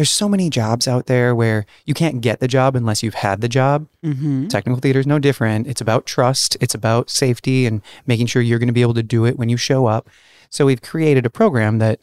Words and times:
there's 0.00 0.10
so 0.10 0.30
many 0.30 0.48
jobs 0.48 0.88
out 0.88 1.04
there 1.08 1.34
where 1.34 1.66
you 1.84 1.92
can't 1.92 2.22
get 2.22 2.40
the 2.40 2.48
job 2.48 2.74
unless 2.74 3.02
you've 3.02 3.12
had 3.12 3.42
the 3.42 3.50
job. 3.50 3.86
Mm-hmm. 4.02 4.48
Technical 4.48 4.80
theater 4.80 4.98
is 4.98 5.06
no 5.06 5.18
different. 5.18 5.66
It's 5.66 5.82
about 5.82 6.06
trust, 6.06 6.56
it's 6.58 6.74
about 6.74 7.10
safety 7.10 7.66
and 7.66 7.82
making 8.06 8.26
sure 8.26 8.40
you're 8.40 8.58
going 8.58 8.68
to 8.68 8.72
be 8.72 8.80
able 8.80 8.94
to 8.94 9.02
do 9.02 9.26
it 9.26 9.38
when 9.38 9.50
you 9.50 9.58
show 9.58 9.84
up. 9.84 10.08
So 10.48 10.64
we've 10.64 10.80
created 10.80 11.26
a 11.26 11.28
program 11.28 11.80
that 11.80 12.00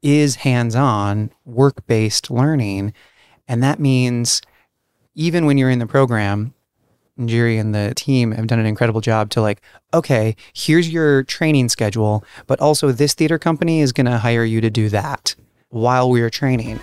is 0.00 0.36
hands 0.36 0.74
on, 0.74 1.30
work 1.44 1.86
based 1.86 2.30
learning. 2.30 2.94
And 3.46 3.62
that 3.62 3.78
means 3.78 4.40
even 5.14 5.44
when 5.44 5.58
you're 5.58 5.68
in 5.68 5.80
the 5.80 5.86
program, 5.86 6.54
Njeri 7.18 7.60
and 7.60 7.74
the 7.74 7.92
team 7.94 8.32
have 8.32 8.46
done 8.46 8.58
an 8.58 8.64
incredible 8.64 9.02
job 9.02 9.28
to 9.32 9.42
like, 9.42 9.60
okay, 9.92 10.34
here's 10.54 10.88
your 10.88 11.24
training 11.24 11.68
schedule, 11.68 12.24
but 12.46 12.58
also 12.58 12.90
this 12.90 13.12
theater 13.12 13.38
company 13.38 13.82
is 13.82 13.92
going 13.92 14.06
to 14.06 14.16
hire 14.16 14.44
you 14.44 14.62
to 14.62 14.70
do 14.70 14.88
that 14.88 15.34
while 15.70 16.08
we 16.10 16.22
are 16.22 16.30
training. 16.30 16.80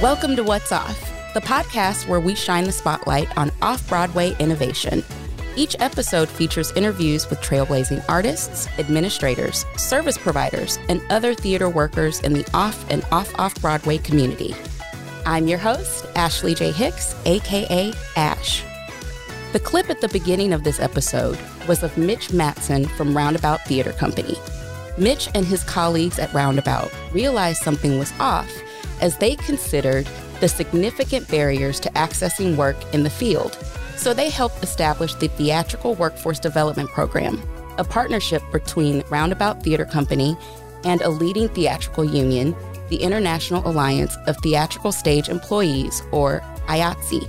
Welcome 0.00 0.34
to 0.36 0.42
What's 0.42 0.72
Off, 0.72 0.98
the 1.34 1.40
podcast 1.40 2.08
where 2.08 2.20
we 2.20 2.34
shine 2.34 2.64
the 2.64 2.72
spotlight 2.72 3.36
on 3.36 3.50
off 3.60 3.86
Broadway 3.86 4.34
innovation. 4.38 5.04
Each 5.56 5.76
episode 5.80 6.28
features 6.28 6.72
interviews 6.72 7.28
with 7.28 7.40
trailblazing 7.40 8.02
artists, 8.08 8.66
administrators, 8.78 9.66
service 9.76 10.16
providers, 10.16 10.78
and 10.88 11.02
other 11.10 11.34
theater 11.34 11.68
workers 11.68 12.20
in 12.20 12.32
the 12.32 12.48
off 12.54 12.88
and 12.90 13.04
off 13.12 13.34
off 13.38 13.60
Broadway 13.60 13.98
community. 13.98 14.54
I'm 15.26 15.48
your 15.48 15.58
host, 15.58 16.06
Ashley 16.14 16.54
J. 16.54 16.72
Hicks, 16.72 17.14
aka 17.26 17.92
Ash. 18.16 18.64
The 19.52 19.60
clip 19.60 19.90
at 19.90 20.00
the 20.00 20.08
beginning 20.08 20.52
of 20.52 20.64
this 20.64 20.80
episode 20.80 21.38
was 21.66 21.82
of 21.82 21.98
Mitch 21.98 22.28
Mattson 22.28 22.88
from 22.92 23.14
Roundabout 23.14 23.60
Theater 23.62 23.92
Company. 23.92 24.36
Mitch 24.98 25.28
and 25.34 25.46
his 25.46 25.64
colleagues 25.64 26.18
at 26.18 26.32
Roundabout 26.34 26.90
realized 27.12 27.62
something 27.62 27.98
was 27.98 28.12
off 28.18 28.50
as 29.00 29.16
they 29.18 29.36
considered 29.36 30.08
the 30.40 30.48
significant 30.48 31.28
barriers 31.28 31.80
to 31.80 31.90
accessing 31.90 32.56
work 32.56 32.76
in 32.92 33.02
the 33.02 33.10
field. 33.10 33.56
So 33.96 34.14
they 34.14 34.30
helped 34.30 34.62
establish 34.62 35.14
the 35.14 35.28
Theatrical 35.28 35.94
Workforce 35.94 36.38
Development 36.38 36.88
Program, 36.88 37.42
a 37.78 37.84
partnership 37.84 38.42
between 38.52 39.02
Roundabout 39.08 39.62
Theater 39.62 39.84
Company 39.84 40.36
and 40.84 41.00
a 41.02 41.10
leading 41.10 41.48
theatrical 41.48 42.04
union, 42.04 42.54
the 42.88 42.96
International 42.96 43.66
Alliance 43.68 44.16
of 44.26 44.36
Theatrical 44.38 44.92
Stage 44.92 45.28
Employees, 45.28 46.02
or 46.12 46.40
IATSE. 46.66 47.28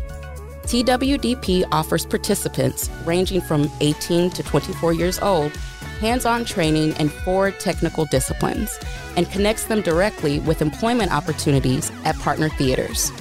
TWDP 0.63 1.67
offers 1.71 2.05
participants 2.05 2.89
ranging 3.03 3.41
from 3.41 3.71
18 3.81 4.29
to 4.29 4.43
24 4.43 4.93
years 4.93 5.19
old 5.19 5.51
hands 5.99 6.25
on 6.25 6.45
training 6.45 6.93
in 6.93 7.09
four 7.09 7.51
technical 7.51 8.05
disciplines 8.05 8.79
and 9.17 9.29
connects 9.31 9.65
them 9.65 9.81
directly 9.81 10.39
with 10.39 10.61
employment 10.61 11.13
opportunities 11.13 11.91
at 12.05 12.17
partner 12.19 12.49
theaters. 12.49 13.11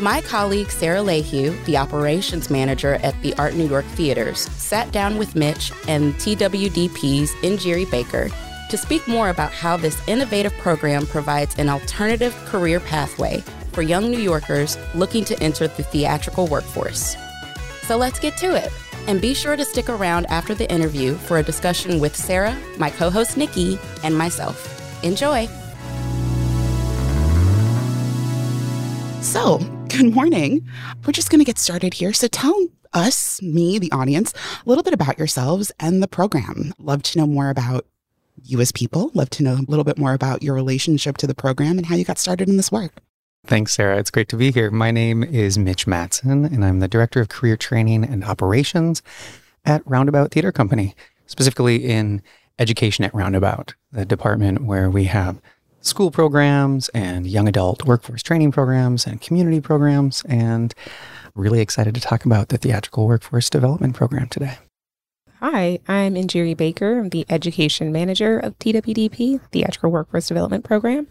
My 0.00 0.20
colleague 0.22 0.70
Sarah 0.70 1.00
Lahue, 1.00 1.64
the 1.64 1.76
operations 1.76 2.50
manager 2.50 2.94
at 2.94 3.20
the 3.22 3.34
Art 3.34 3.54
New 3.54 3.68
York 3.68 3.84
Theaters, 3.94 4.40
sat 4.40 4.90
down 4.90 5.16
with 5.16 5.36
Mitch 5.36 5.70
and 5.86 6.14
TWDP's 6.14 7.30
Njeri 7.42 7.88
Baker 7.90 8.28
to 8.70 8.76
speak 8.76 9.06
more 9.06 9.28
about 9.28 9.52
how 9.52 9.76
this 9.76 10.00
innovative 10.08 10.52
program 10.54 11.06
provides 11.06 11.56
an 11.58 11.68
alternative 11.68 12.34
career 12.46 12.80
pathway 12.80 13.44
for 13.72 13.82
young 13.82 14.10
New 14.10 14.18
Yorkers 14.18 14.76
looking 14.94 15.24
to 15.24 15.40
enter 15.42 15.68
the 15.68 15.82
theatrical 15.82 16.46
workforce. 16.46 17.16
So 17.82 17.96
let's 17.96 18.18
get 18.18 18.36
to 18.38 18.56
it. 18.56 18.72
And 19.06 19.20
be 19.20 19.34
sure 19.34 19.56
to 19.56 19.64
stick 19.64 19.88
around 19.88 20.26
after 20.26 20.54
the 20.54 20.70
interview 20.70 21.14
for 21.14 21.38
a 21.38 21.42
discussion 21.42 22.00
with 22.00 22.16
Sarah, 22.16 22.56
my 22.78 22.90
co 22.90 23.10
host 23.10 23.36
Nikki, 23.36 23.78
and 24.02 24.16
myself. 24.16 24.68
Enjoy. 25.02 25.48
So, 29.20 29.58
good 29.88 30.14
morning. 30.14 30.68
We're 31.06 31.12
just 31.12 31.30
going 31.30 31.38
to 31.38 31.44
get 31.44 31.58
started 31.58 31.94
here. 31.94 32.12
So, 32.12 32.28
tell 32.28 32.66
us, 32.92 33.40
me, 33.42 33.78
the 33.78 33.90
audience, 33.92 34.32
a 34.34 34.68
little 34.68 34.84
bit 34.84 34.94
about 34.94 35.18
yourselves 35.18 35.72
and 35.80 36.02
the 36.02 36.08
program. 36.08 36.74
Love 36.78 37.02
to 37.04 37.18
know 37.18 37.26
more 37.26 37.50
about 37.50 37.86
you 38.44 38.60
as 38.60 38.72
people. 38.72 39.10
Love 39.14 39.30
to 39.30 39.42
know 39.42 39.54
a 39.54 39.70
little 39.70 39.84
bit 39.84 39.98
more 39.98 40.12
about 40.12 40.42
your 40.42 40.54
relationship 40.54 41.16
to 41.18 41.26
the 41.26 41.34
program 41.34 41.78
and 41.78 41.86
how 41.86 41.94
you 41.94 42.04
got 42.04 42.18
started 42.18 42.48
in 42.48 42.56
this 42.56 42.72
work. 42.72 43.00
Thanks, 43.44 43.72
Sarah. 43.72 43.98
It's 43.98 44.10
great 44.10 44.28
to 44.28 44.36
be 44.36 44.52
here. 44.52 44.70
My 44.70 44.92
name 44.92 45.24
is 45.24 45.58
Mitch 45.58 45.84
Mattson, 45.86 46.46
and 46.46 46.64
I'm 46.64 46.78
the 46.78 46.86
Director 46.86 47.20
of 47.20 47.28
Career 47.28 47.56
Training 47.56 48.04
and 48.04 48.22
Operations 48.22 49.02
at 49.64 49.82
Roundabout 49.84 50.30
Theater 50.30 50.52
Company, 50.52 50.94
specifically 51.26 51.84
in 51.84 52.22
education 52.60 53.04
at 53.04 53.12
Roundabout, 53.12 53.74
the 53.90 54.04
department 54.04 54.62
where 54.64 54.88
we 54.88 55.04
have 55.04 55.40
school 55.80 56.12
programs 56.12 56.88
and 56.90 57.26
young 57.26 57.48
adult 57.48 57.84
workforce 57.84 58.22
training 58.22 58.52
programs 58.52 59.08
and 59.08 59.20
community 59.20 59.60
programs. 59.60 60.22
And 60.28 60.72
really 61.34 61.60
excited 61.60 61.96
to 61.96 62.00
talk 62.00 62.24
about 62.24 62.48
the 62.48 62.58
Theatrical 62.58 63.08
Workforce 63.08 63.50
Development 63.50 63.92
Program 63.92 64.28
today. 64.28 64.58
Hi, 65.40 65.80
I'm 65.88 66.14
Njeri 66.14 66.56
Baker. 66.56 67.00
I'm 67.00 67.08
the 67.08 67.26
Education 67.28 67.90
Manager 67.90 68.38
of 68.38 68.56
TWDP, 68.60 69.40
Theatrical 69.50 69.90
Workforce 69.90 70.28
Development 70.28 70.62
Program 70.62 71.08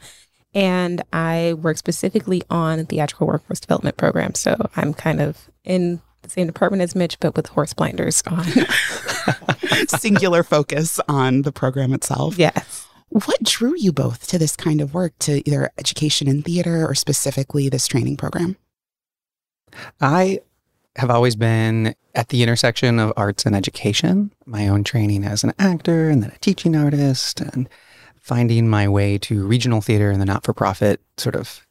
and 0.54 1.02
I 1.14 1.54
work 1.54 1.78
specifically 1.78 2.44
on 2.50 2.86
theatrical 2.86 3.28
workforce 3.28 3.60
development 3.60 3.98
programs. 3.98 4.40
So 4.40 4.56
I'm 4.76 4.94
kind 4.94 5.22
of 5.22 5.50
in 5.64 6.02
the 6.22 6.30
same 6.30 6.48
department 6.48 6.84
as 6.84 6.96
Mitch, 6.96 7.20
but 7.20 7.36
with 7.36 7.48
horse 7.48 7.74
blinders 7.74 8.24
on. 8.28 8.46
Singular 9.88 10.44
focus 10.44 11.00
on 11.08 11.44
the 11.44 11.52
program 11.52 11.94
itself. 11.94 12.38
Yes. 12.38 12.88
What 13.10 13.44
drew 13.44 13.76
you 13.78 13.92
both 13.92 14.28
to 14.28 14.38
this 14.38 14.56
kind 14.56 14.80
of 14.80 14.94
work, 14.94 15.14
to 15.20 15.48
either 15.48 15.70
education 15.78 16.28
in 16.28 16.44
theater 16.44 16.88
or 16.88 16.96
specifically 16.96 17.68
this 17.68 17.88
training 17.88 18.18
program? 18.18 18.56
I 20.00 20.40
have 20.96 21.10
always 21.10 21.36
been 21.36 21.96
at 22.16 22.30
the 22.30 22.44
intersection 22.44 23.00
of 23.00 23.14
arts 23.16 23.46
and 23.46 23.56
education, 23.56 24.32
my 24.46 24.68
own 24.68 24.84
training 24.84 25.24
as 25.24 25.44
an 25.44 25.54
actor 25.58 26.10
and 26.10 26.22
then 26.22 26.32
a 26.32 26.40
teaching 26.40 26.76
artist 26.76 27.42
and 27.42 27.68
finding 28.22 28.70
my 28.70 28.88
way 28.88 29.18
to 29.18 29.46
regional 29.46 29.82
theater 29.82 30.12
and 30.12 30.22
the 30.22 30.26
not 30.26 30.44
for 30.44 30.54
profit 30.54 31.02
sort 31.18 31.36
of 31.36 31.66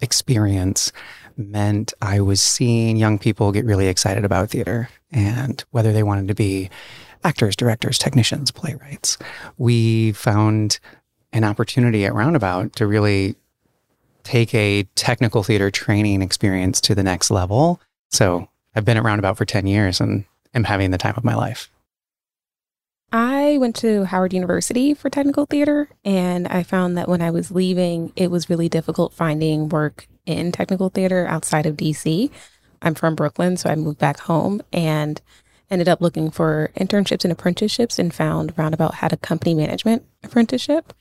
experience 0.00 0.92
meant 1.36 1.92
I 2.00 2.20
was 2.20 2.42
seeing 2.42 2.96
young 2.96 3.18
people 3.18 3.52
get 3.52 3.64
really 3.64 3.88
excited 3.88 4.24
about 4.24 4.50
theater 4.50 4.88
and 5.10 5.62
whether 5.70 5.92
they 5.92 6.02
wanted 6.02 6.28
to 6.28 6.34
be 6.34 6.70
actors, 7.24 7.56
directors, 7.56 7.98
technicians, 7.98 8.50
playwrights. 8.50 9.18
We 9.58 10.12
found 10.12 10.78
an 11.32 11.44
opportunity 11.44 12.06
at 12.06 12.14
Roundabout 12.14 12.74
to 12.76 12.86
really 12.86 13.36
take 14.22 14.54
a 14.54 14.84
technical 14.94 15.42
theater 15.42 15.70
training 15.70 16.22
experience 16.22 16.80
to 16.82 16.94
the 16.94 17.02
next 17.02 17.30
level. 17.30 17.80
So 18.10 18.48
I've 18.74 18.84
been 18.84 18.96
at 18.96 19.02
Roundabout 19.02 19.36
for 19.36 19.44
10 19.44 19.66
years 19.66 20.00
and 20.00 20.24
am 20.54 20.64
having 20.64 20.90
the 20.90 20.98
time 20.98 21.14
of 21.16 21.24
my 21.24 21.34
life. 21.34 21.70
I 23.12 23.58
went 23.58 23.74
to 23.76 24.04
Howard 24.04 24.32
University 24.32 24.94
for 24.94 25.10
technical 25.10 25.46
theater, 25.46 25.88
and 26.04 26.46
I 26.46 26.62
found 26.62 26.96
that 26.96 27.08
when 27.08 27.22
I 27.22 27.30
was 27.30 27.50
leaving, 27.50 28.12
it 28.14 28.30
was 28.30 28.48
really 28.48 28.68
difficult 28.68 29.12
finding 29.12 29.68
work 29.68 30.06
in 30.26 30.52
technical 30.52 30.90
theater 30.90 31.26
outside 31.26 31.66
of 31.66 31.76
DC. 31.76 32.30
I'm 32.82 32.94
from 32.94 33.16
Brooklyn, 33.16 33.56
so 33.56 33.68
I 33.68 33.74
moved 33.74 33.98
back 33.98 34.20
home 34.20 34.62
and 34.72 35.20
ended 35.70 35.88
up 35.88 36.00
looking 36.00 36.30
for 36.30 36.70
internships 36.76 37.24
and 37.24 37.32
apprenticeships 37.32 37.98
and 37.98 38.14
found 38.14 38.54
Roundabout 38.56 38.94
had 38.94 39.12
a 39.12 39.16
company 39.16 39.54
management 39.54 40.04
apprenticeship 40.22 40.92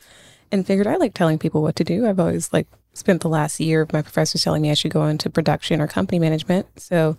and 0.52 0.66
figured 0.66 0.88
I 0.88 0.96
like 0.96 1.14
telling 1.14 1.40
people 1.40 1.62
what 1.62 1.76
to 1.78 1.84
do. 1.84 2.08
I've 2.08 2.20
always 2.20 2.52
like 2.52 2.68
spent 2.94 3.22
the 3.22 3.30
last 3.30 3.60
year 3.60 3.82
of 3.82 3.94
my 3.94 4.02
professors 4.02 4.44
telling 4.44 4.62
me 4.62 4.72
I 4.72 4.76
should 4.76 4.92
go 4.92 5.06
into 5.06 5.30
production 5.30 5.80
or 5.82 5.88
company 5.88 6.20
management. 6.20 6.68
So 6.80 7.18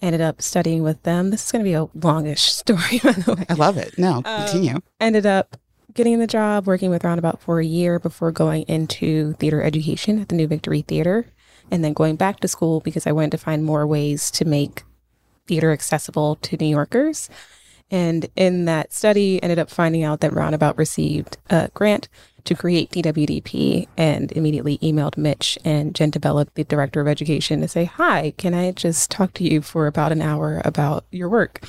ended 0.00 0.20
up 0.20 0.42
studying 0.42 0.82
with 0.82 1.02
them. 1.02 1.30
This 1.30 1.44
is 1.44 1.52
going 1.52 1.64
to 1.64 1.68
be 1.68 1.74
a 1.74 1.88
longish 1.94 2.42
story, 2.52 3.00
by 3.02 3.12
the 3.12 3.34
way. 3.34 3.46
I 3.48 3.54
love 3.54 3.76
it. 3.76 3.98
No, 3.98 4.22
continue. 4.22 4.76
Um, 4.76 4.82
ended 5.00 5.26
up 5.26 5.56
getting 5.94 6.18
the 6.18 6.26
job, 6.26 6.66
working 6.66 6.90
with 6.90 7.04
Roundabout 7.04 7.40
for 7.40 7.60
a 7.60 7.64
year 7.64 7.98
before 7.98 8.30
going 8.30 8.62
into 8.68 9.32
theater 9.34 9.62
education 9.62 10.20
at 10.20 10.28
the 10.28 10.36
New 10.36 10.46
Victory 10.46 10.82
Theater, 10.82 11.26
and 11.70 11.82
then 11.82 11.92
going 11.92 12.16
back 12.16 12.40
to 12.40 12.48
school 12.48 12.80
because 12.80 13.06
I 13.06 13.12
wanted 13.12 13.32
to 13.32 13.38
find 13.38 13.64
more 13.64 13.86
ways 13.86 14.30
to 14.32 14.44
make 14.44 14.84
theater 15.46 15.72
accessible 15.72 16.36
to 16.36 16.56
New 16.56 16.66
Yorkers. 16.66 17.28
And 17.90 18.28
in 18.36 18.66
that 18.66 18.92
study, 18.92 19.42
ended 19.42 19.58
up 19.58 19.70
finding 19.70 20.04
out 20.04 20.20
that 20.20 20.34
Roundabout 20.34 20.76
received 20.76 21.38
a 21.48 21.70
grant 21.72 22.08
to 22.48 22.54
create 22.54 22.90
TWDP 22.90 23.86
and 23.96 24.32
immediately 24.32 24.78
emailed 24.78 25.18
Mitch 25.18 25.58
and 25.64 25.94
Jen 25.94 26.10
DiBella, 26.10 26.48
the 26.54 26.64
director 26.64 27.00
of 27.00 27.06
education, 27.06 27.60
to 27.60 27.68
say, 27.68 27.84
Hi, 27.84 28.32
can 28.38 28.54
I 28.54 28.72
just 28.72 29.10
talk 29.10 29.34
to 29.34 29.44
you 29.44 29.60
for 29.60 29.86
about 29.86 30.12
an 30.12 30.22
hour 30.22 30.62
about 30.64 31.04
your 31.10 31.28
work? 31.28 31.62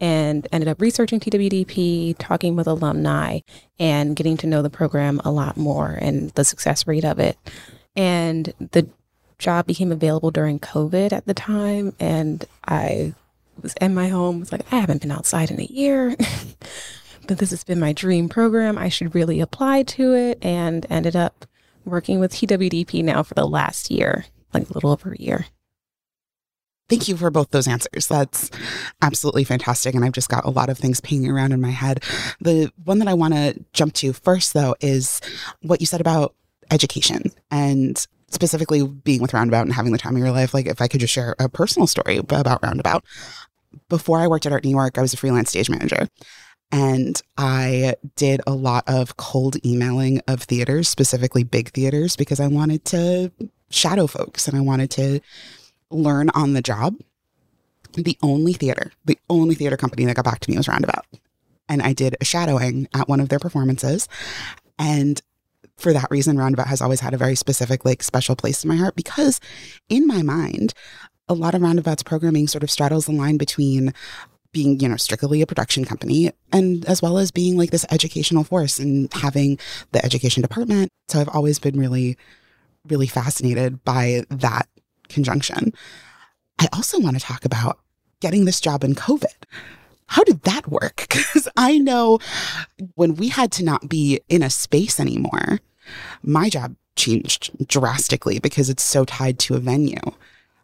And 0.00 0.46
ended 0.52 0.68
up 0.68 0.80
researching 0.80 1.20
TWDP, 1.20 2.16
talking 2.18 2.56
with 2.56 2.66
alumni, 2.66 3.40
and 3.78 4.16
getting 4.16 4.36
to 4.38 4.46
know 4.46 4.62
the 4.62 4.70
program 4.70 5.20
a 5.24 5.30
lot 5.30 5.56
more 5.56 5.98
and 6.00 6.30
the 6.30 6.44
success 6.44 6.86
rate 6.86 7.04
of 7.04 7.18
it. 7.18 7.36
And 7.96 8.52
the 8.58 8.88
job 9.38 9.66
became 9.66 9.90
available 9.90 10.30
during 10.30 10.60
COVID 10.60 11.12
at 11.12 11.26
the 11.26 11.34
time. 11.34 11.94
And 11.98 12.44
I 12.66 13.14
was 13.60 13.74
in 13.80 13.94
my 13.94 14.08
home, 14.08 14.40
was 14.40 14.52
like, 14.52 14.72
I 14.72 14.78
haven't 14.78 15.02
been 15.02 15.10
outside 15.10 15.50
in 15.50 15.60
a 15.60 15.64
year. 15.64 16.16
but 17.26 17.38
this 17.38 17.50
has 17.50 17.64
been 17.64 17.80
my 17.80 17.92
dream 17.92 18.28
program. 18.28 18.78
I 18.78 18.88
should 18.88 19.14
really 19.14 19.40
apply 19.40 19.84
to 19.84 20.14
it. 20.14 20.38
And 20.42 20.86
ended 20.90 21.16
up 21.16 21.46
working 21.84 22.20
with 22.20 22.32
TWDP 22.32 23.02
now 23.04 23.22
for 23.22 23.34
the 23.34 23.46
last 23.46 23.90
year, 23.90 24.26
like 24.52 24.68
a 24.68 24.72
little 24.72 24.90
over 24.90 25.12
a 25.12 25.20
year. 25.20 25.46
Thank 26.88 27.08
you 27.08 27.16
for 27.16 27.30
both 27.30 27.50
those 27.50 27.68
answers. 27.68 28.06
That's 28.06 28.50
absolutely 29.00 29.44
fantastic. 29.44 29.94
And 29.94 30.04
I've 30.04 30.12
just 30.12 30.28
got 30.28 30.44
a 30.44 30.50
lot 30.50 30.68
of 30.68 30.76
things 30.76 31.00
pinging 31.00 31.30
around 31.30 31.52
in 31.52 31.60
my 31.60 31.70
head. 31.70 32.04
The 32.40 32.70
one 32.84 32.98
that 32.98 33.08
I 33.08 33.14
want 33.14 33.34
to 33.34 33.64
jump 33.72 33.94
to 33.94 34.12
first, 34.12 34.52
though, 34.52 34.74
is 34.80 35.20
what 35.62 35.80
you 35.80 35.86
said 35.86 36.00
about 36.02 36.34
education 36.70 37.32
and 37.50 38.04
specifically 38.28 38.86
being 38.86 39.22
with 39.22 39.32
Roundabout 39.32 39.62
and 39.62 39.72
having 39.72 39.92
the 39.92 39.98
time 39.98 40.16
of 40.16 40.20
your 40.20 40.32
life. 40.32 40.52
Like, 40.52 40.66
if 40.66 40.82
I 40.82 40.88
could 40.88 41.00
just 41.00 41.14
share 41.14 41.34
a 41.38 41.48
personal 41.48 41.86
story 41.86 42.18
about 42.18 42.62
Roundabout. 42.62 43.04
Before 43.88 44.18
I 44.18 44.26
worked 44.26 44.44
at 44.44 44.52
Art 44.52 44.64
New 44.64 44.70
York, 44.70 44.98
I 44.98 45.02
was 45.02 45.14
a 45.14 45.16
freelance 45.16 45.48
stage 45.48 45.70
manager. 45.70 46.08
And 46.72 47.20
I 47.36 47.96
did 48.16 48.40
a 48.46 48.54
lot 48.54 48.84
of 48.88 49.18
cold 49.18 49.64
emailing 49.64 50.22
of 50.26 50.42
theaters, 50.42 50.88
specifically 50.88 51.44
big 51.44 51.70
theaters, 51.72 52.16
because 52.16 52.40
I 52.40 52.46
wanted 52.46 52.84
to 52.86 53.30
shadow 53.70 54.06
folks 54.06 54.48
and 54.48 54.56
I 54.56 54.60
wanted 54.60 54.90
to 54.92 55.20
learn 55.90 56.30
on 56.30 56.54
the 56.54 56.62
job. 56.62 56.96
The 57.92 58.16
only 58.22 58.54
theater, 58.54 58.90
the 59.04 59.18
only 59.28 59.54
theater 59.54 59.76
company 59.76 60.06
that 60.06 60.16
got 60.16 60.24
back 60.24 60.40
to 60.40 60.50
me 60.50 60.56
was 60.56 60.66
Roundabout. 60.66 61.04
And 61.68 61.82
I 61.82 61.92
did 61.92 62.16
a 62.20 62.24
shadowing 62.24 62.88
at 62.94 63.06
one 63.06 63.20
of 63.20 63.28
their 63.28 63.38
performances. 63.38 64.08
And 64.78 65.20
for 65.76 65.92
that 65.92 66.10
reason, 66.10 66.38
Roundabout 66.38 66.68
has 66.68 66.80
always 66.80 67.00
had 67.00 67.12
a 67.12 67.18
very 67.18 67.34
specific, 67.34 67.84
like, 67.84 68.02
special 68.02 68.34
place 68.34 68.64
in 68.64 68.68
my 68.68 68.76
heart 68.76 68.96
because 68.96 69.40
in 69.90 70.06
my 70.06 70.22
mind, 70.22 70.72
a 71.28 71.34
lot 71.34 71.54
of 71.54 71.60
Roundabout's 71.60 72.02
programming 72.02 72.46
sort 72.46 72.62
of 72.62 72.70
straddles 72.70 73.06
the 73.06 73.12
line 73.12 73.36
between 73.36 73.92
being, 74.52 74.78
you 74.80 74.88
know, 74.88 74.96
strictly 74.96 75.42
a 75.42 75.46
production 75.46 75.84
company 75.84 76.30
and 76.52 76.84
as 76.86 77.00
well 77.02 77.18
as 77.18 77.30
being 77.30 77.56
like 77.56 77.70
this 77.70 77.86
educational 77.90 78.44
force 78.44 78.78
and 78.78 79.12
having 79.12 79.58
the 79.92 80.04
education 80.04 80.42
department. 80.42 80.90
So 81.08 81.20
I've 81.20 81.28
always 81.28 81.58
been 81.58 81.78
really, 81.78 82.16
really 82.88 83.06
fascinated 83.06 83.82
by 83.84 84.24
that 84.30 84.68
conjunction. 85.08 85.72
I 86.58 86.68
also 86.72 87.00
want 87.00 87.18
to 87.18 87.24
talk 87.24 87.44
about 87.44 87.80
getting 88.20 88.44
this 88.44 88.60
job 88.60 88.84
in 88.84 88.94
COVID. 88.94 89.44
How 90.06 90.22
did 90.24 90.42
that 90.42 90.68
work? 90.68 91.06
Because 91.32 91.48
I 91.56 91.78
know 91.78 92.18
when 92.94 93.14
we 93.14 93.28
had 93.28 93.52
to 93.52 93.64
not 93.64 93.88
be 93.88 94.20
in 94.28 94.42
a 94.42 94.50
space 94.50 95.00
anymore, 95.00 95.60
my 96.22 96.48
job 96.50 96.76
changed 96.94 97.50
drastically 97.66 98.38
because 98.38 98.68
it's 98.68 98.82
so 98.82 99.04
tied 99.04 99.38
to 99.40 99.54
a 99.54 99.58
venue. 99.58 100.00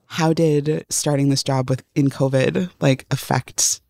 How 0.08 0.32
did 0.32 0.86
starting 0.88 1.28
this 1.28 1.42
job 1.42 1.68
with 1.68 1.84
in 1.94 2.08
COVID 2.08 2.70
like 2.80 3.06
affect 3.10 3.80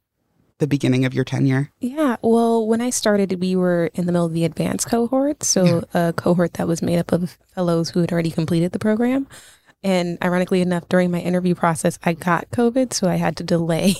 the 0.58 0.66
beginning 0.66 1.04
of 1.04 1.14
your 1.14 1.24
tenure? 1.24 1.70
Yeah. 1.80 2.16
Well, 2.22 2.66
when 2.66 2.80
I 2.80 2.90
started, 2.90 3.40
we 3.40 3.56
were 3.56 3.90
in 3.94 4.06
the 4.06 4.12
middle 4.12 4.26
of 4.26 4.32
the 4.32 4.44
advanced 4.44 4.88
cohort. 4.88 5.42
So, 5.42 5.84
yeah. 5.94 6.08
a 6.08 6.12
cohort 6.12 6.54
that 6.54 6.66
was 6.66 6.82
made 6.82 6.98
up 6.98 7.12
of 7.12 7.38
fellows 7.54 7.90
who 7.90 8.00
had 8.00 8.12
already 8.12 8.30
completed 8.30 8.72
the 8.72 8.78
program. 8.78 9.26
And 9.84 10.18
ironically 10.22 10.60
enough, 10.60 10.88
during 10.88 11.12
my 11.12 11.20
interview 11.20 11.54
process, 11.54 12.00
I 12.02 12.14
got 12.14 12.50
COVID. 12.50 12.92
So, 12.92 13.08
I 13.08 13.14
had 13.14 13.36
to 13.36 13.44
delay 13.44 13.94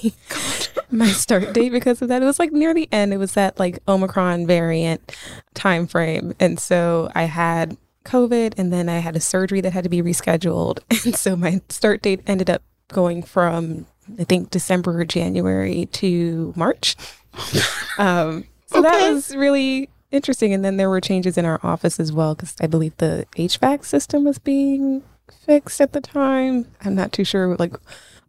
my 0.90 1.08
start 1.08 1.52
date 1.52 1.70
because 1.70 2.02
of 2.02 2.08
that. 2.08 2.22
It 2.22 2.26
was 2.26 2.40
like 2.40 2.52
near 2.52 2.74
the 2.74 2.88
end, 2.90 3.12
it 3.12 3.18
was 3.18 3.34
that 3.34 3.58
like 3.58 3.78
Omicron 3.86 4.46
variant 4.46 5.16
time 5.54 5.86
frame. 5.86 6.34
And 6.40 6.58
so, 6.58 7.10
I 7.14 7.24
had 7.24 7.76
COVID 8.04 8.54
and 8.56 8.72
then 8.72 8.88
I 8.88 8.98
had 8.98 9.16
a 9.16 9.20
surgery 9.20 9.60
that 9.60 9.72
had 9.72 9.84
to 9.84 9.90
be 9.90 10.02
rescheduled. 10.02 10.80
And 11.04 11.14
so, 11.14 11.36
my 11.36 11.60
start 11.68 12.02
date 12.02 12.20
ended 12.26 12.50
up 12.50 12.62
going 12.88 13.22
from 13.22 13.86
I 14.18 14.24
think 14.24 14.50
December 14.50 15.00
or 15.00 15.04
January 15.04 15.86
to 15.92 16.52
March. 16.56 16.96
um, 17.98 18.44
so 18.66 18.80
okay. 18.80 18.88
that 18.88 19.12
was 19.12 19.34
really 19.36 19.90
interesting. 20.10 20.52
And 20.52 20.64
then 20.64 20.76
there 20.76 20.88
were 20.88 21.00
changes 21.00 21.36
in 21.36 21.44
our 21.44 21.60
office 21.62 22.00
as 22.00 22.12
well 22.12 22.34
because 22.34 22.54
I 22.60 22.66
believe 22.66 22.96
the 22.96 23.26
HVAC 23.36 23.84
system 23.84 24.24
was 24.24 24.38
being 24.38 25.02
fixed 25.44 25.80
at 25.80 25.92
the 25.92 26.00
time. 26.00 26.66
I'm 26.84 26.94
not 26.94 27.12
too 27.12 27.24
sure, 27.24 27.56
like 27.56 27.74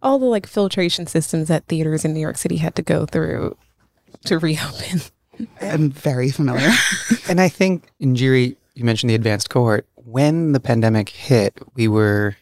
all 0.01 0.19
the 0.19 0.25
like 0.25 0.45
filtration 0.45 1.07
systems 1.07 1.47
that 1.47 1.65
theaters 1.65 2.05
in 2.05 2.13
New 2.13 2.19
York 2.19 2.37
City 2.37 2.57
had 2.57 2.75
to 2.75 2.81
go 2.81 3.05
through 3.05 3.57
to 4.25 4.37
reopen. 4.37 5.01
I'm 5.61 5.89
very 5.89 6.31
familiar. 6.31 6.69
and 7.29 7.39
I 7.39 7.47
think, 7.47 7.89
Njeri, 8.01 8.57
you 8.79 8.85
mentioned 8.85 9.09
the 9.09 9.15
advanced 9.15 9.49
cohort. 9.49 9.85
When 9.95 10.53
the 10.53 10.59
pandemic 10.59 11.09
hit, 11.09 11.59
we 11.75 11.87
were 11.87 12.37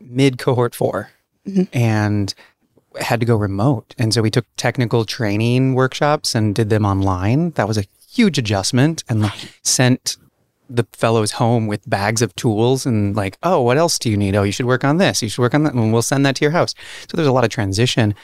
mid 0.00 0.38
cohort 0.38 0.74
4 0.74 1.10
mm-hmm. 1.46 1.62
And 1.72 2.34
had 3.00 3.20
to 3.20 3.26
go 3.26 3.36
remote. 3.36 3.94
And 3.96 4.12
so 4.12 4.22
we 4.22 4.30
took 4.30 4.44
technical 4.56 5.04
training 5.04 5.74
workshops 5.74 6.34
and 6.34 6.54
did 6.54 6.68
them 6.68 6.84
online. 6.84 7.50
That 7.52 7.68
was 7.68 7.78
a 7.78 7.84
huge 8.10 8.38
adjustment 8.38 9.04
and 9.08 9.22
like 9.22 9.54
sent 9.62 10.16
the 10.68 10.86
fellows 10.92 11.32
home 11.32 11.66
with 11.66 11.88
bags 11.88 12.22
of 12.22 12.34
tools 12.34 12.84
and 12.84 13.14
like, 13.14 13.38
oh, 13.42 13.62
what 13.62 13.78
else 13.78 13.98
do 13.98 14.10
you 14.10 14.16
need? 14.16 14.34
Oh, 14.34 14.42
you 14.42 14.52
should 14.52 14.66
work 14.66 14.84
on 14.84 14.96
this. 14.96 15.22
You 15.22 15.28
should 15.28 15.40
work 15.40 15.54
on 15.54 15.62
that. 15.62 15.74
And 15.74 15.92
we'll 15.92 16.02
send 16.02 16.26
that 16.26 16.36
to 16.36 16.44
your 16.44 16.52
house. 16.52 16.74
So 17.08 17.16
there's 17.16 17.28
a 17.28 17.32
lot 17.32 17.44
of 17.44 17.50
transition. 17.50 18.14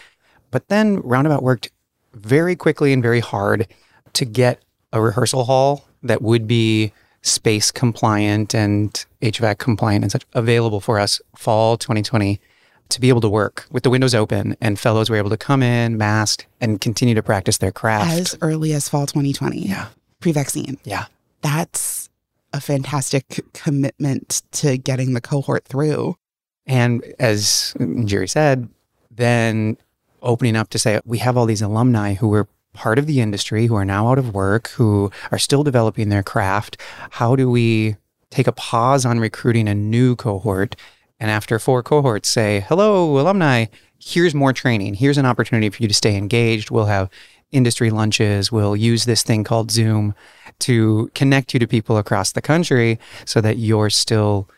But 0.51 0.69
then 0.69 1.01
Roundabout 1.01 1.43
worked 1.43 1.71
very 2.13 2.57
quickly 2.57 2.93
and 2.93 3.03
very 3.03 3.21
hard 3.21 3.69
to 4.15 4.25
get 4.25 4.63
a 4.93 5.01
rehearsal 5.01 5.45
hall 5.45 5.85
that 6.03 6.21
would 6.21 6.47
be 6.47 6.93
space 7.25 7.73
compliant 7.73 8.55
and 8.55 9.07
HVAC 9.23 9.59
compliant 9.59 10.05
and 10.05 10.13
such 10.13 10.25
available 10.35 10.81
for 10.81 11.01
us 11.01 11.23
fall 11.35 11.79
2020 11.79 12.39
to 12.91 13.01
be 13.01 13.09
able 13.09 13.23
to 13.23 13.31
work 13.31 13.67
with 13.71 13.83
the 13.83 13.89
windows 13.89 14.15
open 14.15 14.57
and 14.61 14.79
fellows 14.79 15.09
were 15.09 15.17
able 15.17 15.31
to 15.31 15.37
come 15.39 15.63
in 15.63 15.97
masked 15.97 16.47
and 16.61 16.83
continue 16.83 17.15
to 17.15 17.23
practice 17.23 17.57
their 17.59 17.73
craft. 17.73 18.13
As 18.13 18.39
early 18.43 18.75
as 18.75 18.91
fall 18.91 19.07
2020 19.07 19.67
yeah. 19.67 19.89
Pre-vaccine. 20.21 20.79
Yeah. 20.85 21.07
That's 21.41 22.11
a 22.53 22.61
fantastic 22.61 23.41
commitment 23.55 24.43
to 24.53 24.77
getting 24.77 25.15
the 25.15 25.21
cohort 25.23 25.65
through. 25.65 26.17
And 26.67 27.03
as 27.19 27.75
Njeri 27.79 28.29
said 28.29 28.69
then 29.11 29.79
opening 30.21 30.57
up 30.57 30.69
to 30.71 30.79
say 30.79 31.01
we 31.07 31.19
have 31.19 31.39
all 31.39 31.47
these 31.47 31.63
alumni 31.63 32.15
who 32.15 32.29
were 32.29 32.49
part 32.75 32.99
of 32.99 33.07
the 33.07 33.21
industry 33.21 33.67
who 33.67 33.75
are 33.75 33.85
now 33.85 34.09
out 34.09 34.19
of 34.19 34.35
work 34.35 34.69
who 34.69 35.11
are 35.33 35.39
still 35.39 35.63
developing 35.63 36.11
their 36.11 36.23
craft 36.23 36.77
how 37.11 37.35
do 37.35 37.49
we 37.51 37.97
take 38.31 38.47
a 38.47 38.53
pause 38.53 39.07
on 39.07 39.19
recruiting 39.19 39.69
a 39.69 39.75
new 39.75 40.15
cohort 40.17 40.77
and 41.21 41.31
after 41.31 41.59
four 41.59 41.83
cohorts 41.83 42.29
say, 42.29 42.65
hello, 42.69 43.19
alumni, 43.19 43.67
here's 43.99 44.35
more 44.35 44.53
training. 44.53 44.95
Here's 44.95 45.19
an 45.19 45.27
opportunity 45.27 45.71
for 45.71 45.83
you 45.83 45.89
to 45.89 45.95
stay 45.95 46.17
engaged. 46.17 46.71
We'll 46.71 46.87
have 46.87 47.09
industry 47.53 47.91
lunches. 47.91 48.51
We'll 48.51 48.77
use 48.77 49.05
this 49.05 49.23
thing 49.23 49.45
called 49.45 49.71
Zoom 49.71 50.15
to 50.61 51.11
connect 51.15 51.55
you 51.55 51.61
to 51.61 51.67
people 51.67 51.97
across 51.97 52.33
the 52.33 52.43
country 52.43 52.99
so 53.25 53.41
that 53.41 53.59
you're 53.59 53.91
still 53.91 54.49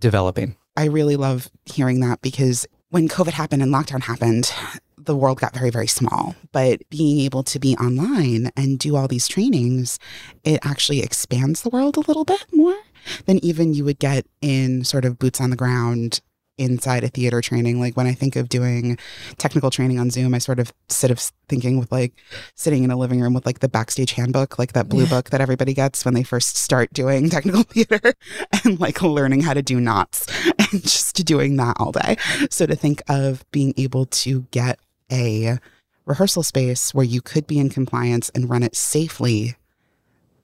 developing. 0.00 0.56
I 0.76 0.86
really 0.86 1.16
love 1.16 1.48
hearing 1.64 2.00
that 2.00 2.22
because 2.22 2.66
when 2.96 3.08
COVID 3.08 3.32
happened 3.32 3.62
and 3.62 3.70
lockdown 3.70 4.02
happened, 4.02 4.50
the 4.96 5.14
world 5.14 5.38
got 5.38 5.52
very, 5.52 5.68
very 5.68 5.86
small. 5.86 6.34
But 6.50 6.80
being 6.88 7.20
able 7.20 7.42
to 7.42 7.58
be 7.58 7.76
online 7.76 8.50
and 8.56 8.78
do 8.78 8.96
all 8.96 9.06
these 9.06 9.28
trainings, 9.28 9.98
it 10.44 10.60
actually 10.62 11.00
expands 11.00 11.60
the 11.60 11.68
world 11.68 11.98
a 11.98 12.00
little 12.00 12.24
bit 12.24 12.42
more 12.54 12.78
than 13.26 13.44
even 13.44 13.74
you 13.74 13.84
would 13.84 13.98
get 13.98 14.24
in 14.40 14.82
sort 14.82 15.04
of 15.04 15.18
boots 15.18 15.42
on 15.42 15.50
the 15.50 15.56
ground 15.56 16.22
inside 16.58 17.04
a 17.04 17.08
theater 17.08 17.40
training. 17.40 17.80
Like 17.80 17.96
when 17.96 18.06
I 18.06 18.12
think 18.12 18.36
of 18.36 18.48
doing 18.48 18.98
technical 19.38 19.70
training 19.70 19.98
on 19.98 20.10
Zoom, 20.10 20.34
I 20.34 20.38
sort 20.38 20.58
of 20.58 20.72
sit 20.88 21.10
of 21.10 21.18
thinking 21.48 21.78
with 21.78 21.92
like 21.92 22.14
sitting 22.54 22.84
in 22.84 22.90
a 22.90 22.96
living 22.96 23.20
room 23.20 23.34
with 23.34 23.46
like 23.46 23.60
the 23.60 23.68
backstage 23.68 24.12
handbook, 24.12 24.58
like 24.58 24.72
that 24.72 24.88
blue 24.88 25.04
yeah. 25.04 25.10
book 25.10 25.30
that 25.30 25.40
everybody 25.40 25.74
gets 25.74 26.04
when 26.04 26.14
they 26.14 26.22
first 26.22 26.56
start 26.56 26.92
doing 26.92 27.28
technical 27.30 27.62
theater 27.62 28.14
and 28.64 28.80
like 28.80 29.02
learning 29.02 29.42
how 29.42 29.54
to 29.54 29.62
do 29.62 29.80
knots 29.80 30.26
and 30.58 30.82
just 30.82 31.24
doing 31.24 31.56
that 31.56 31.76
all 31.78 31.92
day. 31.92 32.16
So 32.50 32.66
to 32.66 32.76
think 32.76 33.02
of 33.08 33.44
being 33.50 33.74
able 33.76 34.06
to 34.06 34.42
get 34.50 34.78
a 35.10 35.58
rehearsal 36.04 36.42
space 36.42 36.94
where 36.94 37.04
you 37.04 37.20
could 37.20 37.46
be 37.46 37.58
in 37.58 37.68
compliance 37.68 38.30
and 38.30 38.48
run 38.48 38.62
it 38.62 38.76
safely 38.76 39.56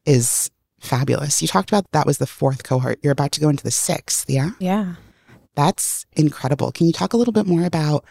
is 0.05 0.51
fabulous. 0.81 1.41
You 1.41 1.49
talked 1.49 1.71
about 1.71 1.91
that 1.93 2.07
was 2.07 2.19
the 2.19 2.27
fourth 2.27 2.65
cohort. 2.65 2.99
You're 3.03 3.13
about 3.13 3.33
to 3.33 3.41
go 3.41 3.49
into 3.49 3.63
the 3.63 3.71
sixth, 3.71 4.29
yeah? 4.29 4.51
Yeah. 4.59 4.95
That's 5.55 6.07
incredible. 6.13 6.73
Can 6.73 6.87
you 6.87 6.93
talk 6.93 7.13
a 7.13 7.17
little 7.17 7.33
bit 7.33 7.47
more 7.47 7.65
about 7.65 8.05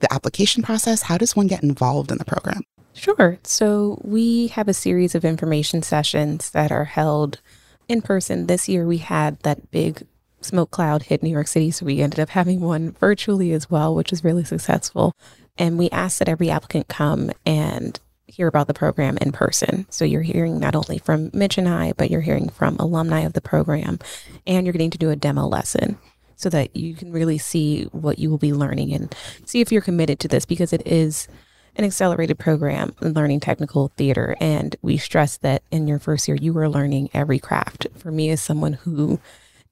the 0.00 0.12
application 0.12 0.62
process? 0.62 1.02
How 1.02 1.18
does 1.18 1.36
one 1.36 1.46
get 1.46 1.62
involved 1.62 2.10
in 2.10 2.18
the 2.18 2.24
program? 2.24 2.62
Sure. 2.94 3.38
So, 3.44 4.00
we 4.02 4.48
have 4.48 4.66
a 4.66 4.74
series 4.74 5.14
of 5.14 5.24
information 5.24 5.82
sessions 5.82 6.50
that 6.50 6.72
are 6.72 6.84
held 6.84 7.40
in 7.88 8.02
person. 8.02 8.46
This 8.46 8.68
year, 8.68 8.86
we 8.86 8.98
had 8.98 9.38
that 9.40 9.70
big 9.70 10.04
smoke 10.40 10.70
cloud 10.70 11.04
hit 11.04 11.22
New 11.22 11.30
York 11.30 11.46
City. 11.46 11.70
So, 11.70 11.86
we 11.86 12.00
ended 12.00 12.18
up 12.18 12.30
having 12.30 12.60
one 12.60 12.92
virtually 12.92 13.52
as 13.52 13.70
well, 13.70 13.94
which 13.94 14.10
was 14.10 14.24
really 14.24 14.44
successful. 14.44 15.12
And 15.56 15.78
we 15.78 15.90
asked 15.90 16.18
that 16.18 16.28
every 16.28 16.50
applicant 16.50 16.88
come 16.88 17.30
and 17.46 18.00
hear 18.26 18.46
about 18.46 18.66
the 18.66 18.74
program 18.74 19.16
in 19.18 19.32
person. 19.32 19.86
So 19.88 20.04
you're 20.04 20.22
hearing 20.22 20.60
not 20.60 20.76
only 20.76 20.98
from 20.98 21.30
Mitch 21.32 21.58
and 21.58 21.68
I, 21.68 21.92
but 21.96 22.10
you're 22.10 22.20
hearing 22.20 22.50
from 22.50 22.76
alumni 22.76 23.20
of 23.20 23.32
the 23.32 23.40
program, 23.40 23.98
and 24.46 24.66
you're 24.66 24.72
getting 24.72 24.90
to 24.90 24.98
do 24.98 25.10
a 25.10 25.16
demo 25.16 25.46
lesson 25.46 25.98
so 26.38 26.48
that 26.48 26.74
you 26.74 26.94
can 26.94 27.10
really 27.12 27.36
see 27.36 27.82
what 27.86 28.18
you 28.18 28.30
will 28.30 28.38
be 28.38 28.52
learning 28.52 28.94
and 28.94 29.12
see 29.44 29.60
if 29.60 29.72
you're 29.72 29.82
committed 29.82 30.20
to 30.20 30.28
this 30.28 30.46
because 30.46 30.72
it 30.72 30.86
is 30.86 31.26
an 31.74 31.84
accelerated 31.84 32.38
program 32.38 32.94
in 33.02 33.12
learning 33.12 33.40
technical 33.40 33.88
theater. 33.96 34.36
And 34.40 34.76
we 34.80 34.98
stress 34.98 35.36
that 35.38 35.64
in 35.72 35.88
your 35.88 35.98
first 35.98 36.28
year, 36.28 36.36
you 36.36 36.56
are 36.56 36.68
learning 36.68 37.10
every 37.12 37.40
craft. 37.40 37.88
For 37.96 38.12
me, 38.12 38.30
as 38.30 38.40
someone 38.40 38.74
who 38.74 39.18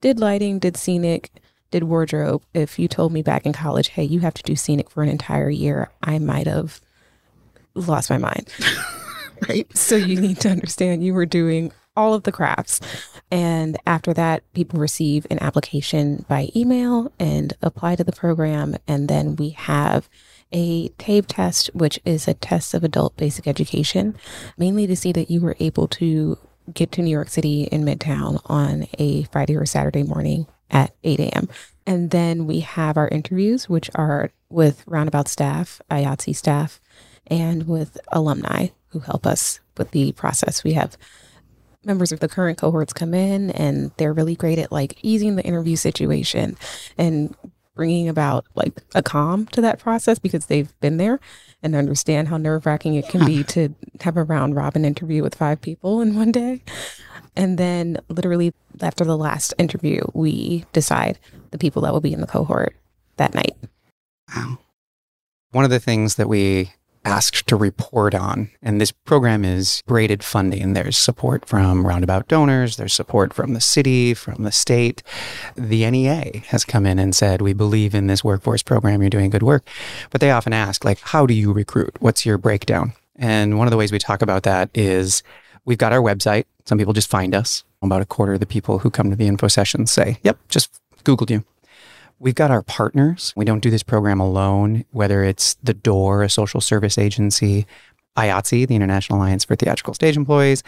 did 0.00 0.18
lighting, 0.18 0.58
did 0.58 0.76
scenic, 0.76 1.30
did 1.70 1.84
wardrobe, 1.84 2.42
if 2.52 2.80
you 2.80 2.88
told 2.88 3.12
me 3.12 3.22
back 3.22 3.46
in 3.46 3.52
college, 3.52 3.90
hey, 3.90 4.04
you 4.04 4.20
have 4.20 4.34
to 4.34 4.42
do 4.42 4.56
scenic 4.56 4.90
for 4.90 5.04
an 5.04 5.08
entire 5.08 5.50
year, 5.50 5.88
I 6.02 6.18
might 6.18 6.48
have 6.48 6.80
lost 7.74 8.10
my 8.10 8.18
mind. 8.18 8.52
Right. 9.50 9.66
So 9.76 9.96
you 9.96 10.18
need 10.18 10.40
to 10.40 10.48
understand 10.48 11.04
you 11.04 11.12
were 11.12 11.26
doing 11.26 11.70
all 11.96 12.14
of 12.14 12.24
the 12.24 12.32
crafts. 12.32 12.80
And 13.30 13.78
after 13.86 14.12
that, 14.14 14.42
people 14.52 14.78
receive 14.78 15.26
an 15.30 15.42
application 15.42 16.24
by 16.28 16.50
email 16.54 17.12
and 17.18 17.54
apply 17.62 17.96
to 17.96 18.04
the 18.04 18.12
program. 18.12 18.76
And 18.86 19.08
then 19.08 19.36
we 19.36 19.50
have 19.50 20.08
a 20.52 20.88
TABE 20.90 21.26
test, 21.26 21.70
which 21.74 21.98
is 22.04 22.28
a 22.28 22.34
test 22.34 22.74
of 22.74 22.84
adult 22.84 23.16
basic 23.16 23.46
education, 23.46 24.16
mainly 24.56 24.86
to 24.86 24.96
see 24.96 25.12
that 25.12 25.30
you 25.30 25.40
were 25.40 25.56
able 25.58 25.88
to 25.88 26.38
get 26.72 26.92
to 26.92 27.02
New 27.02 27.10
York 27.10 27.28
City 27.28 27.64
in 27.64 27.84
Midtown 27.84 28.40
on 28.46 28.86
a 28.98 29.24
Friday 29.24 29.56
or 29.56 29.66
Saturday 29.66 30.02
morning 30.02 30.46
at 30.70 30.94
8 31.04 31.20
a.m. 31.20 31.48
And 31.86 32.10
then 32.10 32.46
we 32.46 32.60
have 32.60 32.96
our 32.96 33.08
interviews, 33.08 33.68
which 33.68 33.90
are 33.94 34.30
with 34.48 34.84
Roundabout 34.86 35.28
staff, 35.28 35.80
IATSE 35.90 36.34
staff, 36.34 36.80
and 37.28 37.68
with 37.68 37.98
alumni 38.12 38.68
who 38.88 39.00
help 39.00 39.26
us 39.26 39.60
with 39.76 39.90
the 39.92 40.12
process. 40.12 40.64
We 40.64 40.72
have 40.72 40.96
members 41.86 42.12
of 42.12 42.20
the 42.20 42.28
current 42.28 42.58
cohorts 42.58 42.92
come 42.92 43.14
in 43.14 43.50
and 43.52 43.92
they're 43.96 44.12
really 44.12 44.34
great 44.34 44.58
at 44.58 44.72
like 44.72 44.98
easing 45.02 45.36
the 45.36 45.44
interview 45.44 45.76
situation 45.76 46.56
and 46.98 47.34
bringing 47.74 48.08
about 48.08 48.46
like 48.54 48.82
a 48.94 49.02
calm 49.02 49.46
to 49.46 49.60
that 49.60 49.78
process 49.78 50.18
because 50.18 50.46
they've 50.46 50.78
been 50.80 50.96
there 50.96 51.20
and 51.62 51.74
understand 51.74 52.28
how 52.28 52.36
nerve 52.36 52.66
wracking 52.66 52.94
it 52.94 53.08
can 53.08 53.24
be 53.24 53.44
to 53.44 53.74
have 54.00 54.16
a 54.16 54.24
round 54.24 54.56
robin 54.56 54.84
interview 54.84 55.22
with 55.22 55.34
five 55.34 55.60
people 55.60 56.00
in 56.00 56.16
one 56.16 56.32
day. 56.32 56.62
And 57.36 57.58
then, 57.58 57.98
literally, 58.08 58.54
after 58.80 59.04
the 59.04 59.16
last 59.16 59.52
interview, 59.58 60.00
we 60.14 60.64
decide 60.72 61.18
the 61.50 61.58
people 61.58 61.82
that 61.82 61.92
will 61.92 62.00
be 62.00 62.14
in 62.14 62.22
the 62.22 62.26
cohort 62.26 62.74
that 63.18 63.34
night. 63.34 63.56
Wow. 64.34 64.58
One 65.50 65.64
of 65.64 65.70
the 65.70 65.78
things 65.78 66.14
that 66.14 66.28
we 66.28 66.72
asked 67.06 67.46
to 67.46 67.56
report 67.56 68.14
on, 68.14 68.50
and 68.60 68.80
this 68.80 68.90
program 68.90 69.44
is 69.44 69.82
braided 69.86 70.24
funding. 70.24 70.72
There's 70.72 70.98
support 70.98 71.46
from 71.46 71.86
roundabout 71.86 72.26
donors, 72.26 72.76
there's 72.76 72.92
support 72.92 73.32
from 73.32 73.54
the 73.54 73.60
city, 73.60 74.12
from 74.12 74.42
the 74.42 74.50
state. 74.50 75.04
The 75.54 75.88
NEA 75.88 76.42
has 76.48 76.64
come 76.64 76.84
in 76.84 76.98
and 76.98 77.14
said, 77.14 77.40
We 77.40 77.52
believe 77.52 77.94
in 77.94 78.08
this 78.08 78.24
workforce 78.24 78.62
program, 78.62 79.00
you're 79.00 79.10
doing 79.10 79.30
good 79.30 79.44
work. 79.44 79.66
But 80.10 80.20
they 80.20 80.32
often 80.32 80.52
ask, 80.52 80.84
like, 80.84 80.98
how 81.00 81.26
do 81.26 81.32
you 81.34 81.52
recruit? 81.52 81.96
What's 82.00 82.26
your 82.26 82.38
breakdown? 82.38 82.92
And 83.14 83.56
one 83.56 83.68
of 83.68 83.70
the 83.70 83.76
ways 83.76 83.92
we 83.92 84.00
talk 84.00 84.20
about 84.20 84.42
that 84.42 84.68
is 84.74 85.22
we've 85.64 85.78
got 85.78 85.92
our 85.92 86.02
website. 86.02 86.44
Some 86.64 86.76
people 86.76 86.92
just 86.92 87.08
find 87.08 87.34
us. 87.34 87.62
About 87.82 88.02
a 88.02 88.06
quarter 88.06 88.32
of 88.32 88.40
the 88.40 88.46
people 88.46 88.80
who 88.80 88.90
come 88.90 89.10
to 89.10 89.16
the 89.16 89.28
info 89.28 89.46
sessions 89.46 89.92
say, 89.92 90.18
Yep, 90.24 90.38
just 90.48 90.80
Googled 91.04 91.30
you. 91.30 91.44
We've 92.18 92.34
got 92.34 92.50
our 92.50 92.62
partners. 92.62 93.32
We 93.36 93.44
don't 93.44 93.60
do 93.60 93.70
this 93.70 93.82
program 93.82 94.20
alone, 94.20 94.84
whether 94.90 95.22
it's 95.22 95.54
The 95.62 95.74
Door, 95.74 96.22
a 96.22 96.30
social 96.30 96.60
service 96.60 96.96
agency, 96.96 97.66
IATSE, 98.16 98.66
the 98.66 98.74
International 98.74 99.18
Alliance 99.18 99.44
for 99.44 99.54
Theatrical 99.54 99.92
Stage 99.92 100.16
Employees, 100.16 100.62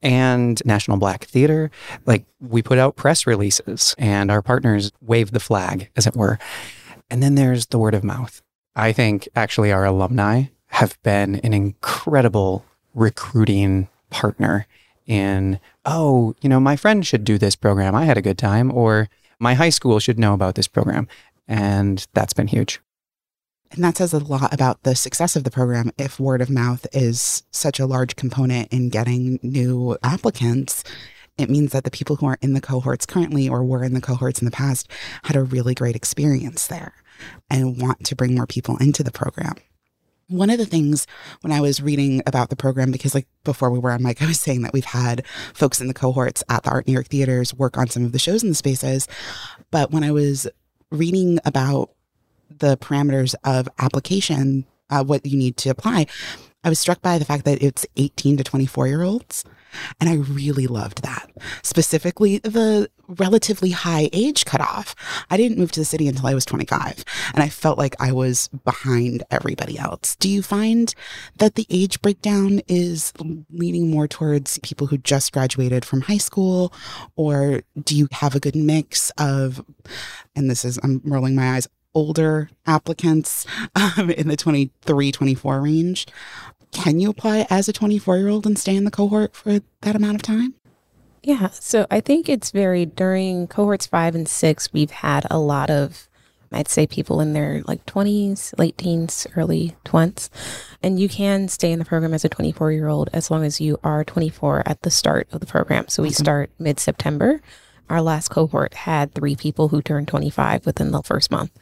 and 0.00 0.64
National 0.64 0.96
Black 0.96 1.24
Theater. 1.24 1.70
Like 2.06 2.24
we 2.40 2.62
put 2.62 2.78
out 2.78 2.94
press 2.94 3.26
releases 3.26 3.96
and 3.98 4.30
our 4.30 4.42
partners 4.42 4.92
wave 5.00 5.32
the 5.32 5.40
flag, 5.40 5.90
as 5.96 6.06
it 6.06 6.14
were. 6.14 6.38
And 7.10 7.22
then 7.22 7.34
there's 7.34 7.66
the 7.66 7.78
word 7.78 7.94
of 7.94 8.04
mouth. 8.04 8.40
I 8.76 8.92
think 8.92 9.28
actually 9.34 9.72
our 9.72 9.84
alumni 9.84 10.44
have 10.68 10.96
been 11.02 11.36
an 11.36 11.52
incredible 11.52 12.64
recruiting 12.94 13.88
partner 14.10 14.66
in, 15.06 15.58
oh, 15.84 16.34
you 16.40 16.48
know, 16.48 16.60
my 16.60 16.76
friend 16.76 17.04
should 17.04 17.24
do 17.24 17.36
this 17.36 17.56
program. 17.56 17.94
I 17.94 18.04
had 18.04 18.16
a 18.16 18.22
good 18.22 18.38
time. 18.38 18.72
Or 18.72 19.08
my 19.42 19.54
high 19.54 19.70
school 19.70 19.98
should 19.98 20.20
know 20.20 20.32
about 20.32 20.54
this 20.54 20.68
program. 20.68 21.08
And 21.48 22.06
that's 22.14 22.32
been 22.32 22.46
huge. 22.46 22.80
And 23.72 23.82
that 23.82 23.96
says 23.96 24.12
a 24.12 24.18
lot 24.18 24.54
about 24.54 24.84
the 24.84 24.94
success 24.94 25.34
of 25.34 25.44
the 25.44 25.50
program 25.50 25.90
if 25.98 26.20
word 26.20 26.40
of 26.40 26.48
mouth 26.48 26.86
is 26.92 27.42
such 27.50 27.80
a 27.80 27.86
large 27.86 28.16
component 28.16 28.72
in 28.72 28.88
getting 28.88 29.40
new 29.42 29.96
applicants. 30.02 30.84
It 31.38 31.50
means 31.50 31.72
that 31.72 31.84
the 31.84 31.90
people 31.90 32.16
who 32.16 32.26
are 32.26 32.38
in 32.40 32.52
the 32.52 32.60
cohorts 32.60 33.06
currently 33.06 33.48
or 33.48 33.64
were 33.64 33.82
in 33.82 33.94
the 33.94 34.00
cohorts 34.00 34.40
in 34.40 34.44
the 34.44 34.50
past 34.50 34.88
had 35.24 35.34
a 35.34 35.42
really 35.42 35.74
great 35.74 35.96
experience 35.96 36.66
there 36.66 36.92
and 37.50 37.80
want 37.80 38.04
to 38.04 38.14
bring 38.14 38.34
more 38.34 38.46
people 38.46 38.76
into 38.76 39.02
the 39.02 39.10
program. 39.10 39.54
One 40.28 40.50
of 40.50 40.58
the 40.58 40.66
things 40.66 41.06
when 41.42 41.52
I 41.52 41.60
was 41.60 41.82
reading 41.82 42.22
about 42.26 42.50
the 42.50 42.56
program, 42.56 42.90
because 42.90 43.14
like 43.14 43.26
before 43.44 43.70
we 43.70 43.78
were 43.78 43.90
on 43.90 44.02
mic, 44.02 44.22
I 44.22 44.26
was 44.26 44.40
saying 44.40 44.62
that 44.62 44.72
we've 44.72 44.84
had 44.84 45.26
folks 45.54 45.80
in 45.80 45.88
the 45.88 45.94
cohorts 45.94 46.42
at 46.48 46.62
the 46.62 46.70
Art 46.70 46.86
New 46.86 46.92
York 46.92 47.08
theaters 47.08 47.54
work 47.54 47.76
on 47.76 47.88
some 47.88 48.04
of 48.04 48.12
the 48.12 48.18
shows 48.18 48.42
in 48.42 48.48
the 48.48 48.54
spaces. 48.54 49.08
But 49.70 49.90
when 49.90 50.04
I 50.04 50.12
was 50.12 50.46
reading 50.90 51.38
about 51.44 51.90
the 52.50 52.76
parameters 52.76 53.34
of 53.44 53.68
application, 53.78 54.66
uh, 54.90 55.04
what 55.04 55.24
you 55.24 55.38
need 55.38 55.56
to 55.58 55.70
apply, 55.70 56.06
I 56.64 56.68
was 56.68 56.78
struck 56.78 57.02
by 57.02 57.18
the 57.18 57.24
fact 57.24 57.44
that 57.44 57.62
it's 57.62 57.86
18 57.96 58.36
to 58.36 58.44
24 58.44 58.86
year 58.88 59.02
olds. 59.02 59.44
And 60.00 60.08
I 60.08 60.16
really 60.16 60.66
loved 60.66 61.02
that. 61.02 61.30
Specifically, 61.62 62.38
the 62.38 62.88
relatively 63.18 63.70
high 63.70 64.08
age 64.12 64.44
cutoff. 64.44 64.94
I 65.30 65.36
didn't 65.36 65.58
move 65.58 65.72
to 65.72 65.80
the 65.80 65.84
city 65.84 66.08
until 66.08 66.26
I 66.26 66.34
was 66.34 66.44
25, 66.44 67.04
and 67.34 67.42
I 67.42 67.48
felt 67.48 67.78
like 67.78 67.94
I 68.00 68.12
was 68.12 68.48
behind 68.64 69.22
everybody 69.30 69.78
else. 69.78 70.16
Do 70.16 70.28
you 70.28 70.42
find 70.42 70.94
that 71.36 71.54
the 71.54 71.66
age 71.70 72.00
breakdown 72.02 72.60
is 72.68 73.12
leaning 73.50 73.90
more 73.90 74.08
towards 74.08 74.58
people 74.58 74.86
who 74.86 74.98
just 74.98 75.32
graduated 75.32 75.84
from 75.84 76.02
high 76.02 76.18
school, 76.18 76.72
or 77.16 77.62
do 77.82 77.96
you 77.96 78.08
have 78.12 78.34
a 78.34 78.40
good 78.40 78.56
mix 78.56 79.10
of, 79.18 79.64
and 80.34 80.50
this 80.50 80.64
is, 80.64 80.78
I'm 80.82 81.00
rolling 81.04 81.34
my 81.34 81.56
eyes, 81.56 81.68
older 81.94 82.48
applicants 82.66 83.46
um, 83.74 84.10
in 84.10 84.28
the 84.28 84.36
23, 84.36 85.12
24 85.12 85.60
range? 85.60 86.06
Can 86.72 86.98
you 86.98 87.10
apply 87.10 87.46
as 87.50 87.68
a 87.68 87.72
24 87.72 88.18
year 88.18 88.28
old 88.28 88.46
and 88.46 88.58
stay 88.58 88.74
in 88.74 88.84
the 88.84 88.90
cohort 88.90 89.36
for 89.36 89.60
that 89.82 89.94
amount 89.94 90.16
of 90.16 90.22
time? 90.22 90.54
Yeah. 91.22 91.50
So 91.50 91.86
I 91.90 92.00
think 92.00 92.28
it's 92.28 92.50
very 92.50 92.86
during 92.86 93.46
cohorts 93.46 93.86
five 93.86 94.14
and 94.14 94.28
six, 94.28 94.72
we've 94.72 94.90
had 94.90 95.24
a 95.30 95.38
lot 95.38 95.70
of, 95.70 96.08
I'd 96.50 96.68
say, 96.68 96.86
people 96.86 97.20
in 97.20 97.32
their 97.32 97.62
like 97.68 97.86
20s, 97.86 98.58
late 98.58 98.76
teens, 98.76 99.26
early 99.36 99.76
20s. 99.84 100.30
And 100.82 100.98
you 100.98 101.08
can 101.08 101.46
stay 101.46 101.70
in 101.70 101.78
the 101.78 101.84
program 101.84 102.14
as 102.14 102.24
a 102.24 102.28
24 102.28 102.72
year 102.72 102.88
old 102.88 103.08
as 103.12 103.30
long 103.30 103.44
as 103.44 103.60
you 103.60 103.78
are 103.84 104.02
24 104.02 104.64
at 104.66 104.82
the 104.82 104.90
start 104.90 105.28
of 105.30 105.40
the 105.40 105.46
program. 105.46 105.86
So 105.88 106.02
we 106.02 106.08
awesome. 106.08 106.24
start 106.24 106.50
mid 106.58 106.80
September. 106.80 107.40
Our 107.88 108.02
last 108.02 108.28
cohort 108.28 108.74
had 108.74 109.14
three 109.14 109.36
people 109.36 109.68
who 109.68 109.82
turned 109.82 110.08
25 110.08 110.66
within 110.66 110.90
the 110.90 111.02
first 111.02 111.30
month 111.30 111.52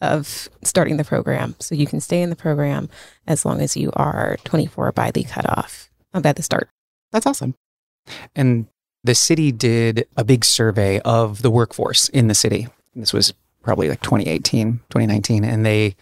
of 0.00 0.48
starting 0.62 0.96
the 0.96 1.04
program. 1.04 1.56
So 1.58 1.74
you 1.74 1.86
can 1.86 2.00
stay 2.00 2.22
in 2.22 2.30
the 2.30 2.36
program 2.36 2.88
as 3.26 3.44
long 3.44 3.60
as 3.60 3.76
you 3.76 3.90
are 3.94 4.36
24 4.44 4.92
by 4.92 5.10
the 5.10 5.24
cutoff, 5.24 5.90
uh, 6.14 6.20
by 6.20 6.32
the 6.32 6.42
start. 6.42 6.68
That's 7.12 7.26
awesome. 7.26 7.54
And 8.34 8.66
the 9.04 9.14
city 9.14 9.52
did 9.52 10.06
a 10.16 10.24
big 10.24 10.44
survey 10.44 11.00
of 11.00 11.42
the 11.42 11.50
workforce 11.50 12.08
in 12.10 12.28
the 12.28 12.34
city. 12.34 12.68
This 12.94 13.12
was 13.12 13.32
probably 13.62 13.88
like 13.88 14.02
2018, 14.02 14.80
2019. 14.90 15.44
And 15.44 15.64
they 15.64 15.96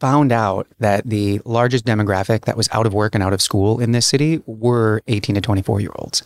found 0.00 0.32
out 0.32 0.66
that 0.78 1.04
the 1.08 1.40
largest 1.44 1.84
demographic 1.84 2.46
that 2.46 2.56
was 2.56 2.68
out 2.72 2.86
of 2.86 2.94
work 2.94 3.14
and 3.14 3.22
out 3.22 3.32
of 3.32 3.42
school 3.42 3.80
in 3.80 3.92
this 3.92 4.06
city 4.06 4.42
were 4.46 5.02
18 5.08 5.34
to 5.34 5.40
24 5.40 5.80
year 5.80 5.92
olds 5.96 6.22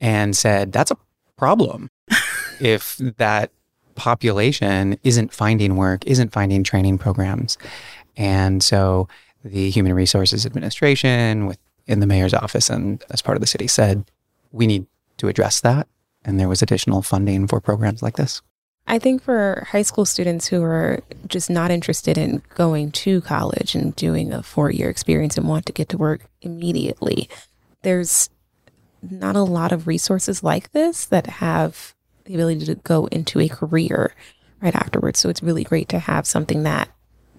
and 0.00 0.36
said, 0.36 0.72
that's 0.72 0.90
a 0.90 0.96
problem 1.36 1.90
if 2.60 2.96
that 3.16 3.50
population 3.98 4.98
isn't 5.02 5.32
finding 5.32 5.76
work, 5.76 6.06
isn't 6.06 6.32
finding 6.32 6.64
training 6.64 6.98
programs. 6.98 7.58
And 8.16 8.62
so 8.62 9.08
the 9.44 9.70
Human 9.70 9.92
Resources 9.92 10.46
Administration 10.46 11.46
with 11.46 11.58
in 11.86 12.00
the 12.00 12.06
mayor's 12.06 12.34
office 12.34 12.68
and 12.68 13.02
as 13.10 13.22
part 13.22 13.36
of 13.36 13.40
the 13.40 13.46
city 13.46 13.66
said, 13.66 14.04
we 14.52 14.66
need 14.66 14.86
to 15.16 15.28
address 15.28 15.60
that. 15.62 15.88
And 16.24 16.38
there 16.38 16.48
was 16.48 16.62
additional 16.62 17.02
funding 17.02 17.46
for 17.46 17.60
programs 17.60 18.02
like 18.02 18.16
this. 18.16 18.42
I 18.86 18.98
think 18.98 19.22
for 19.22 19.66
high 19.70 19.82
school 19.82 20.04
students 20.04 20.46
who 20.46 20.62
are 20.62 21.00
just 21.26 21.50
not 21.50 21.70
interested 21.70 22.16
in 22.16 22.42
going 22.54 22.90
to 22.92 23.20
college 23.22 23.74
and 23.74 23.96
doing 23.96 24.32
a 24.32 24.42
four 24.42 24.70
year 24.70 24.88
experience 24.88 25.36
and 25.36 25.48
want 25.48 25.66
to 25.66 25.72
get 25.72 25.88
to 25.90 25.98
work 25.98 26.22
immediately, 26.40 27.28
there's 27.82 28.30
not 29.02 29.36
a 29.36 29.42
lot 29.42 29.72
of 29.72 29.86
resources 29.86 30.42
like 30.42 30.72
this 30.72 31.04
that 31.06 31.26
have 31.26 31.94
the 32.28 32.34
ability 32.34 32.66
to 32.66 32.74
go 32.76 33.06
into 33.06 33.40
a 33.40 33.48
career 33.48 34.14
right 34.60 34.74
afterwards. 34.74 35.18
So 35.18 35.28
it's 35.28 35.42
really 35.42 35.64
great 35.64 35.88
to 35.88 35.98
have 35.98 36.26
something 36.26 36.62
that 36.62 36.88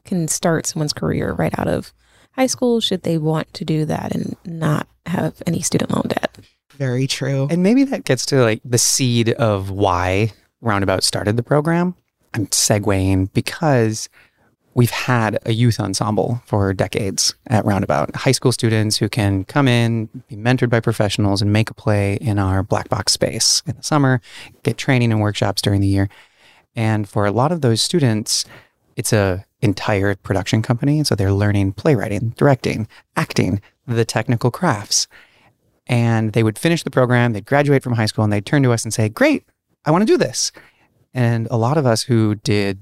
can 0.04 0.28
start 0.28 0.66
someone's 0.66 0.94
career 0.94 1.34
right 1.34 1.58
out 1.58 1.68
of 1.68 1.94
high 2.32 2.48
school 2.48 2.82
should 2.82 3.04
they 3.04 3.18
want 3.18 3.54
to 3.54 3.64
do 3.64 3.86
that 3.86 4.16
and 4.16 4.36
not 4.46 4.88
have 5.06 5.42
any 5.46 5.62
student 5.62 5.92
loan 5.92 6.08
debt. 6.08 6.38
Very 6.72 7.06
true. 7.06 7.48
And 7.52 7.62
maybe 7.62 7.84
that 7.86 8.06
gets 8.06 8.26
to 8.28 8.42
like 8.42 8.62
the 8.66 8.78
seed 8.78 9.30
of 9.32 9.70
why 9.70 10.32
Roundabout 10.62 11.04
started 11.04 11.38
the 11.38 11.44
program. 11.44 11.96
I'm 12.34 12.48
segueing 12.48 13.32
because 13.34 14.10
we've 14.74 14.92
had 14.92 15.40
a 15.46 15.52
youth 15.52 15.80
ensemble 15.80 16.42
for 16.46 16.74
decades 16.74 17.36
at 17.48 17.66
Roundabout. 17.66 18.16
High 18.16 18.32
school 18.32 18.52
students 18.52 18.98
who 18.98 19.10
can 19.10 19.44
come 19.46 19.68
in, 19.68 20.06
be 20.28 20.36
mentored 20.36 20.70
by 20.70 20.80
professionals, 20.80 21.42
and 21.42 21.52
make 21.52 21.70
a 21.70 21.74
play 21.74 22.16
in 22.16 22.40
our 22.40 22.64
black 22.64 22.90
box 22.90 23.14
space 23.14 23.62
in 23.66 23.76
the 23.76 23.84
summer, 23.84 24.22
get 24.64 24.78
training 24.78 25.12
and 25.12 25.22
workshops 25.22 25.62
during 25.62 25.82
the 25.82 25.88
year. 25.88 26.10
And 26.76 27.10
for 27.10 27.26
a 27.26 27.32
lot 27.32 27.52
of 27.52 27.62
those 27.62 27.82
students, 27.82 28.46
it's 28.96 29.12
a 29.12 29.46
entire 29.62 30.16
production 30.16 30.62
company. 30.62 31.04
So 31.04 31.16
they're 31.16 31.34
learning 31.34 31.74
playwriting, 31.74 32.34
directing, 32.38 32.88
acting, 33.16 33.62
the 33.88 34.06
technical 34.06 34.52
crafts. 34.52 35.08
And 35.88 36.34
they 36.34 36.44
would 36.44 36.60
finish 36.60 36.84
the 36.84 36.92
program, 36.92 37.34
they'd 37.34 37.46
graduate 37.46 37.84
from 37.84 37.94
high 37.94 38.06
school, 38.06 38.24
and 38.24 38.32
they'd 38.32 38.46
turn 38.46 38.64
to 38.64 38.72
us 38.72 38.84
and 38.84 38.94
say, 38.94 39.10
Great, 39.10 39.44
I 39.86 39.92
want 39.92 40.04
to 40.04 40.06
do 40.06 40.18
this. 40.18 40.52
And 41.14 41.48
a 41.50 41.58
lot 41.58 41.78
of 41.78 41.86
us 41.86 42.04
who 42.04 42.36
did 42.36 42.80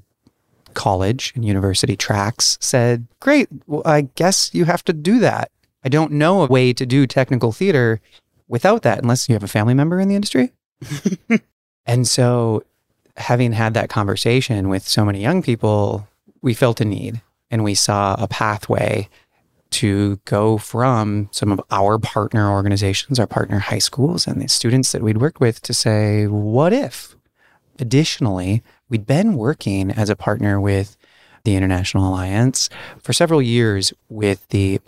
college 0.74 1.34
and 1.36 1.46
university 1.46 1.96
tracks 1.96 2.58
said, 2.62 3.08
Great, 3.20 3.50
well, 3.66 3.82
I 3.86 4.02
guess 4.02 4.54
you 4.54 4.66
have 4.66 4.84
to 4.86 4.94
do 4.94 5.20
that. 5.20 5.52
I 5.84 5.90
don't 5.90 6.14
know 6.14 6.44
a 6.44 6.48
way 6.48 6.74
to 6.74 6.86
do 6.86 7.08
technical 7.08 7.52
theater 7.52 8.02
without 8.48 8.82
that 8.84 9.00
unless 9.00 9.28
you 9.28 9.34
have 9.34 9.44
a 9.44 9.48
family 9.48 9.74
member 9.74 10.00
in 10.00 10.08
the 10.08 10.16
industry. 10.16 10.52
and 11.86 12.08
so, 12.08 12.64
having 13.18 13.52
had 13.52 13.74
that 13.74 13.90
conversation 13.90 14.70
with 14.70 14.88
so 14.88 15.04
many 15.04 15.22
young 15.22 15.42
people, 15.42 16.08
we 16.42 16.54
felt 16.54 16.82
a 16.82 16.86
need 16.86 17.22
and 17.50 17.64
we 17.64 17.74
saw 17.74 18.16
a 18.20 18.28
pathway 18.28 19.10
to 19.70 20.18
go 20.26 20.58
from 20.58 21.30
some 21.32 21.52
of 21.52 21.62
our 21.72 22.00
partner 22.00 22.50
organizations, 22.50 23.20
our 23.20 23.28
partner 23.28 23.60
high 23.60 23.80
schools, 23.80 24.28
and 24.28 24.42
the 24.42 24.48
students 24.48 24.92
that 24.92 25.02
we'd 25.02 25.18
worked 25.18 25.40
with 25.40 25.62
to 25.62 25.74
say, 25.74 26.28
what 26.28 26.74
if? 26.74 27.16
Additionally, 27.80 28.64
we'd 28.90 29.06
been 29.06 29.36
working 29.36 29.92
as 29.92 30.10
a 30.10 30.16
partner 30.16 30.60
with 30.60 30.98
the 31.44 31.56
International 31.56 32.10
Alliance 32.10 32.70
for 33.02 33.14
several 33.14 33.42
years 33.42 33.94
with 34.10 34.48
the 34.50 34.80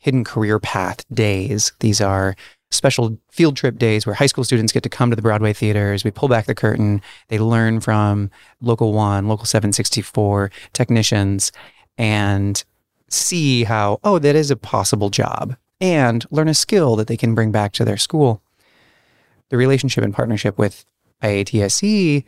Hidden 0.00 0.24
Career 0.24 0.58
Path 0.58 1.04
Days. 1.12 1.72
These 1.80 2.00
are 2.00 2.36
special 2.70 3.18
field 3.30 3.56
trip 3.56 3.78
days 3.78 4.06
where 4.06 4.14
high 4.14 4.26
school 4.26 4.44
students 4.44 4.72
get 4.72 4.82
to 4.82 4.88
come 4.88 5.10
to 5.10 5.16
the 5.16 5.22
Broadway 5.22 5.52
theaters. 5.52 6.04
We 6.04 6.10
pull 6.10 6.28
back 6.28 6.46
the 6.46 6.54
curtain. 6.54 7.00
They 7.28 7.38
learn 7.38 7.80
from 7.80 8.30
Local 8.60 8.92
1, 8.92 9.28
Local 9.28 9.46
764 9.46 10.50
technicians 10.72 11.52
and 11.96 12.62
see 13.08 13.64
how, 13.64 14.00
oh, 14.02 14.18
that 14.18 14.34
is 14.34 14.50
a 14.50 14.56
possible 14.56 15.10
job 15.10 15.56
and 15.80 16.24
learn 16.30 16.48
a 16.48 16.54
skill 16.54 16.96
that 16.96 17.06
they 17.06 17.16
can 17.16 17.34
bring 17.34 17.52
back 17.52 17.72
to 17.72 17.84
their 17.84 17.96
school. 17.96 18.42
The 19.50 19.56
relationship 19.56 20.02
and 20.02 20.12
partnership 20.12 20.58
with 20.58 20.84
IATSE 21.22 22.24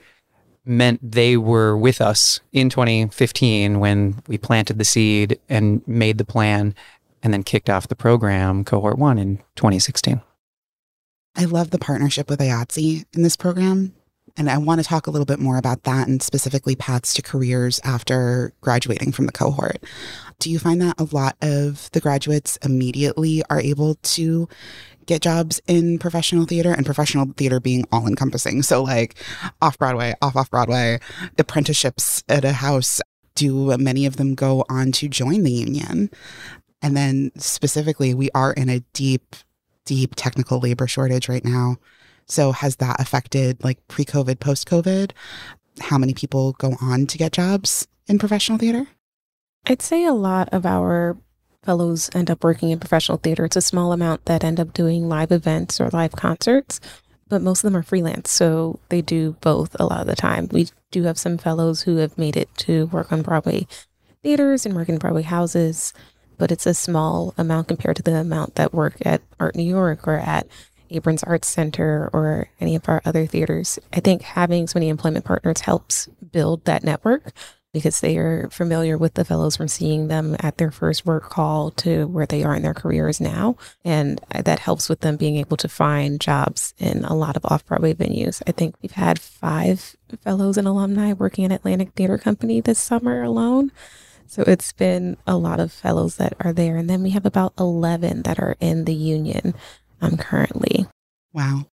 meant 0.69 1.01
they 1.03 1.37
were 1.37 1.77
with 1.77 2.01
us 2.01 2.41
in 2.53 2.69
2015 2.69 3.81
when 3.81 4.23
we 4.29 4.39
planted 4.39 4.79
the 4.79 4.85
seed 4.85 5.39
and 5.49 5.87
made 5.87 6.19
the 6.19 6.25
plan 6.25 6.75
and 7.23 7.33
then 7.33 7.43
kicked 7.43 7.71
off 7.71 7.89
the 7.89 7.97
program, 7.97 8.65
cohort 8.65 8.99
one, 8.99 9.19
in 9.19 9.39
2016. 9.57 10.21
I 11.35 11.45
love 11.45 11.71
the 11.71 11.79
partnership 11.79 12.29
with 12.29 12.41
IATSE 12.41 13.05
in 13.13 13.23
this 13.23 13.37
program. 13.37 13.95
And 14.37 14.49
I 14.49 14.59
want 14.59 14.81
to 14.81 14.87
talk 14.87 15.07
a 15.07 15.11
little 15.11 15.27
bit 15.27 15.41
more 15.41 15.57
about 15.57 15.83
that 15.83 16.07
and 16.07 16.23
specifically 16.23 16.77
paths 16.77 17.13
to 17.15 17.23
careers 17.23 17.81
after 17.83 18.53
graduating 18.61 19.11
from 19.11 19.27
the 19.27 19.33
cohort. 19.33 19.83
Do 20.39 20.49
you 20.49 20.61
find 20.61 20.81
that 20.81 21.01
a 21.01 21.09
lot 21.11 21.37
of 21.43 21.91
the 21.91 22.01
graduates 22.01 22.57
immediately 22.63 23.43
are 23.51 23.61
able 23.61 23.97
to 23.97 24.49
get 25.09 25.23
jobs 25.23 25.61
in 25.67 25.99
professional 25.99 26.45
theater 26.45 26.73
and 26.73 26.87
professional 26.87 27.27
theater 27.37 27.59
being 27.59 27.85
all 27.91 28.07
encompassing? 28.07 28.63
So, 28.63 28.83
like 28.83 29.17
off 29.61 29.77
Broadway, 29.79 30.15
off 30.23 30.37
off 30.37 30.51
Broadway, 30.51 31.01
apprenticeships 31.37 32.23
at 32.29 32.45
a 32.45 32.53
house. 32.53 33.01
Do 33.35 33.77
many 33.77 34.07
of 34.07 34.17
them 34.17 34.35
go 34.35 34.65
on 34.69 34.93
to 34.93 35.09
join 35.09 35.43
the 35.43 35.53
union? 35.53 36.11
And 36.83 36.97
then 36.97 37.33
specifically, 37.37 38.15
we 38.15 38.31
are 38.35 38.53
in 38.53 38.69
a 38.69 38.81
deep, 38.93 39.35
deep 39.85 40.15
technical 40.15 40.61
labor 40.61 40.87
shortage 40.87 41.29
right 41.29 41.45
now. 41.45 41.77
So 42.27 42.53
has 42.53 42.77
that 42.77 43.01
affected 43.01 43.63
like 43.65 43.79
pre-COVID, 43.89 44.39
post-COVID? 44.39 45.13
How 45.81 45.99
many 45.99 46.15
people 46.15 46.53
go 46.55 46.77
on 46.81 47.07
to 47.07 47.19
get 47.19 47.33
jobs 47.33 47.89
in 48.07 48.19
professional 48.19 48.59
theater? 48.59 48.87
I'd 49.67 49.83
say 49.83 50.05
a 50.05 50.13
lot 50.13 50.49
of 50.53 50.67
our 50.67 51.17
fellows 51.63 52.11
end 52.15 52.31
up 52.31 52.45
working 52.45 52.71
in 52.71 52.81
professional 52.81 53.19
theater. 53.19 53.45
It's 53.45 53.57
a 53.57 53.61
small 53.61 53.93
amount 53.93 54.25
that 54.27 54.45
end 54.45 54.61
up 54.61 54.73
doing 54.73 55.09
live 55.09 55.33
events 55.33 55.81
or 55.81 55.91
live 55.91 56.13
concerts, 56.13 56.81
but 57.29 57.43
most 57.43 57.61
of 57.61 57.71
them 57.71 57.77
are 57.77 57.83
freelance. 57.83 58.31
So 58.31 58.81
they 58.89 59.03
do 59.03 59.37
both 59.41 59.77
a 59.79 59.85
lot 59.85 60.01
of 60.01 60.07
the 60.07 60.17
time. 60.17 60.49
We 60.51 60.69
do 60.91 61.03
have 61.05 61.19
some 61.19 61.39
fellows 61.39 61.83
who 61.83 61.97
have 61.97 62.17
made 62.17 62.37
it 62.37 62.49
to 62.59 62.87
work 62.87 63.13
on 63.13 63.23
Broadway 63.23 63.67
theaters 64.23 64.67
and 64.67 64.75
work 64.75 64.89
in 64.89 64.99
Broadway 64.99 65.23
houses, 65.23 65.93
but 66.39 66.51
it's 66.51 66.67
a 66.67 66.75
small 66.75 67.35
amount 67.37 67.69
compared 67.69 67.97
to 67.97 68.03
the 68.03 68.15
amount 68.15 68.55
that 68.55 68.75
work 68.75 68.97
at 69.05 69.23
Art 69.39 69.57
New 69.57 69.69
York 69.69 70.09
or 70.09 70.17
at 70.17 70.47
Abrons 70.91 71.23
Arts 71.27 71.49
Center 71.49 72.09
or 72.13 72.49
any 72.61 72.75
of 72.75 72.89
our 72.89 73.03
other 73.05 73.27
theaters. 73.27 73.79
I 73.93 74.01
think 74.01 74.23
having 74.23 74.67
so 74.67 74.79
many 74.79 74.89
employment 74.89 75.25
partners 75.25 75.61
helps 75.61 76.07
build 76.33 76.65
that 76.65 76.85
network 76.85 77.33
because 77.73 78.01
they 78.01 78.17
are 78.17 78.49
familiar 78.51 78.97
with 78.97 79.15
the 79.15 79.25
fellows 79.25 79.57
from 79.57 79.69
seeing 79.69 80.09
them 80.09 80.37
at 80.41 80.57
their 80.57 80.71
first 80.71 81.05
work 81.05 81.29
call 81.29 81.71
to 81.73 82.07
where 82.07 82.27
they 82.27 82.43
are 82.43 82.55
in 82.55 82.63
their 82.63 82.75
careers 82.75 83.21
now. 83.21 83.57
And 83.85 84.21
that 84.33 84.59
helps 84.59 84.89
with 84.89 85.01
them 85.01 85.17
being 85.17 85.37
able 85.37 85.57
to 85.59 85.69
find 85.69 86.21
jobs 86.21 86.73
in 86.79 87.05
a 87.05 87.15
lot 87.15 87.37
of 87.37 87.45
off 87.45 87.67
Broadway 87.67 87.95
venues. 87.95 88.43
I 88.47 88.53
think 88.53 88.77
we've 88.81 88.93
had 88.93 89.21
five 89.21 89.97
fellows 90.23 90.57
and 90.57 90.67
alumni 90.67 91.13
working 91.13 91.45
at 91.45 91.53
Atlantic 91.53 91.93
Theater 91.93 92.17
Company 92.17 92.61
this 92.61 92.79
summer 92.79 93.23
alone. 93.23 93.71
So 94.27 94.43
it's 94.47 94.73
been 94.73 95.17
a 95.27 95.37
lot 95.37 95.61
of 95.61 95.73
fellows 95.73 96.17
that 96.17 96.35
are 96.41 96.53
there. 96.53 96.77
And 96.77 96.89
then 96.89 97.03
we 97.03 97.11
have 97.11 97.27
about 97.27 97.55
11 97.59 98.23
that 98.23 98.39
are 98.39 98.57
in 98.61 98.85
the 98.85 98.95
union 98.95 99.55
um, 100.01 100.17
currently. 100.17 100.87
Wow. 101.33 101.67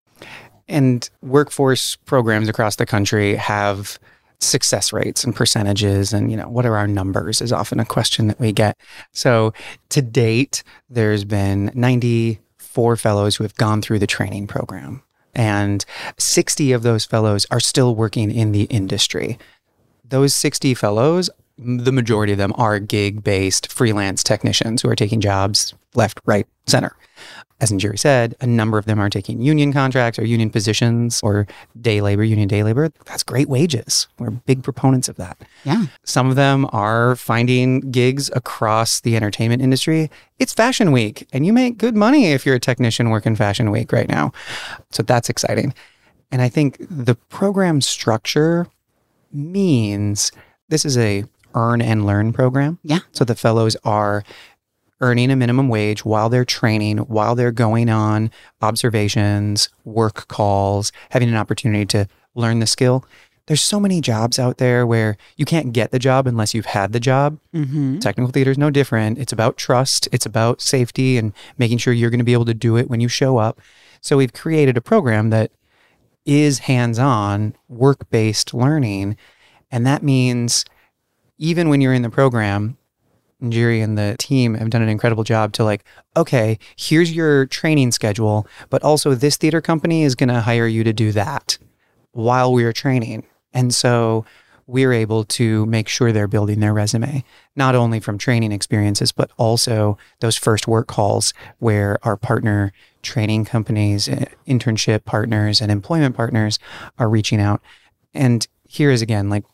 And 0.68 1.08
workforce 1.20 1.96
programs 1.96 2.48
across 2.48 2.76
the 2.76 2.86
country 2.86 3.34
have 3.36 3.98
success 4.40 4.92
rates 4.92 5.24
and 5.24 5.34
percentages 5.34 6.12
and 6.12 6.30
you 6.30 6.36
know 6.36 6.48
what 6.48 6.66
are 6.66 6.76
our 6.76 6.86
numbers 6.86 7.40
is 7.40 7.52
often 7.52 7.80
a 7.80 7.84
question 7.84 8.26
that 8.26 8.40
we 8.40 8.52
get. 8.52 8.76
So 9.12 9.52
to 9.90 10.02
date 10.02 10.62
there's 10.88 11.24
been 11.24 11.70
94 11.74 12.96
fellows 12.96 13.36
who 13.36 13.44
have 13.44 13.54
gone 13.56 13.82
through 13.82 13.98
the 13.98 14.06
training 14.06 14.46
program 14.46 15.02
and 15.34 15.84
60 16.18 16.72
of 16.72 16.82
those 16.82 17.04
fellows 17.04 17.46
are 17.50 17.60
still 17.60 17.94
working 17.94 18.30
in 18.30 18.52
the 18.52 18.64
industry. 18.64 19.38
Those 20.04 20.34
60 20.34 20.74
fellows 20.74 21.30
the 21.58 21.92
majority 21.92 22.32
of 22.32 22.38
them 22.38 22.52
are 22.56 22.78
gig 22.78 23.22
based 23.22 23.70
freelance 23.72 24.22
technicians 24.22 24.82
who 24.82 24.88
are 24.88 24.96
taking 24.96 25.20
jobs 25.20 25.74
left 25.94 26.20
right 26.26 26.46
center 26.66 26.96
as 27.60 27.70
Njeri 27.70 27.98
said, 27.98 28.34
a 28.40 28.46
number 28.46 28.78
of 28.78 28.84
them 28.84 29.00
are 29.00 29.08
taking 29.08 29.40
union 29.40 29.72
contracts 29.72 30.18
or 30.18 30.24
union 30.24 30.50
positions 30.50 31.20
or 31.22 31.46
day 31.80 32.00
labor, 32.00 32.24
union 32.24 32.48
day 32.48 32.62
labor. 32.62 32.90
That's 33.06 33.22
great 33.22 33.48
wages. 33.48 34.08
We're 34.18 34.30
big 34.30 34.62
proponents 34.62 35.08
of 35.08 35.16
that. 35.16 35.38
Yeah. 35.64 35.86
Some 36.04 36.28
of 36.28 36.36
them 36.36 36.66
are 36.72 37.16
finding 37.16 37.80
gigs 37.90 38.30
across 38.34 39.00
the 39.00 39.16
entertainment 39.16 39.62
industry. 39.62 40.10
It's 40.38 40.52
fashion 40.52 40.92
week 40.92 41.26
and 41.32 41.46
you 41.46 41.52
make 41.52 41.78
good 41.78 41.96
money 41.96 42.32
if 42.32 42.44
you're 42.44 42.56
a 42.56 42.60
technician 42.60 43.08
working 43.08 43.36
fashion 43.36 43.70
week 43.70 43.92
right 43.92 44.08
now. 44.08 44.32
So 44.90 45.02
that's 45.02 45.30
exciting. 45.30 45.72
And 46.30 46.42
I 46.42 46.48
think 46.48 46.76
the 46.90 47.14
program 47.14 47.80
structure 47.80 48.66
means 49.32 50.32
this 50.68 50.84
is 50.84 50.98
a 50.98 51.24
earn 51.54 51.80
and 51.80 52.04
learn 52.04 52.32
program. 52.32 52.78
Yeah. 52.82 53.00
So 53.12 53.24
the 53.24 53.34
fellows 53.34 53.76
are 53.84 54.24
earning 55.00 55.30
a 55.30 55.36
minimum 55.36 55.68
wage 55.68 56.04
while 56.04 56.28
they're 56.28 56.44
training, 56.44 56.98
while 56.98 57.34
they're 57.34 57.52
going 57.52 57.90
on 57.90 58.30
observations, 58.62 59.68
work 59.84 60.28
calls, 60.28 60.92
having 61.10 61.28
an 61.28 61.36
opportunity 61.36 61.86
to 61.86 62.08
learn 62.34 62.60
the 62.60 62.66
skill. 62.66 63.04
There's 63.46 63.62
so 63.62 63.78
many 63.78 64.00
jobs 64.00 64.38
out 64.38 64.56
there 64.56 64.86
where 64.86 65.18
you 65.36 65.44
can't 65.44 65.74
get 65.74 65.90
the 65.90 65.98
job 65.98 66.26
unless 66.26 66.54
you've 66.54 66.64
had 66.64 66.92
the 66.92 67.00
job. 67.00 67.38
Mm-hmm. 67.54 67.98
Technical 67.98 68.32
theater 68.32 68.50
is 68.50 68.56
no 68.56 68.70
different. 68.70 69.18
It's 69.18 69.32
about 69.32 69.58
trust, 69.58 70.08
it's 70.12 70.24
about 70.24 70.62
safety 70.62 71.18
and 71.18 71.34
making 71.58 71.78
sure 71.78 71.92
you're 71.92 72.10
going 72.10 72.18
to 72.18 72.24
be 72.24 72.32
able 72.32 72.46
to 72.46 72.54
do 72.54 72.78
it 72.78 72.88
when 72.88 73.00
you 73.00 73.08
show 73.08 73.36
up. 73.36 73.60
So 74.00 74.16
we've 74.16 74.32
created 74.32 74.78
a 74.78 74.80
program 74.80 75.28
that 75.30 75.50
is 76.24 76.60
hands 76.60 76.98
on, 76.98 77.54
work 77.68 78.08
based 78.08 78.54
learning. 78.54 79.18
And 79.70 79.86
that 79.86 80.02
means 80.02 80.64
even 81.38 81.68
when 81.68 81.80
you're 81.80 81.94
in 81.94 82.02
the 82.02 82.10
program, 82.10 82.76
Njeri 83.42 83.82
and 83.82 83.98
the 83.98 84.16
team 84.18 84.54
have 84.54 84.70
done 84.70 84.82
an 84.82 84.88
incredible 84.88 85.24
job 85.24 85.52
to 85.54 85.64
like, 85.64 85.84
okay, 86.16 86.58
here's 86.76 87.12
your 87.12 87.46
training 87.46 87.92
schedule, 87.92 88.46
but 88.70 88.82
also 88.82 89.14
this 89.14 89.36
theater 89.36 89.60
company 89.60 90.02
is 90.02 90.14
going 90.14 90.28
to 90.28 90.40
hire 90.40 90.66
you 90.66 90.84
to 90.84 90.92
do 90.92 91.12
that 91.12 91.58
while 92.12 92.52
we 92.52 92.64
are 92.64 92.72
training. 92.72 93.26
And 93.52 93.74
so 93.74 94.24
we're 94.66 94.92
able 94.92 95.24
to 95.24 95.66
make 95.66 95.88
sure 95.88 96.10
they're 96.10 96.26
building 96.26 96.60
their 96.60 96.72
resume, 96.72 97.22
not 97.54 97.74
only 97.74 98.00
from 98.00 98.16
training 98.16 98.52
experiences, 98.52 99.12
but 99.12 99.30
also 99.36 99.98
those 100.20 100.36
first 100.36 100.66
work 100.66 100.86
calls 100.86 101.34
where 101.58 101.98
our 102.02 102.16
partner 102.16 102.72
training 103.02 103.44
companies, 103.44 104.08
eh, 104.08 104.24
internship 104.46 105.04
partners, 105.04 105.60
and 105.60 105.70
employment 105.70 106.16
partners 106.16 106.58
are 106.98 107.10
reaching 107.10 107.40
out. 107.40 107.60
And 108.14 108.46
here 108.66 108.90
is 108.90 109.02
again, 109.02 109.28
like 109.28 109.44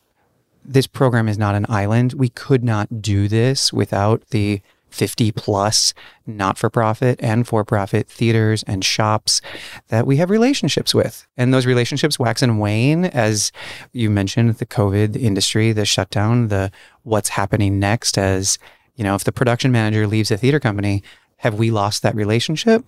this 0.64 0.86
program 0.86 1.28
is 1.28 1.38
not 1.38 1.54
an 1.54 1.66
island. 1.68 2.14
We 2.14 2.28
could 2.28 2.64
not 2.64 3.02
do 3.02 3.28
this 3.28 3.72
without 3.72 4.28
the 4.30 4.60
50 4.90 5.32
plus 5.32 5.94
not 6.26 6.58
for 6.58 6.68
profit 6.68 7.18
and 7.22 7.46
for 7.46 7.64
profit 7.64 8.08
theaters 8.08 8.62
and 8.64 8.84
shops 8.84 9.40
that 9.88 10.06
we 10.06 10.16
have 10.16 10.30
relationships 10.30 10.94
with. 10.94 11.26
And 11.36 11.54
those 11.54 11.66
relationships 11.66 12.18
wax 12.18 12.42
and 12.42 12.60
wane 12.60 13.04
as 13.06 13.52
you 13.92 14.10
mentioned 14.10 14.54
the 14.54 14.66
COVID 14.66 15.16
industry, 15.16 15.72
the 15.72 15.84
shutdown, 15.84 16.48
the 16.48 16.70
what's 17.02 17.30
happening 17.30 17.78
next 17.78 18.18
as, 18.18 18.58
you 18.96 19.04
know, 19.04 19.14
if 19.14 19.24
the 19.24 19.32
production 19.32 19.72
manager 19.72 20.06
leaves 20.06 20.30
a 20.30 20.36
theater 20.36 20.60
company, 20.60 21.02
have 21.36 21.54
we 21.54 21.70
lost 21.70 22.02
that 22.02 22.14
relationship? 22.14 22.84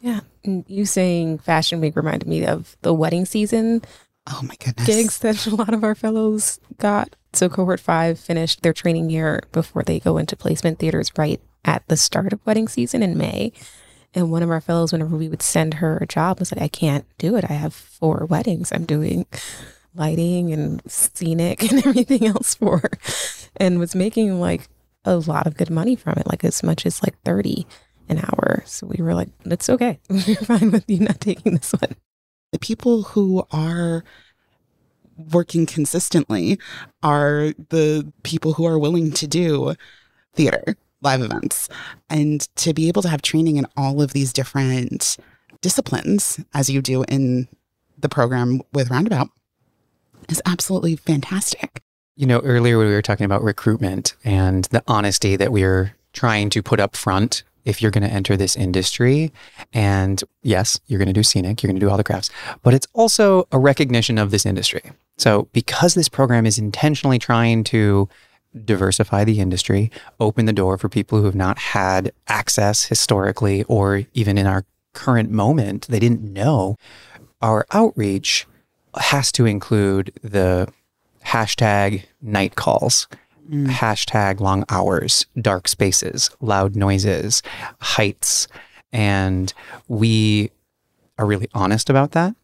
Yeah. 0.00 0.20
You 0.44 0.84
saying 0.84 1.38
Fashion 1.38 1.80
Week 1.80 1.96
reminded 1.96 2.28
me 2.28 2.46
of 2.46 2.76
the 2.82 2.94
wedding 2.94 3.24
season 3.24 3.82
Oh 4.30 4.40
my 4.42 4.54
goodness. 4.62 4.86
gigs 4.86 5.18
that 5.20 5.46
a 5.46 5.54
lot 5.54 5.72
of 5.74 5.84
our 5.84 5.94
fellows 5.94 6.60
got. 6.78 7.16
So 7.32 7.48
cohort 7.48 7.80
five 7.80 8.18
finished 8.18 8.62
their 8.62 8.72
training 8.72 9.10
year 9.10 9.42
before 9.52 9.82
they 9.82 10.00
go 10.00 10.18
into 10.18 10.36
placement 10.36 10.78
theaters 10.78 11.10
right 11.16 11.40
at 11.64 11.86
the 11.88 11.96
start 11.96 12.32
of 12.32 12.44
wedding 12.46 12.68
season 12.68 13.02
in 13.02 13.16
May. 13.16 13.52
And 14.14 14.30
one 14.30 14.42
of 14.42 14.50
our 14.50 14.60
fellows, 14.60 14.92
whenever 14.92 15.16
we 15.16 15.28
would 15.28 15.42
send 15.42 15.74
her 15.74 15.98
a 15.98 16.06
job, 16.06 16.38
was 16.38 16.50
like, 16.50 16.62
I 16.62 16.68
can't 16.68 17.04
do 17.18 17.36
it. 17.36 17.44
I 17.48 17.52
have 17.52 17.74
four 17.74 18.26
weddings. 18.28 18.72
I'm 18.72 18.86
doing 18.86 19.26
lighting 19.94 20.52
and 20.52 20.80
scenic 20.90 21.62
and 21.70 21.86
everything 21.86 22.26
else 22.26 22.54
for. 22.54 22.82
And 23.56 23.78
was 23.78 23.94
making 23.94 24.40
like 24.40 24.68
a 25.04 25.16
lot 25.16 25.46
of 25.46 25.56
good 25.56 25.70
money 25.70 25.96
from 25.96 26.14
it, 26.16 26.26
like 26.26 26.44
as 26.44 26.62
much 26.62 26.86
as 26.86 27.02
like 27.02 27.20
30 27.22 27.66
an 28.08 28.18
hour. 28.18 28.62
So 28.64 28.86
we 28.86 29.02
were 29.02 29.14
like, 29.14 29.28
it's 29.44 29.68
okay. 29.68 30.00
We're 30.08 30.34
fine 30.36 30.70
with 30.70 30.88
you 30.88 31.00
not 31.00 31.20
taking 31.20 31.52
this 31.54 31.72
one. 31.72 31.94
The 32.52 32.58
people 32.58 33.02
who 33.02 33.46
are 33.50 34.04
working 35.32 35.66
consistently 35.66 36.58
are 37.02 37.52
the 37.70 38.10
people 38.22 38.54
who 38.54 38.64
are 38.64 38.78
willing 38.78 39.10
to 39.12 39.26
do 39.26 39.74
theater, 40.34 40.76
live 41.02 41.20
events, 41.20 41.68
and 42.08 42.42
to 42.56 42.72
be 42.72 42.88
able 42.88 43.02
to 43.02 43.08
have 43.08 43.22
training 43.22 43.56
in 43.56 43.66
all 43.76 44.00
of 44.00 44.12
these 44.12 44.32
different 44.32 45.16
disciplines, 45.60 46.40
as 46.54 46.70
you 46.70 46.80
do 46.80 47.04
in 47.04 47.48
the 47.98 48.08
program 48.08 48.60
with 48.72 48.90
Roundabout, 48.90 49.30
is 50.28 50.40
absolutely 50.46 50.94
fantastic. 50.96 51.82
You 52.16 52.26
know, 52.26 52.40
earlier 52.40 52.78
we 52.78 52.86
were 52.86 53.02
talking 53.02 53.24
about 53.24 53.42
recruitment 53.42 54.14
and 54.24 54.64
the 54.66 54.82
honesty 54.86 55.36
that 55.36 55.52
we 55.52 55.62
are 55.64 55.94
trying 56.12 56.50
to 56.50 56.62
put 56.62 56.80
up 56.80 56.96
front 56.96 57.42
if 57.68 57.82
you're 57.82 57.90
going 57.90 58.02
to 58.02 58.12
enter 58.12 58.36
this 58.36 58.56
industry. 58.56 59.30
And 59.74 60.24
yes, 60.42 60.80
you're 60.86 60.98
going 60.98 61.06
to 61.06 61.12
do 61.12 61.22
scenic, 61.22 61.62
you're 61.62 61.68
going 61.68 61.78
to 61.78 61.84
do 61.84 61.90
all 61.90 61.98
the 61.98 62.04
crafts, 62.04 62.30
but 62.62 62.72
it's 62.72 62.86
also 62.94 63.46
a 63.52 63.58
recognition 63.58 64.16
of 64.16 64.30
this 64.30 64.46
industry. 64.46 64.82
So, 65.18 65.48
because 65.52 65.94
this 65.94 66.08
program 66.08 66.46
is 66.46 66.58
intentionally 66.58 67.18
trying 67.18 67.64
to 67.64 68.08
diversify 68.64 69.24
the 69.24 69.40
industry, 69.40 69.90
open 70.18 70.46
the 70.46 70.52
door 70.52 70.78
for 70.78 70.88
people 70.88 71.18
who 71.18 71.26
have 71.26 71.34
not 71.34 71.58
had 71.58 72.12
access 72.28 72.84
historically 72.84 73.64
or 73.64 74.04
even 74.14 74.38
in 74.38 74.46
our 74.46 74.64
current 74.94 75.30
moment, 75.30 75.86
they 75.88 76.00
didn't 76.00 76.22
know, 76.22 76.76
our 77.42 77.66
outreach 77.72 78.46
has 78.96 79.30
to 79.32 79.44
include 79.44 80.12
the 80.22 80.66
hashtag 81.24 82.04
night 82.22 82.56
calls, 82.56 83.06
hashtag 83.50 84.40
long 84.40 84.64
hours, 84.68 85.26
dark 85.40 85.68
spaces, 85.68 86.30
loud 86.40 86.76
noises, 86.76 87.42
heights. 87.80 88.48
And 88.92 89.52
we 89.88 90.50
are 91.18 91.26
really 91.26 91.48
honest 91.54 91.90
about 91.90 92.12
that. 92.12 92.34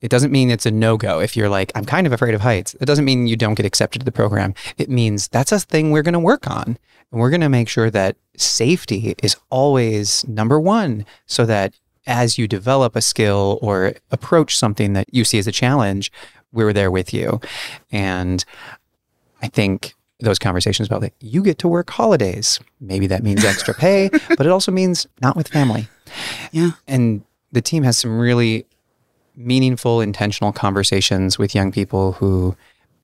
It 0.00 0.10
doesn't 0.10 0.30
mean 0.30 0.50
it's 0.50 0.66
a 0.66 0.70
no 0.70 0.96
go. 0.96 1.20
If 1.20 1.36
you're 1.36 1.48
like, 1.48 1.72
I'm 1.74 1.84
kind 1.84 2.06
of 2.06 2.12
afraid 2.12 2.34
of 2.34 2.42
heights, 2.42 2.74
it 2.80 2.84
doesn't 2.84 3.04
mean 3.04 3.26
you 3.26 3.36
don't 3.36 3.54
get 3.54 3.66
accepted 3.66 4.00
to 4.00 4.04
the 4.04 4.12
program. 4.12 4.54
It 4.76 4.90
means 4.90 5.28
that's 5.28 5.52
a 5.52 5.58
thing 5.58 5.90
we're 5.90 6.02
going 6.02 6.12
to 6.12 6.18
work 6.20 6.48
on. 6.48 6.78
And 7.10 7.20
we're 7.20 7.30
going 7.30 7.40
to 7.40 7.48
make 7.48 7.68
sure 7.68 7.90
that 7.90 8.16
safety 8.36 9.14
is 9.22 9.36
always 9.48 10.26
number 10.28 10.60
one 10.60 11.06
so 11.26 11.46
that 11.46 11.74
as 12.06 12.38
you 12.38 12.46
develop 12.46 12.94
a 12.94 13.00
skill 13.00 13.58
or 13.62 13.94
approach 14.10 14.56
something 14.56 14.92
that 14.92 15.12
you 15.12 15.24
see 15.24 15.38
as 15.38 15.46
a 15.46 15.52
challenge, 15.52 16.12
we're 16.52 16.72
there 16.72 16.90
with 16.90 17.12
you. 17.12 17.40
And 17.90 18.44
I 19.42 19.48
think 19.48 19.94
those 20.20 20.38
conversations 20.38 20.88
about 20.88 21.02
like, 21.02 21.14
you 21.20 21.42
get 21.42 21.58
to 21.58 21.68
work 21.68 21.90
holidays. 21.90 22.58
Maybe 22.80 23.06
that 23.08 23.22
means 23.22 23.44
extra 23.44 23.74
pay, 23.74 24.08
but 24.36 24.46
it 24.46 24.48
also 24.48 24.72
means 24.72 25.06
not 25.20 25.36
with 25.36 25.48
family. 25.48 25.88
Yeah. 26.52 26.70
And 26.86 27.22
the 27.52 27.62
team 27.62 27.82
has 27.82 27.98
some 27.98 28.18
really 28.18 28.66
meaningful, 29.36 30.00
intentional 30.00 30.52
conversations 30.52 31.38
with 31.38 31.54
young 31.54 31.70
people 31.70 32.12
who 32.12 32.56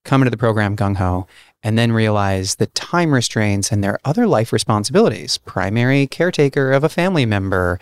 come 0.05 0.23
into 0.23 0.31
the 0.31 0.37
program 0.37 0.77
gung 0.77 0.97
ho 0.97 1.27
and 1.63 1.79
then 1.79 1.93
realize 1.93 2.57
the 2.57 2.67
time 2.69 3.13
restraints 3.13 3.71
and 3.71 3.85
their 3.85 3.99
other 4.05 4.27
life 4.27 4.53
responsibilities 4.53 5.39
primary 5.39 6.07
caretaker 6.07 6.73
of 6.73 6.83
a 6.83 6.89
family 6.89 7.25
member, 7.25 7.79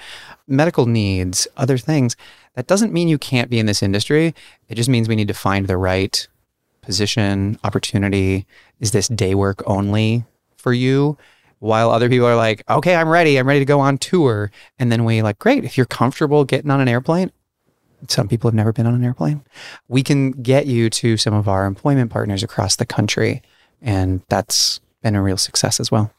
medical 0.47 0.87
needs, 0.87 1.49
other 1.57 1.79
things. 1.79 2.17
That 2.55 2.67
doesn't 2.67 2.93
mean 2.93 3.09
you 3.09 3.19
can't 3.19 3.49
be 3.49 3.59
in 3.59 3.67
this 3.67 3.83
industry. 3.83 4.35
It 4.69 4.75
just 4.75 4.89
means 4.89 5.09
we 5.09 5.17
need 5.17 5.29
to 5.29 5.35
find 5.35 5.67
the 5.67 5.77
right 5.77 6.27
position, 6.83 7.59
opportunity. 7.65 8.47
Is 8.81 8.91
this 8.93 9.09
day 9.09 9.35
work 9.35 9.63
only 9.67 10.25
for 10.57 10.73
you? 10.73 11.17
While 11.59 11.91
other 11.91 12.09
people 12.09 12.27
are 12.27 12.37
like, 12.37 12.63
okay, 12.71 12.95
I'm 12.95 13.09
ready. 13.09 13.37
I'm 13.39 13.47
ready 13.47 13.61
to 13.61 13.67
go 13.67 13.81
on 13.81 13.99
tour. 13.99 14.51
And 14.79 14.91
then 14.91 15.05
we 15.05 15.21
like, 15.21 15.39
great. 15.39 15.65
If 15.65 15.77
you're 15.77 15.85
comfortable 15.87 16.45
getting 16.45 16.71
on 16.71 16.81
an 16.81 16.89
airplane, 16.89 17.31
some 18.09 18.29
people 18.29 18.49
have 18.49 18.55
never 18.55 18.73
been 18.73 18.87
on 18.87 18.95
an 18.95 19.05
airplane. 19.05 19.45
We 19.87 20.03
can 20.03 20.31
get 20.31 20.67
you 20.67 20.89
to 20.89 21.19
some 21.19 21.35
of 21.35 21.49
our 21.49 21.67
employment 21.67 22.11
partners 22.11 22.43
across 22.43 22.77
the 22.77 22.87
country. 22.87 23.43
And 23.83 24.23
that's 24.31 24.81
been 25.03 25.15
a 25.15 25.23
real 25.23 25.37
success 25.37 25.81
as 25.81 25.91
well. 25.91 26.13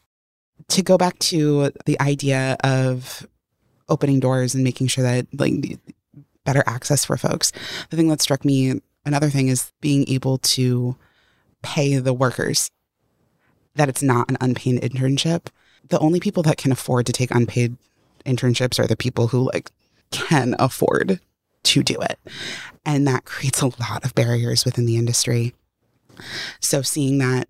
to 0.68 0.82
go 0.82 0.96
back 0.96 1.18
to 1.18 1.72
the 1.86 2.00
idea 2.00 2.56
of 2.62 3.26
opening 3.88 4.20
doors 4.20 4.54
and 4.54 4.64
making 4.64 4.86
sure 4.86 5.04
that 5.04 5.26
like 5.38 5.52
better 6.44 6.62
access 6.66 7.04
for 7.04 7.16
folks 7.16 7.52
the 7.90 7.96
thing 7.96 8.08
that 8.08 8.20
struck 8.20 8.44
me 8.44 8.80
another 9.04 9.30
thing 9.30 9.48
is 9.48 9.72
being 9.80 10.08
able 10.08 10.38
to 10.38 10.96
pay 11.62 11.98
the 11.98 12.12
workers 12.12 12.70
that 13.74 13.88
it's 13.88 14.02
not 14.02 14.28
an 14.30 14.36
unpaid 14.40 14.80
internship 14.82 15.46
the 15.88 15.98
only 15.98 16.20
people 16.20 16.42
that 16.42 16.56
can 16.56 16.72
afford 16.72 17.06
to 17.06 17.12
take 17.12 17.30
unpaid 17.30 17.76
internships 18.24 18.78
are 18.78 18.86
the 18.86 18.96
people 18.96 19.28
who 19.28 19.50
like 19.52 19.70
can 20.10 20.54
afford 20.58 21.20
to 21.62 21.82
do 21.82 21.96
it 22.00 22.18
and 22.84 23.06
that 23.06 23.24
creates 23.24 23.60
a 23.60 23.66
lot 23.66 24.04
of 24.04 24.14
barriers 24.14 24.64
within 24.64 24.86
the 24.86 24.96
industry 24.96 25.54
so 26.60 26.82
seeing 26.82 27.18
that 27.18 27.48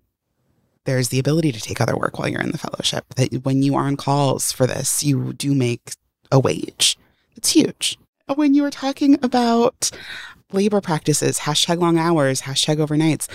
there's 0.85 1.09
the 1.09 1.19
ability 1.19 1.51
to 1.51 1.61
take 1.61 1.79
other 1.79 1.95
work 1.95 2.19
while 2.19 2.27
you're 2.27 2.41
in 2.41 2.51
the 2.51 2.57
fellowship. 2.57 3.05
That 3.15 3.43
when 3.43 3.63
you 3.63 3.75
are 3.75 3.85
on 3.85 3.97
calls 3.97 4.51
for 4.51 4.67
this, 4.67 5.03
you 5.03 5.33
do 5.33 5.53
make 5.53 5.93
a 6.31 6.39
wage. 6.39 6.97
It's 7.35 7.51
huge. 7.51 7.97
When 8.35 8.53
you 8.53 8.63
were 8.63 8.71
talking 8.71 9.17
about 9.23 9.91
labor 10.53 10.81
practices, 10.81 11.39
hashtag 11.39 11.79
long 11.79 11.97
hours, 11.97 12.41
hashtag 12.41 12.77
overnights, 12.77 13.27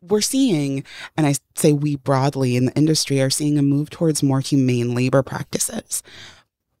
we're 0.00 0.20
seeing, 0.20 0.84
and 1.16 1.26
I 1.26 1.34
say 1.54 1.72
we 1.72 1.96
broadly 1.96 2.56
in 2.56 2.66
the 2.66 2.76
industry 2.76 3.20
are 3.20 3.30
seeing 3.30 3.58
a 3.58 3.62
move 3.62 3.90
towards 3.90 4.22
more 4.22 4.40
humane 4.40 4.94
labor 4.94 5.22
practices. 5.22 6.02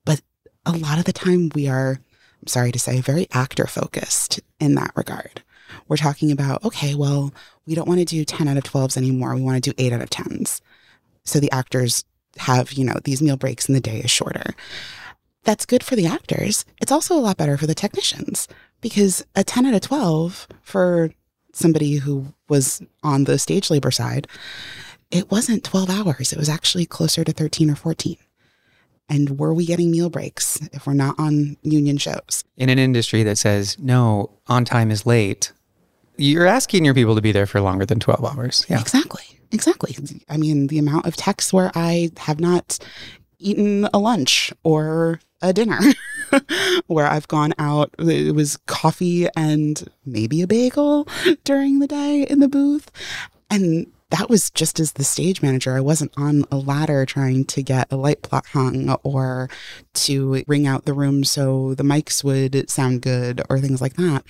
But 0.04 0.20
a 0.64 0.72
lot 0.72 0.98
of 0.98 1.04
the 1.04 1.12
time 1.12 1.50
we 1.54 1.68
are, 1.68 2.00
I'm 2.40 2.46
sorry 2.46 2.72
to 2.72 2.78
say, 2.78 3.00
very 3.00 3.26
actor 3.32 3.66
focused 3.66 4.40
in 4.60 4.74
that 4.76 4.92
regard. 4.94 5.42
We're 5.88 5.96
talking 5.96 6.30
about, 6.30 6.64
okay, 6.64 6.94
well, 6.94 7.32
we 7.66 7.74
don't 7.74 7.88
want 7.88 8.00
to 8.00 8.06
do 8.06 8.24
10 8.24 8.48
out 8.48 8.56
of 8.56 8.64
12s 8.64 8.96
anymore. 8.96 9.34
We 9.34 9.42
want 9.42 9.62
to 9.62 9.70
do 9.70 9.74
8 9.78 9.92
out 9.92 10.00
of 10.00 10.10
10s. 10.10 10.60
So 11.24 11.40
the 11.40 11.50
actors 11.50 12.04
have, 12.38 12.72
you 12.72 12.84
know, 12.84 12.98
these 13.04 13.20
meal 13.20 13.36
breaks 13.36 13.66
and 13.66 13.76
the 13.76 13.80
day 13.80 13.98
is 13.98 14.10
shorter. 14.10 14.54
That's 15.44 15.66
good 15.66 15.82
for 15.82 15.96
the 15.96 16.06
actors. 16.06 16.64
It's 16.80 16.92
also 16.92 17.14
a 17.14 17.20
lot 17.20 17.36
better 17.36 17.56
for 17.56 17.66
the 17.66 17.74
technicians 17.74 18.48
because 18.80 19.24
a 19.34 19.44
10 19.44 19.66
out 19.66 19.74
of 19.74 19.80
12 19.80 20.48
for 20.62 21.10
somebody 21.52 21.96
who 21.96 22.34
was 22.48 22.82
on 23.02 23.24
the 23.24 23.38
stage 23.38 23.70
labor 23.70 23.90
side, 23.90 24.26
it 25.10 25.30
wasn't 25.30 25.64
12 25.64 25.90
hours. 25.90 26.32
It 26.32 26.38
was 26.38 26.48
actually 26.48 26.86
closer 26.86 27.24
to 27.24 27.32
13 27.32 27.70
or 27.70 27.76
14. 27.76 28.16
And 29.08 29.38
were 29.38 29.54
we 29.54 29.64
getting 29.64 29.90
meal 29.90 30.10
breaks 30.10 30.60
if 30.72 30.86
we're 30.86 30.92
not 30.92 31.18
on 31.18 31.56
union 31.62 31.96
shows? 31.96 32.44
In 32.56 32.68
an 32.68 32.78
industry 32.78 33.22
that 33.22 33.38
says, 33.38 33.78
no, 33.78 34.30
on 34.48 34.64
time 34.66 34.90
is 34.90 35.06
late, 35.06 35.52
you're 36.18 36.46
asking 36.46 36.84
your 36.84 36.94
people 36.94 37.14
to 37.14 37.22
be 37.22 37.32
there 37.32 37.46
for 37.46 37.60
longer 37.60 37.86
than 37.86 38.00
12 38.00 38.24
hours. 38.24 38.66
Yeah. 38.68 38.80
Exactly. 38.80 39.24
Exactly. 39.50 39.96
I 40.28 40.36
mean, 40.36 40.66
the 40.66 40.78
amount 40.78 41.06
of 41.06 41.16
texts 41.16 41.54
where 41.54 41.72
I 41.74 42.10
have 42.18 42.38
not 42.38 42.78
eaten 43.38 43.88
a 43.94 43.98
lunch 43.98 44.52
or 44.62 45.20
a 45.40 45.52
dinner, 45.52 45.80
where 46.86 47.06
I've 47.06 47.28
gone 47.28 47.54
out, 47.58 47.94
it 47.98 48.34
was 48.34 48.58
coffee 48.66 49.28
and 49.36 49.88
maybe 50.04 50.42
a 50.42 50.46
bagel 50.46 51.06
during 51.44 51.78
the 51.78 51.86
day 51.86 52.26
in 52.28 52.40
the 52.40 52.48
booth. 52.48 52.90
And 53.50 53.90
that 54.10 54.30
was 54.30 54.50
just 54.50 54.80
as 54.80 54.92
the 54.92 55.04
stage 55.04 55.42
manager. 55.42 55.76
I 55.76 55.80
wasn't 55.80 56.12
on 56.16 56.44
a 56.50 56.56
ladder 56.56 57.04
trying 57.04 57.44
to 57.46 57.62
get 57.62 57.92
a 57.92 57.96
light 57.96 58.22
plot 58.22 58.46
hung 58.46 58.90
or 59.02 59.50
to 59.94 60.42
ring 60.46 60.66
out 60.66 60.86
the 60.86 60.94
room 60.94 61.24
so 61.24 61.74
the 61.74 61.82
mics 61.82 62.24
would 62.24 62.70
sound 62.70 63.02
good 63.02 63.42
or 63.50 63.58
things 63.58 63.80
like 63.80 63.94
that. 63.94 64.24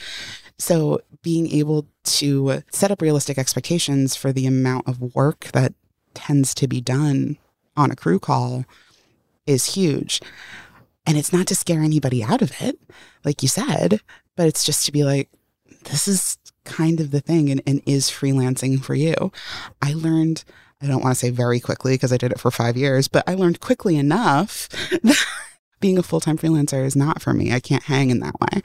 So 0.59 1.01
being 1.23 1.49
able 1.53 1.87
to 2.05 2.63
set 2.73 2.91
up 2.91 3.01
realistic 3.01 3.39
expectations 3.39 4.17
for 4.17 4.33
the 4.33 4.47
amount 4.47 4.89
of 4.89 5.15
work 5.15 5.51
that 5.53 5.75
tends 6.15 6.55
to 6.55 6.67
be 6.67 6.81
done 6.81 7.39
on 7.77 7.93
a 7.93 7.97
crew 7.97 8.19
call 8.19 8.65
is 9.47 9.75
huge. 9.75 10.21
And 11.09 11.17
it's 11.17 11.33
not 11.33 11.47
to 11.47 11.55
scare 11.55 11.81
anybody 11.81 12.23
out 12.23 12.43
of 12.43 12.53
it, 12.61 12.79
like 13.25 13.43
you 13.43 13.49
said, 13.49 14.03
but 14.37 14.47
it's 14.47 14.63
just 14.63 14.85
to 14.85 14.93
be 14.93 15.05
like, 15.05 15.31
this 15.85 16.07
is 16.07 16.37
kind 16.65 17.01
of 17.01 17.13
the 17.13 17.21
thing 17.23 17.49
and, 17.49 17.63
and 17.67 17.81
is 17.87 18.11
freelancing 18.11 18.85
for 18.85 18.95
you. 18.95 19.33
I 19.81 19.95
learned, 19.95 20.45
I 20.83 20.87
don't 20.87 21.03
want 21.03 21.15
to 21.15 21.19
say 21.19 21.31
very 21.31 21.61
quickly 21.61 21.95
because 21.95 22.13
I 22.13 22.19
did 22.19 22.31
it 22.31 22.39
for 22.39 22.51
five 22.51 22.77
years, 22.77 23.09
but 23.09 23.27
I 23.27 23.33
learned 23.33 23.61
quickly 23.61 23.97
enough 23.97 24.69
that 25.03 25.27
being 25.81 25.97
a 25.97 26.03
full 26.03 26.21
time 26.21 26.37
freelancer 26.37 26.85
is 26.85 26.95
not 26.95 27.23
for 27.23 27.33
me. 27.33 27.55
I 27.55 27.61
can't 27.61 27.85
hang 27.85 28.11
in 28.11 28.21
that 28.21 28.39
way. 28.39 28.61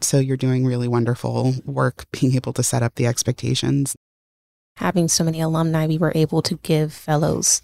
So 0.00 0.18
you're 0.18 0.38
doing 0.38 0.64
really 0.64 0.88
wonderful 0.88 1.56
work 1.66 2.06
being 2.10 2.34
able 2.34 2.54
to 2.54 2.62
set 2.62 2.82
up 2.82 2.94
the 2.94 3.06
expectations. 3.06 3.94
Having 4.76 5.08
so 5.08 5.24
many 5.24 5.42
alumni, 5.42 5.86
we 5.86 5.98
were 5.98 6.12
able 6.14 6.40
to 6.40 6.54
give 6.62 6.94
fellows 6.94 7.60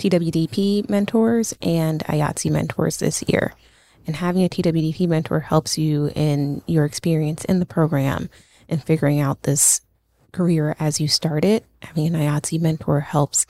TWDP 0.00 0.88
mentors 0.88 1.54
and 1.60 2.02
IATSE 2.04 2.50
mentors 2.50 2.96
this 2.96 3.22
year. 3.28 3.52
And 4.06 4.16
having 4.16 4.42
a 4.42 4.48
TWDP 4.48 5.06
mentor 5.06 5.40
helps 5.40 5.76
you 5.76 6.10
in 6.14 6.62
your 6.66 6.86
experience 6.86 7.44
in 7.44 7.60
the 7.60 7.66
program 7.66 8.30
and 8.66 8.82
figuring 8.82 9.20
out 9.20 9.42
this 9.42 9.82
career 10.32 10.74
as 10.80 11.00
you 11.00 11.06
start 11.06 11.44
it. 11.44 11.66
Having 11.82 12.14
an 12.14 12.14
IATSE 12.14 12.62
mentor 12.62 13.00
helps 13.00 13.44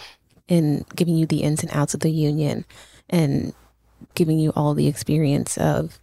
in 0.48 0.84
giving 0.96 1.14
you 1.14 1.24
the 1.24 1.44
ins 1.44 1.62
and 1.62 1.70
outs 1.72 1.94
of 1.94 2.00
the 2.00 2.10
union 2.10 2.64
and 3.08 3.54
giving 4.16 4.40
you 4.40 4.50
all 4.56 4.74
the 4.74 4.88
experience 4.88 5.56
of 5.56 6.00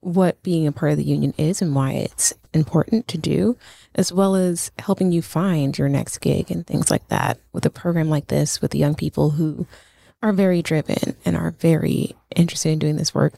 what 0.00 0.42
being 0.42 0.66
a 0.66 0.72
part 0.72 0.92
of 0.92 0.98
the 0.98 1.04
union 1.04 1.34
is 1.36 1.60
and 1.60 1.74
why 1.74 1.92
it's 1.92 2.32
important 2.54 3.06
to 3.08 3.18
do, 3.18 3.56
as 3.94 4.12
well 4.12 4.34
as 4.34 4.70
helping 4.78 5.12
you 5.12 5.22
find 5.22 5.76
your 5.76 5.88
next 5.88 6.18
gig 6.18 6.50
and 6.50 6.66
things 6.66 6.90
like 6.90 7.06
that. 7.08 7.38
With 7.52 7.66
a 7.66 7.70
program 7.70 8.08
like 8.08 8.28
this, 8.28 8.62
with 8.62 8.70
the 8.70 8.78
young 8.78 8.94
people 8.94 9.30
who 9.30 9.66
are 10.22 10.32
very 10.32 10.62
driven 10.62 11.16
and 11.24 11.36
are 11.36 11.52
very 11.52 12.14
interested 12.34 12.70
in 12.70 12.78
doing 12.78 12.96
this 12.96 13.14
work, 13.14 13.34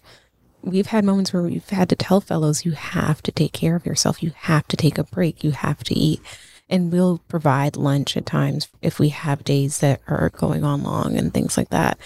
we've 0.62 0.86
had 0.86 1.04
moments 1.04 1.32
where 1.32 1.42
we've 1.42 1.68
had 1.68 1.88
to 1.88 1.96
tell 1.96 2.20
fellows, 2.20 2.64
you 2.64 2.72
have 2.72 3.22
to 3.22 3.32
take 3.32 3.52
care 3.52 3.74
of 3.74 3.86
yourself. 3.86 4.22
You 4.22 4.32
have 4.36 4.66
to 4.68 4.76
take 4.76 4.98
a 4.98 5.04
break. 5.04 5.42
You 5.42 5.50
have 5.50 5.82
to 5.84 5.94
eat. 5.94 6.20
And 6.68 6.92
we'll 6.92 7.18
provide 7.28 7.76
lunch 7.76 8.16
at 8.16 8.24
times 8.24 8.68
if 8.80 8.98
we 8.98 9.10
have 9.10 9.44
days 9.44 9.78
that 9.78 10.00
are 10.06 10.30
going 10.30 10.64
on 10.64 10.82
long 10.82 11.18
and 11.18 11.34
things 11.34 11.56
like 11.56 11.70
that. 11.70 11.98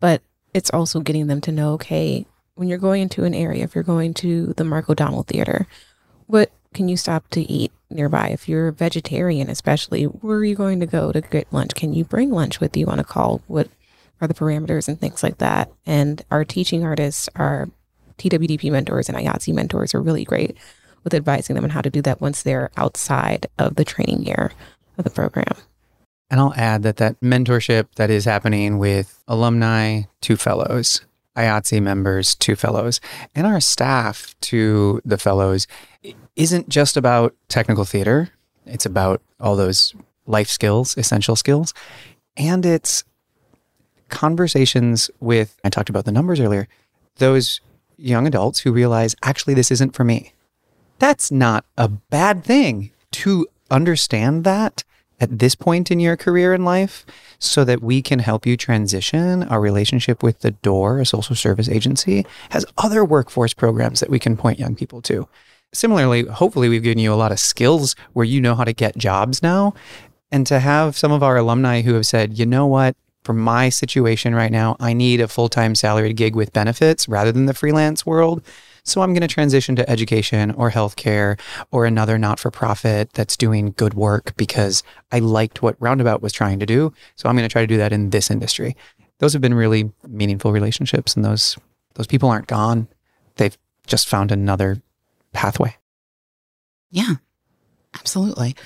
But 0.00 0.22
it's 0.52 0.70
also 0.70 1.00
getting 1.00 1.28
them 1.28 1.40
to 1.42 1.52
know, 1.52 1.74
okay, 1.74 2.26
when 2.62 2.68
you're 2.68 2.78
going 2.78 3.02
into 3.02 3.24
an 3.24 3.34
area, 3.34 3.64
if 3.64 3.74
you're 3.74 3.82
going 3.82 4.14
to 4.14 4.54
the 4.56 4.62
Mark 4.62 4.88
O'Donnell 4.88 5.24
Theater, 5.24 5.66
what 6.26 6.52
can 6.72 6.88
you 6.88 6.96
stop 6.96 7.28
to 7.30 7.40
eat 7.40 7.72
nearby? 7.90 8.28
If 8.28 8.48
you're 8.48 8.68
a 8.68 8.72
vegetarian, 8.72 9.50
especially, 9.50 10.04
where 10.04 10.36
are 10.36 10.44
you 10.44 10.54
going 10.54 10.78
to 10.78 10.86
go 10.86 11.10
to 11.10 11.20
get 11.22 11.52
lunch? 11.52 11.74
Can 11.74 11.92
you 11.92 12.04
bring 12.04 12.30
lunch 12.30 12.60
with 12.60 12.76
you 12.76 12.86
on 12.86 13.00
a 13.00 13.04
call? 13.04 13.42
What 13.48 13.68
are 14.20 14.28
the 14.28 14.34
parameters 14.34 14.86
and 14.86 15.00
things 15.00 15.24
like 15.24 15.38
that? 15.38 15.72
And 15.86 16.24
our 16.30 16.44
teaching 16.44 16.84
artists, 16.84 17.28
our 17.34 17.68
TWDP 18.18 18.70
mentors 18.70 19.08
and 19.08 19.18
IATSE 19.18 19.52
mentors 19.52 19.92
are 19.92 20.00
really 20.00 20.24
great 20.24 20.56
with 21.02 21.14
advising 21.14 21.56
them 21.56 21.64
on 21.64 21.70
how 21.70 21.80
to 21.80 21.90
do 21.90 22.00
that 22.02 22.20
once 22.20 22.44
they're 22.44 22.70
outside 22.76 23.48
of 23.58 23.74
the 23.74 23.84
training 23.84 24.22
year 24.22 24.52
of 24.98 25.02
the 25.02 25.10
program. 25.10 25.56
And 26.30 26.38
I'll 26.38 26.54
add 26.54 26.84
that 26.84 26.98
that 26.98 27.18
mentorship 27.20 27.88
that 27.96 28.08
is 28.08 28.24
happening 28.24 28.78
with 28.78 29.20
alumni 29.26 30.02
to 30.20 30.36
fellows, 30.36 31.00
IATSE 31.36 31.82
members 31.82 32.34
to 32.36 32.56
fellows, 32.56 33.00
and 33.34 33.46
our 33.46 33.60
staff 33.60 34.34
to 34.42 35.00
the 35.04 35.18
fellows 35.18 35.66
isn't 36.36 36.68
just 36.68 36.96
about 36.96 37.34
technical 37.48 37.84
theater. 37.84 38.30
It's 38.66 38.86
about 38.86 39.22
all 39.40 39.56
those 39.56 39.94
life 40.26 40.48
skills, 40.48 40.96
essential 40.96 41.36
skills. 41.36 41.74
And 42.36 42.64
it's 42.64 43.04
conversations 44.08 45.10
with, 45.20 45.58
I 45.64 45.70
talked 45.70 45.90
about 45.90 46.04
the 46.04 46.12
numbers 46.12 46.40
earlier, 46.40 46.68
those 47.16 47.60
young 47.96 48.26
adults 48.26 48.60
who 48.60 48.72
realize 48.72 49.14
actually 49.22 49.54
this 49.54 49.70
isn't 49.70 49.94
for 49.94 50.04
me. 50.04 50.32
That's 50.98 51.30
not 51.30 51.64
a 51.76 51.88
bad 51.88 52.44
thing 52.44 52.92
to 53.12 53.46
understand 53.70 54.44
that 54.44 54.84
at 55.22 55.38
this 55.38 55.54
point 55.54 55.90
in 55.90 56.00
your 56.00 56.16
career 56.16 56.52
in 56.52 56.64
life 56.64 57.06
so 57.38 57.64
that 57.64 57.80
we 57.80 58.02
can 58.02 58.18
help 58.18 58.44
you 58.44 58.56
transition. 58.56 59.44
Our 59.44 59.60
relationship 59.60 60.22
with 60.22 60.40
the 60.40 60.50
Door, 60.50 61.00
a 61.00 61.06
social 61.06 61.36
service 61.36 61.68
agency, 61.68 62.26
has 62.50 62.66
other 62.76 63.04
workforce 63.04 63.54
programs 63.54 64.00
that 64.00 64.10
we 64.10 64.18
can 64.18 64.36
point 64.36 64.58
young 64.58 64.74
people 64.74 65.00
to. 65.02 65.28
Similarly, 65.72 66.24
hopefully, 66.26 66.68
we've 66.68 66.82
given 66.82 66.98
you 66.98 67.12
a 67.12 67.14
lot 67.14 67.32
of 67.32 67.38
skills 67.38 67.94
where 68.12 68.26
you 68.26 68.40
know 68.40 68.54
how 68.54 68.64
to 68.64 68.72
get 68.72 68.98
jobs 68.98 69.42
now. 69.42 69.74
And 70.30 70.46
to 70.48 70.58
have 70.58 70.98
some 70.98 71.12
of 71.12 71.22
our 71.22 71.36
alumni 71.36 71.82
who 71.82 71.94
have 71.94 72.06
said, 72.06 72.38
you 72.38 72.44
know 72.44 72.66
what, 72.66 72.96
for 73.22 73.32
my 73.32 73.68
situation 73.68 74.34
right 74.34 74.50
now, 74.50 74.76
I 74.80 74.92
need 74.92 75.20
a 75.20 75.28
full 75.28 75.48
time 75.48 75.74
salaried 75.74 76.16
gig 76.16 76.34
with 76.34 76.52
benefits 76.52 77.08
rather 77.08 77.30
than 77.30 77.46
the 77.46 77.54
freelance 77.54 78.04
world. 78.04 78.42
So 78.84 79.00
I'm 79.00 79.12
going 79.12 79.22
to 79.22 79.28
transition 79.28 79.76
to 79.76 79.88
education 79.88 80.50
or 80.52 80.70
healthcare 80.70 81.38
or 81.70 81.86
another 81.86 82.18
not 82.18 82.40
for 82.40 82.50
profit 82.50 83.12
that's 83.12 83.36
doing 83.36 83.74
good 83.76 83.94
work 83.94 84.36
because 84.36 84.82
I 85.12 85.20
liked 85.20 85.62
what 85.62 85.76
Roundabout 85.78 86.22
was 86.22 86.32
trying 86.32 86.58
to 86.58 86.66
do. 86.66 86.92
So 87.14 87.28
I'm 87.28 87.36
going 87.36 87.48
to 87.48 87.52
try 87.52 87.62
to 87.62 87.66
do 87.66 87.76
that 87.76 87.92
in 87.92 88.10
this 88.10 88.30
industry. 88.30 88.76
Those 89.18 89.32
have 89.34 89.42
been 89.42 89.54
really 89.54 89.92
meaningful 90.08 90.52
relationships 90.52 91.14
and 91.14 91.24
those 91.24 91.56
those 91.94 92.06
people 92.06 92.28
aren't 92.28 92.48
gone. 92.48 92.88
They've 93.36 93.56
just 93.86 94.08
found 94.08 94.32
another 94.32 94.82
pathway. 95.32 95.76
Yeah. 96.90 97.14
Absolutely. 97.94 98.56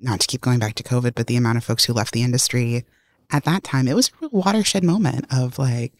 Not 0.00 0.20
to 0.20 0.26
keep 0.26 0.40
going 0.40 0.58
back 0.58 0.74
to 0.74 0.82
COVID, 0.82 1.14
but 1.14 1.26
the 1.26 1.36
amount 1.36 1.58
of 1.58 1.64
folks 1.64 1.84
who 1.84 1.92
left 1.92 2.12
the 2.12 2.22
industry 2.22 2.84
at 3.30 3.44
that 3.44 3.64
time, 3.64 3.88
it 3.88 3.94
was 3.94 4.10
a 4.20 4.28
watershed 4.28 4.84
moment 4.84 5.26
of 5.30 5.58
like, 5.58 5.92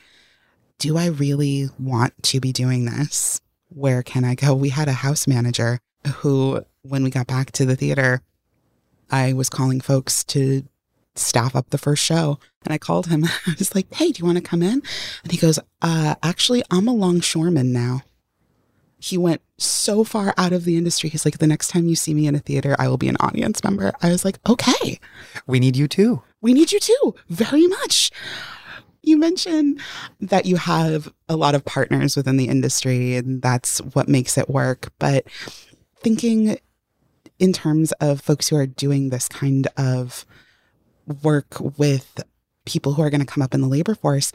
do 0.78 0.98
I 0.98 1.06
really 1.06 1.68
want 1.78 2.22
to 2.24 2.40
be 2.40 2.52
doing 2.52 2.84
this? 2.84 3.40
Where 3.74 4.02
can 4.02 4.24
I 4.24 4.34
go? 4.34 4.54
We 4.54 4.68
had 4.70 4.88
a 4.88 4.92
house 4.92 5.26
manager 5.26 5.80
who, 6.16 6.64
when 6.82 7.02
we 7.02 7.10
got 7.10 7.26
back 7.26 7.50
to 7.52 7.64
the 7.64 7.76
theater, 7.76 8.22
I 9.10 9.32
was 9.32 9.50
calling 9.50 9.80
folks 9.80 10.24
to 10.24 10.64
staff 11.16 11.54
up 11.54 11.70
the 11.70 11.78
first 11.78 12.02
show. 12.02 12.38
And 12.64 12.72
I 12.72 12.78
called 12.78 13.08
him. 13.08 13.24
I 13.46 13.54
was 13.58 13.74
like, 13.74 13.92
hey, 13.94 14.12
do 14.12 14.20
you 14.20 14.24
want 14.24 14.38
to 14.38 14.42
come 14.42 14.62
in? 14.62 14.82
And 15.22 15.32
he 15.32 15.38
goes, 15.38 15.58
uh, 15.82 16.14
actually, 16.22 16.62
I'm 16.70 16.88
a 16.88 16.94
longshoreman 16.94 17.72
now. 17.72 18.02
He 18.98 19.18
went 19.18 19.42
so 19.58 20.02
far 20.02 20.32
out 20.38 20.52
of 20.52 20.64
the 20.64 20.78
industry. 20.78 21.10
He's 21.10 21.26
like, 21.26 21.38
the 21.38 21.46
next 21.46 21.68
time 21.68 21.86
you 21.86 21.94
see 21.94 22.14
me 22.14 22.26
in 22.26 22.34
a 22.34 22.38
theater, 22.38 22.74
I 22.78 22.88
will 22.88 22.96
be 22.96 23.08
an 23.08 23.18
audience 23.20 23.62
member. 23.62 23.92
I 24.00 24.08
was 24.08 24.24
like, 24.24 24.38
okay. 24.48 24.98
We 25.46 25.60
need 25.60 25.76
you 25.76 25.88
too. 25.88 26.22
We 26.40 26.54
need 26.54 26.72
you 26.72 26.80
too, 26.80 27.14
very 27.28 27.66
much 27.66 28.10
you 29.06 29.16
mentioned 29.16 29.80
that 30.20 30.46
you 30.46 30.56
have 30.56 31.12
a 31.28 31.36
lot 31.36 31.54
of 31.54 31.64
partners 31.64 32.16
within 32.16 32.36
the 32.36 32.48
industry 32.48 33.16
and 33.16 33.42
that's 33.42 33.78
what 33.78 34.08
makes 34.08 34.36
it 34.38 34.48
work. 34.48 34.92
But 34.98 35.24
thinking 36.00 36.58
in 37.38 37.52
terms 37.52 37.92
of 38.00 38.20
folks 38.20 38.48
who 38.48 38.56
are 38.56 38.66
doing 38.66 39.10
this 39.10 39.28
kind 39.28 39.66
of 39.76 40.24
work 41.22 41.56
with 41.78 42.22
people 42.64 42.94
who 42.94 43.02
are 43.02 43.10
going 43.10 43.20
to 43.20 43.26
come 43.26 43.42
up 43.42 43.54
in 43.54 43.60
the 43.60 43.68
labor 43.68 43.94
force, 43.94 44.32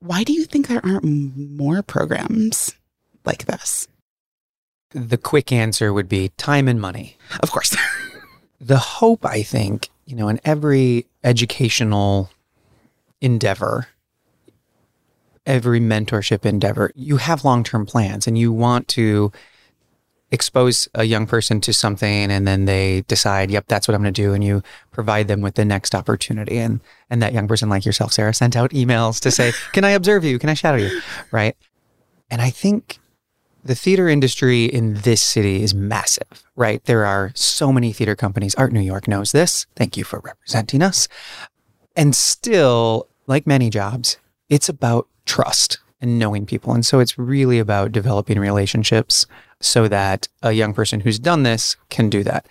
why 0.00 0.24
do 0.24 0.32
you 0.32 0.44
think 0.44 0.66
there 0.66 0.84
aren't 0.84 1.04
more 1.04 1.82
programs 1.82 2.74
like 3.24 3.46
this? 3.46 3.88
The 4.90 5.18
quick 5.18 5.50
answer 5.50 5.92
would 5.92 6.08
be 6.08 6.28
time 6.36 6.68
and 6.68 6.80
money. 6.80 7.16
Of 7.40 7.50
course. 7.50 7.76
the 8.60 8.78
hope, 8.78 9.24
I 9.24 9.42
think, 9.42 9.90
you 10.04 10.14
know, 10.14 10.28
in 10.28 10.40
every 10.44 11.06
educational 11.22 12.30
endeavor 13.20 13.88
every 15.46 15.80
mentorship 15.80 16.44
endeavor, 16.44 16.90
you 16.94 17.18
have 17.18 17.44
long 17.44 17.64
term 17.64 17.86
plans 17.86 18.26
and 18.26 18.38
you 18.38 18.52
want 18.52 18.88
to 18.88 19.32
expose 20.30 20.88
a 20.94 21.04
young 21.04 21.26
person 21.26 21.60
to 21.60 21.72
something 21.72 22.30
and 22.30 22.46
then 22.46 22.64
they 22.64 23.02
decide, 23.02 23.50
yep, 23.50 23.66
that's 23.68 23.86
what 23.86 23.94
I'm 23.94 24.02
going 24.02 24.12
to 24.12 24.22
do. 24.22 24.32
And 24.32 24.42
you 24.42 24.62
provide 24.90 25.28
them 25.28 25.40
with 25.40 25.54
the 25.54 25.64
next 25.64 25.94
opportunity. 25.94 26.58
And, 26.58 26.80
and 27.08 27.22
that 27.22 27.32
young 27.32 27.46
person, 27.46 27.68
like 27.68 27.86
yourself, 27.86 28.12
Sarah, 28.12 28.34
sent 28.34 28.56
out 28.56 28.70
emails 28.70 29.20
to 29.20 29.30
say, 29.30 29.52
can 29.72 29.84
I 29.84 29.90
observe 29.90 30.24
you? 30.24 30.38
Can 30.38 30.50
I 30.50 30.54
shadow 30.54 30.78
you? 30.78 31.00
Right. 31.30 31.56
And 32.30 32.42
I 32.42 32.50
think 32.50 32.98
the 33.62 33.74
theater 33.74 34.08
industry 34.08 34.64
in 34.64 34.94
this 34.94 35.22
city 35.22 35.62
is 35.62 35.74
massive, 35.74 36.44
right? 36.56 36.84
There 36.84 37.06
are 37.06 37.30
so 37.34 37.72
many 37.72 37.92
theater 37.92 38.16
companies. 38.16 38.54
Art 38.56 38.72
New 38.72 38.80
York 38.80 39.08
knows 39.08 39.32
this. 39.32 39.66
Thank 39.76 39.96
you 39.96 40.04
for 40.04 40.18
representing 40.20 40.82
us. 40.82 41.08
And 41.96 42.14
still, 42.14 43.08
like 43.26 43.46
many 43.46 43.70
jobs, 43.70 44.18
it's 44.48 44.68
about 44.68 45.08
trust 45.26 45.78
and 46.00 46.18
knowing 46.18 46.46
people. 46.46 46.72
And 46.74 46.84
so 46.84 47.00
it's 47.00 47.18
really 47.18 47.58
about 47.58 47.92
developing 47.92 48.38
relationships 48.38 49.26
so 49.60 49.88
that 49.88 50.28
a 50.42 50.52
young 50.52 50.74
person 50.74 51.00
who's 51.00 51.18
done 51.18 51.42
this 51.42 51.76
can 51.88 52.10
do 52.10 52.22
that. 52.24 52.46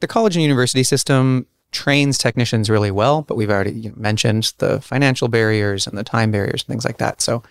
The 0.00 0.06
college 0.06 0.36
and 0.36 0.42
university 0.42 0.82
system 0.82 1.46
trains 1.72 2.16
technicians 2.16 2.70
really 2.70 2.90
well, 2.90 3.22
but 3.22 3.36
we've 3.36 3.50
already 3.50 3.92
mentioned 3.96 4.52
the 4.58 4.80
financial 4.80 5.28
barriers 5.28 5.86
and 5.86 5.98
the 5.98 6.04
time 6.04 6.30
barriers 6.30 6.62
and 6.62 6.68
things 6.68 6.84
like 6.84 6.98
that. 6.98 7.20
So 7.20 7.42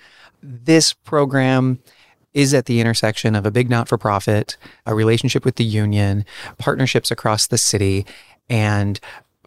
this 0.41 0.93
program 0.93 1.79
is 2.33 2.53
at 2.53 2.65
the 2.65 2.79
intersection 2.79 3.35
of 3.35 3.45
a 3.45 3.51
big 3.51 3.69
not 3.69 3.87
for 3.87 3.97
profit, 3.97 4.57
a 4.85 4.93
relationship 4.93 5.45
with 5.45 5.55
the 5.55 5.63
union, 5.63 6.25
partnerships 6.57 7.11
across 7.11 7.47
the 7.47 7.57
city, 7.57 8.05
and 8.49 8.99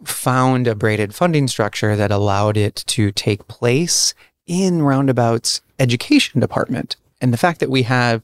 found 0.03 0.67
a 0.67 0.75
braided 0.75 1.13
funding 1.13 1.47
structure 1.47 1.95
that 1.95 2.11
allowed 2.11 2.57
it 2.57 2.83
to 2.87 3.11
take 3.11 3.47
place 3.47 4.13
in 4.49 4.81
Roundabout's 4.81 5.61
education 5.77 6.41
department. 6.41 6.97
And 7.21 7.31
the 7.31 7.37
fact 7.37 7.61
that 7.61 7.69
we 7.69 7.83
have 7.83 8.23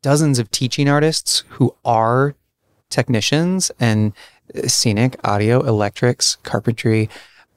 dozens 0.00 0.38
of 0.38 0.50
teaching 0.50 0.88
artists 0.88 1.42
who 1.50 1.74
are 1.84 2.34
technicians 2.90 3.70
and 3.80 4.12
uh, 4.54 4.68
scenic, 4.68 5.16
audio, 5.24 5.60
electrics, 5.60 6.36
carpentry, 6.44 7.10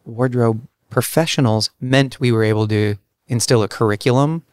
wardrobe 0.03 0.67
professionals 0.89 1.69
meant 1.79 2.19
we 2.19 2.31
were 2.31 2.43
able 2.43 2.67
to 2.69 2.95
instill 3.27 3.61
a 3.61 3.67
curriculum 3.67 4.43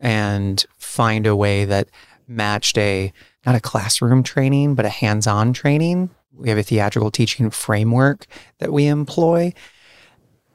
and 0.00 0.64
find 0.78 1.26
a 1.26 1.36
way 1.36 1.64
that 1.66 1.88
matched 2.26 2.78
a 2.78 3.12
not 3.44 3.54
a 3.54 3.60
classroom 3.60 4.22
training, 4.22 4.74
but 4.74 4.86
a 4.86 4.90
hands-on 4.90 5.52
training. 5.52 6.10
We 6.32 6.48
have 6.48 6.58
a 6.58 6.62
theatrical 6.62 7.10
teaching 7.10 7.50
framework 7.50 8.26
that 8.58 8.72
we 8.72 8.86
employ. 8.86 9.52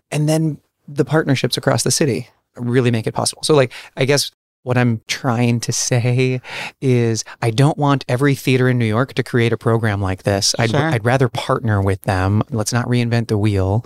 And 0.10 0.28
then 0.30 0.60
the 0.88 1.06
partnerships 1.06 1.58
across 1.58 1.84
the 1.84 1.91
city 1.91 2.30
really 2.57 2.91
make 2.91 3.07
it 3.07 3.13
possible. 3.13 3.43
So 3.43 3.55
like 3.55 3.71
I 3.97 4.05
guess 4.05 4.31
what 4.65 4.79
I'm 4.79 5.01
trying 5.07 5.59
to 5.59 5.71
say 5.71 6.41
is 6.81 7.23
I 7.39 7.51
don't 7.51 7.77
want 7.77 8.03
every 8.07 8.33
theater 8.33 8.67
in 8.67 8.79
New 8.79 8.85
York 8.85 9.13
to 9.13 9.21
create 9.21 9.53
a 9.53 9.57
program 9.57 10.01
like 10.01 10.23
this. 10.23 10.55
I'd, 10.57 10.71
Sure. 10.71 10.79
I'd 10.79 11.05
rather 11.05 11.29
partner 11.29 11.83
with 11.83 12.01
them. 12.01 12.41
Let's 12.49 12.73
not 12.73 12.87
reinvent 12.87 13.27
the 13.27 13.37
wheel. 13.37 13.85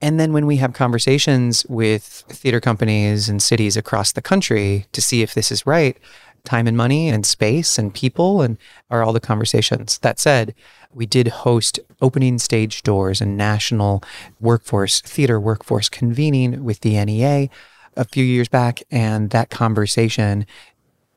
And 0.00 0.20
then 0.20 0.32
when 0.32 0.46
we 0.46 0.58
have 0.58 0.72
conversations 0.72 1.66
with 1.68 2.04
theater 2.28 2.60
companies 2.60 3.28
and 3.28 3.42
cities 3.42 3.76
across 3.76 4.12
the 4.12 4.22
country 4.22 4.86
to 4.92 5.02
see 5.02 5.22
if 5.22 5.34
this 5.34 5.50
is 5.50 5.66
right, 5.66 5.98
time 6.44 6.68
and 6.68 6.76
money 6.76 7.08
and 7.08 7.26
space 7.26 7.76
and 7.76 7.92
people 7.92 8.40
and 8.40 8.56
are 8.88 9.02
all 9.02 9.12
the 9.12 9.20
conversations. 9.20 9.98
That 9.98 10.20
said, 10.20 10.54
we 10.92 11.06
did 11.06 11.26
host 11.28 11.80
opening 12.00 12.38
stage 12.38 12.82
doors 12.84 13.20
and 13.20 13.36
national 13.36 14.02
workforce, 14.40 15.00
theater 15.00 15.40
workforce 15.40 15.88
convening 15.88 16.62
with 16.64 16.80
the 16.80 17.04
NEA 17.04 17.48
a 17.96 18.04
few 18.04 18.24
years 18.24 18.48
back. 18.48 18.82
And 18.90 19.30
that 19.30 19.50
conversation 19.50 20.46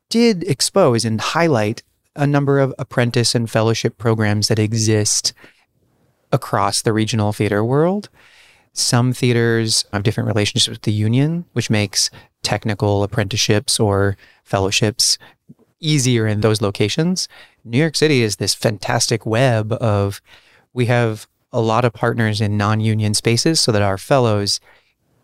did 0.09 0.43
expose 0.43 1.05
and 1.05 1.19
highlight 1.19 1.83
a 2.15 2.27
number 2.27 2.59
of 2.59 2.73
apprentice 2.77 3.33
and 3.33 3.49
fellowship 3.49 3.97
programs 3.97 4.47
that 4.47 4.59
exist 4.59 5.33
across 6.31 6.81
the 6.81 6.93
regional 6.93 7.33
theater 7.33 7.63
world. 7.63 8.09
Some 8.73 9.13
theaters 9.13 9.85
have 9.93 10.03
different 10.03 10.27
relationships 10.27 10.69
with 10.69 10.81
the 10.81 10.91
union, 10.91 11.45
which 11.53 11.69
makes 11.69 12.09
technical 12.41 13.03
apprenticeships 13.03 13.79
or 13.79 14.17
fellowships 14.43 15.17
easier 15.79 16.25
in 16.25 16.41
those 16.41 16.61
locations. 16.61 17.27
New 17.63 17.77
York 17.77 17.95
City 17.95 18.23
is 18.23 18.37
this 18.37 18.55
fantastic 18.55 19.25
web 19.25 19.73
of 19.73 20.21
we 20.73 20.87
have 20.87 21.27
a 21.51 21.61
lot 21.61 21.85
of 21.85 21.93
partners 21.93 22.41
in 22.41 22.57
non-union 22.57 23.13
spaces 23.13 23.61
so 23.61 23.71
that 23.71 23.81
our 23.81 23.97
fellows 23.97 24.59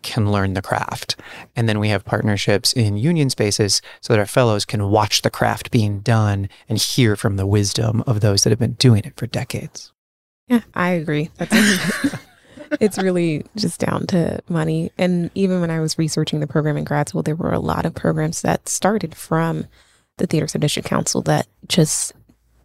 can 0.02 0.30
learn 0.30 0.54
the 0.54 0.62
craft. 0.62 1.16
And 1.56 1.68
then 1.68 1.78
we 1.78 1.88
have 1.88 2.04
partnerships 2.04 2.72
in 2.72 2.96
union 2.96 3.30
spaces 3.30 3.82
so 4.00 4.12
that 4.12 4.20
our 4.20 4.26
fellows 4.26 4.64
can 4.64 4.90
watch 4.90 5.22
the 5.22 5.30
craft 5.30 5.70
being 5.70 6.00
done 6.00 6.48
and 6.68 6.78
hear 6.78 7.16
from 7.16 7.36
the 7.36 7.46
wisdom 7.46 8.02
of 8.06 8.20
those 8.20 8.42
that 8.42 8.50
have 8.50 8.58
been 8.58 8.74
doing 8.74 9.04
it 9.04 9.16
for 9.16 9.26
decades. 9.26 9.92
Yeah, 10.48 10.62
I 10.74 10.90
agree. 10.90 11.30
That's 11.36 12.16
it's 12.80 12.98
really 12.98 13.44
just 13.56 13.80
down 13.80 14.06
to 14.08 14.40
money. 14.48 14.90
And 14.98 15.30
even 15.34 15.60
when 15.60 15.70
I 15.70 15.80
was 15.80 15.98
researching 15.98 16.40
the 16.40 16.46
program 16.46 16.76
in 16.76 16.84
grad 16.84 17.08
school, 17.08 17.22
there 17.22 17.36
were 17.36 17.52
a 17.52 17.60
lot 17.60 17.86
of 17.86 17.94
programs 17.94 18.42
that 18.42 18.68
started 18.68 19.14
from 19.14 19.66
the 20.18 20.26
Theater 20.26 20.46
Subdistrict 20.46 20.84
Council 20.84 21.22
that 21.22 21.46
just 21.66 22.12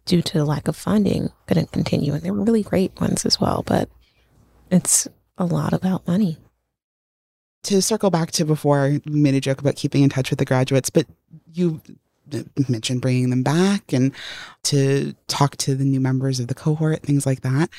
due 0.04 0.22
to 0.22 0.38
the 0.38 0.44
lack 0.44 0.68
of 0.68 0.76
funding 0.76 1.30
couldn't 1.46 1.72
continue. 1.72 2.12
And 2.12 2.22
they 2.22 2.30
were 2.30 2.44
really 2.44 2.62
great 2.62 2.98
ones 3.00 3.26
as 3.26 3.40
well. 3.40 3.62
But 3.66 3.88
it's 4.70 5.08
a 5.38 5.44
lot 5.44 5.72
about 5.72 6.06
money. 6.06 6.38
To 7.66 7.82
circle 7.82 8.10
back 8.10 8.30
to 8.32 8.44
before 8.44 8.88
we 9.04 9.20
made 9.20 9.34
a 9.34 9.40
joke 9.40 9.60
about 9.60 9.76
keeping 9.76 10.02
in 10.02 10.08
touch 10.08 10.30
with 10.30 10.38
the 10.38 10.44
graduates, 10.44 10.90
but 10.90 11.06
you 11.52 11.80
mentioned 12.68 13.00
bringing 13.00 13.30
them 13.30 13.42
back 13.42 13.92
and 13.92 14.12
to 14.64 15.14
talk 15.28 15.56
to 15.58 15.74
the 15.74 15.84
new 15.84 16.00
members 16.00 16.40
of 16.40 16.48
the 16.48 16.54
cohort, 16.54 17.02
things 17.02 17.24
like 17.26 17.42
that. 17.42 17.70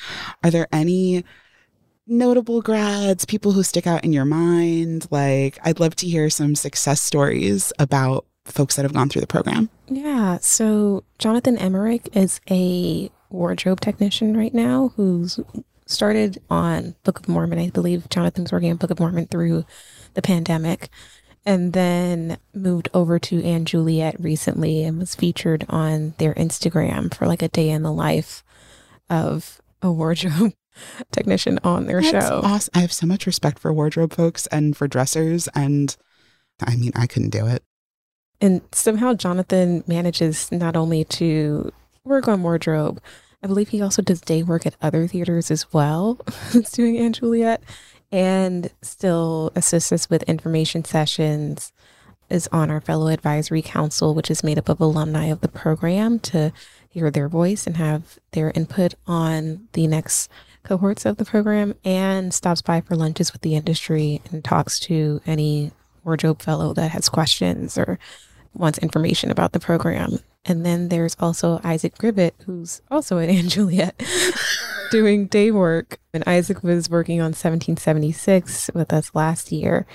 Are 0.43 0.49
there 0.49 0.67
any 0.71 1.25
notable 2.07 2.61
grads, 2.61 3.25
people 3.25 3.51
who 3.51 3.63
stick 3.63 3.85
out 3.85 4.05
in 4.05 4.13
your 4.13 4.25
mind? 4.25 5.07
Like, 5.11 5.59
I'd 5.63 5.79
love 5.79 5.95
to 5.97 6.07
hear 6.07 6.29
some 6.29 6.55
success 6.55 7.01
stories 7.01 7.73
about 7.79 8.25
folks 8.45 8.77
that 8.77 8.83
have 8.83 8.93
gone 8.93 9.09
through 9.09 9.21
the 9.21 9.27
program. 9.27 9.69
Yeah. 9.87 10.37
So 10.41 11.03
Jonathan 11.19 11.57
Emmerich 11.57 12.07
is 12.13 12.39
a 12.49 13.11
wardrobe 13.29 13.81
technician 13.81 14.37
right 14.37 14.53
now 14.53 14.93
who's 14.95 15.39
started 15.87 16.41
on 16.49 16.95
Book 17.03 17.19
of 17.19 17.27
Mormon. 17.27 17.59
I 17.59 17.69
believe 17.69 18.09
Jonathan's 18.09 18.51
working 18.51 18.71
on 18.71 18.77
Book 18.77 18.91
of 18.91 18.99
Mormon 18.99 19.27
through 19.27 19.65
the 20.13 20.21
pandemic 20.21 20.89
and 21.45 21.71
then 21.71 22.37
moved 22.53 22.89
over 22.93 23.17
to 23.19 23.59
& 23.59 23.63
Juliet 23.63 24.19
recently 24.19 24.83
and 24.83 24.99
was 24.99 25.15
featured 25.15 25.65
on 25.69 26.13
their 26.17 26.33
Instagram 26.33 27.13
for 27.13 27.25
like 27.25 27.41
a 27.41 27.47
day 27.47 27.69
in 27.69 27.83
the 27.83 27.93
life 27.93 28.43
of 29.09 29.61
a 29.81 29.91
wardrobe 29.91 30.53
technician 31.11 31.59
on 31.63 31.87
their 31.87 32.01
That's 32.01 32.27
show. 32.27 32.41
awesome. 32.43 32.71
I 32.75 32.79
have 32.79 32.91
so 32.91 33.07
much 33.07 33.25
respect 33.25 33.59
for 33.59 33.73
wardrobe 33.73 34.13
folks 34.13 34.45
and 34.47 34.75
for 34.75 34.87
dressers. 34.87 35.47
And 35.55 35.95
I 36.59 36.75
mean, 36.75 36.91
I 36.95 37.07
couldn't 37.07 37.29
do 37.29 37.47
it. 37.47 37.63
And 38.41 38.61
somehow 38.73 39.13
Jonathan 39.13 39.83
manages 39.87 40.51
not 40.51 40.75
only 40.75 41.05
to 41.05 41.71
work 42.03 42.27
on 42.27 42.43
wardrobe, 42.43 43.01
I 43.43 43.47
believe 43.47 43.69
he 43.69 43.81
also 43.81 44.01
does 44.01 44.21
day 44.21 44.43
work 44.43 44.65
at 44.65 44.75
other 44.81 45.07
theaters 45.07 45.51
as 45.51 45.71
well. 45.71 46.19
He's 46.51 46.71
doing 46.71 47.13
& 47.13 47.13
Juliet 47.13 47.61
and 48.11 48.71
still 48.81 49.51
assists 49.55 49.91
us 49.91 50.09
with 50.09 50.23
information 50.23 50.83
sessions, 50.83 51.71
is 52.29 52.47
on 52.51 52.69
our 52.69 52.81
fellow 52.81 53.07
advisory 53.07 53.61
council, 53.61 54.13
which 54.13 54.31
is 54.31 54.43
made 54.43 54.57
up 54.57 54.69
of 54.69 54.81
alumni 54.81 55.25
of 55.25 55.41
the 55.41 55.47
program 55.47 56.19
to 56.19 56.51
hear 56.89 57.11
their 57.11 57.29
voice 57.29 57.67
and 57.67 57.77
have 57.77 58.17
their 58.31 58.51
input 58.55 58.95
on 59.05 59.67
the 59.73 59.87
next 59.87 60.29
cohorts 60.63 61.05
of 61.05 61.17
the 61.17 61.25
program, 61.25 61.73
and 61.85 62.33
stops 62.33 62.61
by 62.61 62.81
for 62.81 62.95
lunches 62.95 63.31
with 63.31 63.41
the 63.41 63.55
industry 63.55 64.21
and 64.31 64.43
talks 64.43 64.79
to 64.79 65.21
any 65.25 65.71
wardrobe 66.03 66.41
fellow 66.41 66.73
that 66.73 66.91
has 66.91 67.07
questions 67.07 67.77
or 67.77 67.97
wants 68.53 68.79
information 68.79 69.31
about 69.31 69.53
the 69.53 69.59
program. 69.59 70.19
And 70.47 70.65
then 70.65 70.89
there's 70.89 71.15
also 71.19 71.59
Isaac 71.63 71.97
Gribbett, 71.97 72.31
who's 72.45 72.81
also 72.89 73.19
at 73.19 73.29
& 73.45 73.47
Juliet 73.47 74.01
doing 74.91 75.27
day 75.27 75.51
work. 75.51 75.99
And 76.13 76.23
Isaac 76.25 76.63
was 76.63 76.89
working 76.89 77.19
on 77.19 77.35
1776 77.35 78.71
with 78.73 78.93
us 78.93 79.11
last 79.13 79.51
year. 79.51 79.85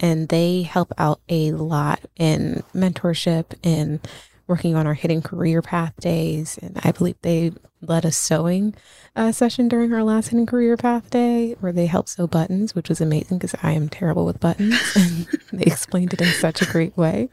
And 0.00 0.28
they 0.30 0.62
help 0.62 0.92
out 0.96 1.20
a 1.28 1.52
lot 1.52 2.00
in 2.16 2.62
mentorship 2.74 3.54
and 3.62 4.00
working 4.46 4.74
on 4.74 4.86
our 4.86 4.94
hidden 4.94 5.20
career 5.20 5.60
path 5.60 5.94
days. 6.00 6.58
And 6.62 6.80
I 6.82 6.90
believe 6.90 7.16
they 7.20 7.52
led 7.82 8.04
a 8.04 8.10
sewing 8.10 8.74
uh, 9.14 9.32
session 9.32 9.68
during 9.68 9.92
our 9.92 10.02
last 10.02 10.28
hidden 10.28 10.46
career 10.46 10.76
path 10.76 11.10
day 11.10 11.54
where 11.60 11.72
they 11.72 11.86
helped 11.86 12.08
sew 12.08 12.26
buttons, 12.26 12.74
which 12.74 12.88
was 12.88 13.00
amazing 13.00 13.38
because 13.38 13.54
I 13.62 13.72
am 13.72 13.88
terrible 13.88 14.24
with 14.24 14.40
buttons. 14.40 14.80
And 14.96 15.60
they 15.60 15.70
explained 15.70 16.12
it 16.14 16.20
in 16.20 16.28
such 16.28 16.62
a 16.62 16.66
great 16.66 16.96
way. 16.96 17.28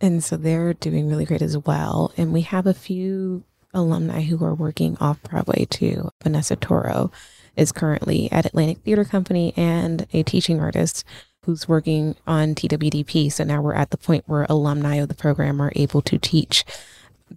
And 0.00 0.22
so 0.22 0.36
they're 0.36 0.74
doing 0.74 1.08
really 1.08 1.24
great 1.24 1.42
as 1.42 1.56
well. 1.56 2.12
And 2.16 2.32
we 2.32 2.42
have 2.42 2.66
a 2.66 2.74
few 2.74 3.44
alumni 3.72 4.22
who 4.22 4.42
are 4.44 4.54
working 4.54 4.96
off 5.00 5.22
Broadway 5.22 5.66
too. 5.66 6.10
Vanessa 6.22 6.56
Toro 6.56 7.10
is 7.56 7.72
currently 7.72 8.30
at 8.32 8.46
Atlantic 8.46 8.78
Theater 8.78 9.04
Company 9.04 9.52
and 9.56 10.06
a 10.12 10.22
teaching 10.22 10.60
artist 10.60 11.04
who's 11.44 11.68
working 11.68 12.16
on 12.26 12.54
TWDP. 12.54 13.30
So 13.30 13.44
now 13.44 13.60
we're 13.60 13.74
at 13.74 13.90
the 13.90 13.96
point 13.96 14.24
where 14.26 14.46
alumni 14.48 14.96
of 14.96 15.08
the 15.08 15.14
program 15.14 15.60
are 15.60 15.72
able 15.76 16.02
to 16.02 16.18
teach 16.18 16.64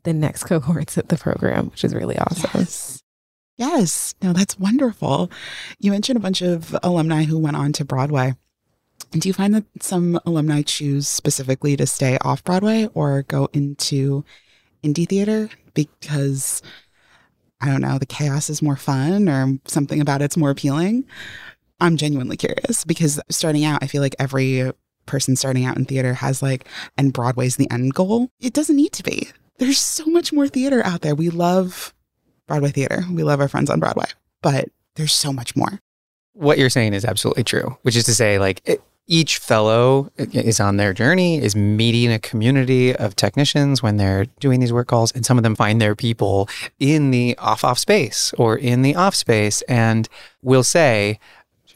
the 0.04 0.14
next 0.14 0.44
cohorts 0.46 0.98
of 0.98 1.08
the 1.10 1.18
program, 1.18 1.70
which 1.70 1.84
is 1.84 1.94
really 1.94 2.18
awesome. 2.18 2.52
Yes. 2.54 3.04
Yes. 3.58 4.16
No, 4.22 4.34
that's 4.34 4.60
wonderful. 4.60 5.32
You 5.80 5.92
mentioned 5.92 6.18
a 6.18 6.22
bunch 6.22 6.42
of 6.42 6.76
alumni 6.84 7.24
who 7.24 7.40
went 7.40 7.58
on 7.58 7.74
to 7.74 7.86
Broadway. 7.86 8.36
Do 9.12 9.30
you 9.30 9.34
find 9.34 9.54
that 9.56 9.66
some 9.80 10.20
alumni 10.26 10.62
choose 10.62 11.08
specifically 11.08 11.78
to 11.78 11.88
stay 11.88 12.18
off 12.22 12.44
Broadway 12.44 12.90
or 12.94 13.24
go 13.24 13.50
into 13.54 14.24
indie 14.84 15.08
theater 15.08 15.50
because 15.74 16.62
I 17.62 17.68
don't 17.68 17.82
know, 17.82 17.98
the 17.98 18.06
chaos 18.06 18.50
is 18.50 18.62
more 18.62 18.76
fun 18.76 19.28
or 19.30 19.58
something 19.66 20.02
about 20.02 20.22
it's 20.22 20.38
more 20.38 20.52
appealing? 20.52 21.06
I'm 21.80 21.98
genuinely 21.98 22.38
curious 22.38 22.84
because 22.84 23.20
starting 23.30 23.64
out, 23.64 23.84
I 23.84 23.88
feel 23.88 24.02
like 24.02 24.16
every 24.20 24.72
person 25.06 25.36
starting 25.36 25.66
out 25.66 25.78
in 25.78 25.86
theater 25.86 26.14
has 26.14 26.42
like, 26.42 26.68
and 26.98 27.14
Broadway's 27.14 27.56
the 27.56 27.70
end 27.72 27.94
goal. 27.94 28.30
It 28.40 28.54
doesn't 28.54 28.76
need 28.76 28.92
to 28.94 29.04
be. 29.04 29.30
There's 29.58 29.82
so 29.82 30.06
much 30.06 30.32
more 30.34 30.48
theater 30.48 30.86
out 30.86 31.02
there. 31.02 31.16
We 31.16 31.30
love 31.30 31.94
Broadway 32.46 32.72
theater. 32.72 33.04
We 33.12 33.24
love 33.24 33.40
our 33.40 33.48
friends 33.48 33.70
on 33.70 33.80
Broadway, 33.80 34.08
but 34.42 34.70
there's 34.96 35.14
so 35.14 35.34
much 35.34 35.56
more. 35.56 35.80
What 36.34 36.60
you're 36.60 36.70
saying 36.70 36.94
is 36.94 37.06
absolutely 37.06 37.44
true, 37.44 37.78
which 37.82 37.96
is 37.96 38.04
to 38.06 38.14
say, 38.14 38.38
like, 38.38 38.62
it, 38.66 38.84
each 39.08 39.38
fellow 39.38 40.12
is 40.18 40.60
on 40.60 40.78
their 40.78 40.94
journey, 40.94 41.42
is 41.42 41.56
meeting 41.56 42.12
a 42.12 42.20
community 42.20 42.96
of 42.96 43.16
technicians 43.16 43.82
when 43.82 43.98
they're 43.98 44.26
doing 44.40 44.60
these 44.60 44.74
work 44.74 44.88
calls. 44.88 45.12
And 45.14 45.26
some 45.26 45.38
of 45.38 45.44
them 45.44 45.56
find 45.56 45.82
their 45.82 45.96
people 45.96 46.50
in 46.80 47.12
the 47.12 47.38
off 47.38 47.64
off 47.64 47.80
space 47.80 48.34
or 48.38 48.58
in 48.58 48.82
the 48.82 48.96
off 48.96 49.16
space 49.16 49.62
and 49.64 50.08
will 50.42 50.64
say, 50.64 51.20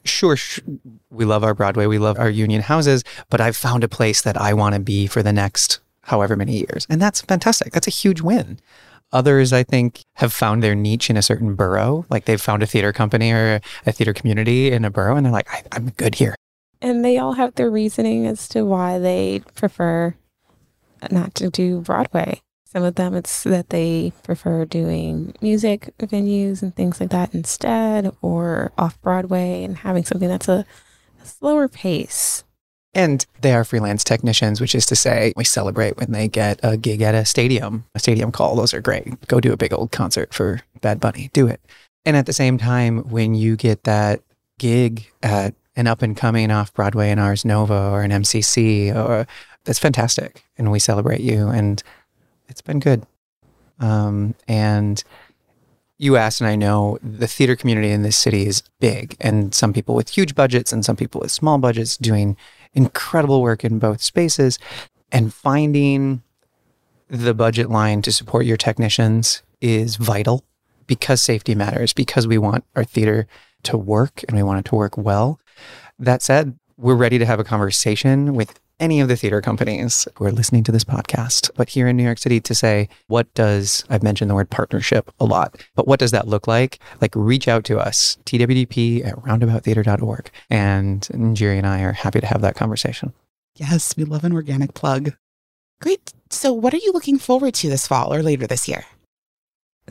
Sure, 0.04 0.36
sh- 0.36 0.60
we 1.12 1.26
love 1.26 1.44
our 1.44 1.54
Broadway, 1.54 1.86
we 1.86 2.00
love 2.00 2.18
our 2.18 2.30
union 2.30 2.64
houses, 2.64 3.04
but 3.30 3.40
I've 3.40 3.56
found 3.56 3.84
a 3.84 3.88
place 3.88 4.24
that 4.24 4.36
I 4.36 4.52
want 4.54 4.74
to 4.74 4.82
be 4.82 5.06
for 5.06 5.22
the 5.22 5.32
next 5.32 5.80
however 6.06 6.36
many 6.36 6.58
years. 6.58 6.88
And 6.90 7.00
that's 7.00 7.22
fantastic. 7.22 7.72
That's 7.72 7.88
a 7.88 7.92
huge 7.92 8.20
win. 8.20 8.60
Others, 9.14 9.54
I 9.54 9.64
think, 9.64 10.04
have 10.16 10.34
found 10.34 10.64
their 10.64 10.74
niche 10.74 11.10
in 11.10 11.18
a 11.18 11.22
certain 11.22 11.54
borough. 11.54 12.06
Like 12.10 12.26
they've 12.26 12.42
found 12.42 12.64
a 12.64 12.66
theater 12.66 12.92
company 12.92 13.32
or 13.32 13.62
a 13.86 13.92
theater 13.92 14.14
community 14.14 14.72
in 14.72 14.86
a 14.86 14.90
borough, 14.90 15.18
and 15.18 15.26
they're 15.26 15.34
like, 15.34 15.50
I, 15.52 15.64
am 15.76 15.90
good 15.90 16.16
here. 16.16 16.36
And 16.82 17.06
they 17.06 17.18
all 17.18 17.34
have 17.34 17.56
their 17.56 17.70
reasoning 17.70 18.26
as 18.26 18.48
to 18.50 18.66
why 18.66 18.98
they 18.98 19.44
prefer 19.56 20.16
not 21.12 21.36
to 21.36 21.50
do 21.50 21.82
Broadway. 21.82 22.42
Some 22.66 22.84
of 22.84 22.96
them, 22.96 23.16
it's 23.16 23.44
that 23.44 23.70
they 23.70 24.14
prefer 24.24 24.66
doing 24.66 25.36
music 25.42 25.94
venues 26.00 26.62
and 26.62 26.76
things 26.76 27.00
like 27.00 27.10
that 27.10 27.34
instead, 27.36 28.16
or 28.22 28.72
off 28.78 29.00
Broadway 29.02 29.64
and 29.64 29.78
having 29.78 30.06
something 30.06 30.30
that's 30.30 30.48
a, 30.48 30.66
a 31.22 31.26
slower 31.26 31.68
pace. 31.68 32.46
And 32.94 33.26
they 33.42 33.54
are 33.54 33.64
freelance 33.64 34.04
technicians, 34.04 34.60
which 34.60 34.74
is 34.74 34.86
to 34.88 34.96
say, 34.96 35.34
we 35.36 35.44
celebrate 35.44 35.98
when 35.98 36.12
they 36.12 36.28
get 36.28 36.60
a 36.64 36.78
gig 36.78 37.02
at 37.02 37.16
a 37.16 37.26
stadium, 37.26 37.86
a 37.94 38.00
stadium 38.00 38.32
call. 38.32 38.56
Those 38.56 38.74
are 38.74 38.82
great. 38.82 39.28
Go 39.28 39.40
do 39.40 39.54
a 39.54 39.58
big 39.58 39.74
old 39.74 39.92
concert 39.92 40.34
for 40.34 40.62
Bad 40.82 41.00
Bunny. 41.00 41.30
Do 41.34 41.48
it. 41.48 41.62
And 42.06 42.18
at 42.18 42.26
the 42.26 42.34
same 42.34 42.58
time, 42.58 43.10
when 43.10 43.36
you 43.36 43.56
get 43.56 43.84
that 43.84 44.22
gig 44.60 45.12
at 45.22 45.54
an 45.82 45.88
up 45.88 46.02
and 46.02 46.16
coming 46.16 46.52
off 46.52 46.74
Broadway 46.74 47.10
in 47.10 47.20
Ars 47.20 47.44
Nova 47.44 47.90
or 47.90 48.04
an 48.04 48.12
MCC, 48.12 48.96
or 48.96 49.28
that's 49.66 49.80
fantastic. 49.80 50.46
And 50.58 50.72
we 50.72 50.80
celebrate 50.80 51.22
you. 51.22 51.48
And 51.48 51.84
it's 52.48 52.62
been 52.62 52.80
good. 52.80 53.06
Um, 53.80 54.36
and 54.48 55.04
you 55.98 56.16
asked, 56.16 56.40
and 56.40 56.48
I 56.48 56.56
know 56.56 57.00
the 57.04 57.28
theater 57.28 57.56
community 57.56 57.90
in 57.90 58.04
this 58.04 58.18
city 58.18 58.46
is 58.46 58.64
big, 58.80 59.18
and 59.20 59.54
some 59.54 59.74
people 59.74 59.96
with 59.96 60.10
huge 60.10 60.36
budgets 60.36 60.72
and 60.72 60.86
some 60.86 60.96
people 60.96 61.20
with 61.22 61.32
small 61.32 61.58
budgets 61.58 61.98
doing 61.98 62.38
incredible 62.74 63.42
work 63.42 63.66
in 63.66 63.80
both 63.80 64.02
spaces. 64.02 64.58
And 65.12 65.34
finding 65.34 66.22
the 67.10 67.34
budget 67.34 67.70
line 67.70 68.02
to 68.04 68.12
support 68.12 68.46
your 68.46 68.56
technicians 68.56 69.44
is 69.60 69.98
vital 69.98 70.46
because 70.88 71.22
safety 71.22 71.56
matters, 71.56 71.92
because 71.92 72.28
we 72.28 72.38
want 72.38 72.64
our 72.76 72.84
theater 72.84 73.28
to 73.64 73.78
work 73.78 74.24
and 74.28 74.38
we 74.38 74.44
want 74.44 74.60
it 74.60 74.70
to 74.70 74.76
work 74.76 74.98
well. 74.98 75.40
That 76.00 76.22
said, 76.22 76.58
we're 76.78 76.96
ready 76.96 77.18
to 77.20 77.26
have 77.26 77.40
a 77.40 77.44
conversation 77.44 78.34
with 78.34 78.60
any 78.82 79.00
of 79.00 79.08
the 79.08 79.16
theater 79.16 79.42
companies 79.42 80.08
who 80.16 80.26
are 80.26 80.32
listening 80.32 80.64
to 80.64 80.72
this 80.72 80.84
podcast, 80.84 81.52
but 81.56 81.70
here 81.70 81.88
in 81.88 81.96
New 81.96 82.04
York 82.04 82.18
City 82.18 82.40
to 82.42 82.56
say, 82.56 82.90
what 83.08 83.32
does, 83.36 83.86
I've 83.90 84.02
mentioned 84.02 84.30
the 84.30 84.36
word 84.36 84.50
partnership 84.50 85.12
a 85.20 85.26
lot, 85.26 85.64
but 85.76 85.88
what 85.88 86.00
does 86.00 86.10
that 86.12 86.28
look 86.28 86.48
like? 86.48 86.80
Like 87.00 87.14
reach 87.16 87.48
out 87.48 87.64
to 87.66 87.78
us, 87.78 88.18
twdp 88.26 89.06
at 89.06 89.16
roundabouttheater.org. 89.18 90.32
And 90.50 91.02
Njeri 91.02 91.60
and 91.60 91.68
I 91.68 91.82
are 91.82 91.94
happy 91.94 92.20
to 92.22 92.26
have 92.26 92.42
that 92.42 92.56
conversation. 92.56 93.14
Yes, 93.56 93.96
we 93.96 94.04
love 94.04 94.24
an 94.24 94.34
organic 94.34 94.74
plug. 94.74 95.14
Great. 95.80 96.14
So, 96.30 96.52
what 96.52 96.74
are 96.74 96.78
you 96.78 96.92
looking 96.92 97.20
forward 97.20 97.54
to 97.56 97.70
this 97.70 97.88
fall 97.88 98.14
or 98.14 98.24
later 98.24 98.48
this 98.48 98.68
year? 98.68 98.86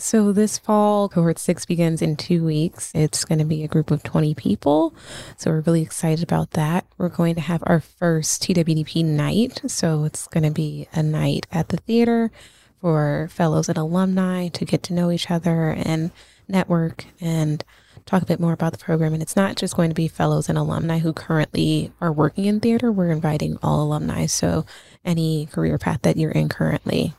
So 0.00 0.32
this 0.32 0.56
fall, 0.56 1.10
cohort 1.10 1.38
six 1.38 1.66
begins 1.66 2.00
in 2.00 2.16
two 2.16 2.42
weeks. 2.42 2.90
It's 2.94 3.22
going 3.26 3.38
to 3.38 3.44
be 3.44 3.62
a 3.62 3.68
group 3.68 3.90
of 3.90 4.02
20 4.02 4.34
people. 4.34 4.94
So 5.36 5.50
we're 5.50 5.60
really 5.60 5.82
excited 5.82 6.22
about 6.22 6.52
that. 6.52 6.86
We're 6.96 7.10
going 7.10 7.34
to 7.34 7.42
have 7.42 7.62
our 7.66 7.80
first 7.80 8.42
TWDP 8.42 9.04
night. 9.04 9.60
So 9.66 10.04
it's 10.04 10.26
going 10.28 10.44
to 10.44 10.50
be 10.50 10.88
a 10.94 11.02
night 11.02 11.46
at 11.52 11.68
the 11.68 11.76
theater 11.76 12.32
for 12.80 13.28
fellows 13.30 13.68
and 13.68 13.76
alumni 13.76 14.48
to 14.48 14.64
get 14.64 14.82
to 14.84 14.94
know 14.94 15.10
each 15.10 15.30
other 15.30 15.68
and 15.68 16.12
network 16.48 17.04
and 17.20 17.62
talk 18.06 18.22
a 18.22 18.26
bit 18.26 18.40
more 18.40 18.54
about 18.54 18.72
the 18.72 18.78
program. 18.78 19.12
And 19.12 19.22
it's 19.22 19.36
not 19.36 19.56
just 19.56 19.76
going 19.76 19.90
to 19.90 19.94
be 19.94 20.08
fellows 20.08 20.48
and 20.48 20.56
alumni 20.56 21.00
who 21.00 21.12
currently 21.12 21.92
are 22.00 22.10
working 22.10 22.46
in 22.46 22.60
theater. 22.60 22.90
We're 22.90 23.10
inviting 23.10 23.58
all 23.62 23.82
alumni. 23.82 24.24
So 24.24 24.64
any 25.04 25.44
career 25.44 25.76
path 25.76 26.00
that 26.02 26.16
you're 26.16 26.30
in 26.30 26.48
currently, 26.48 27.12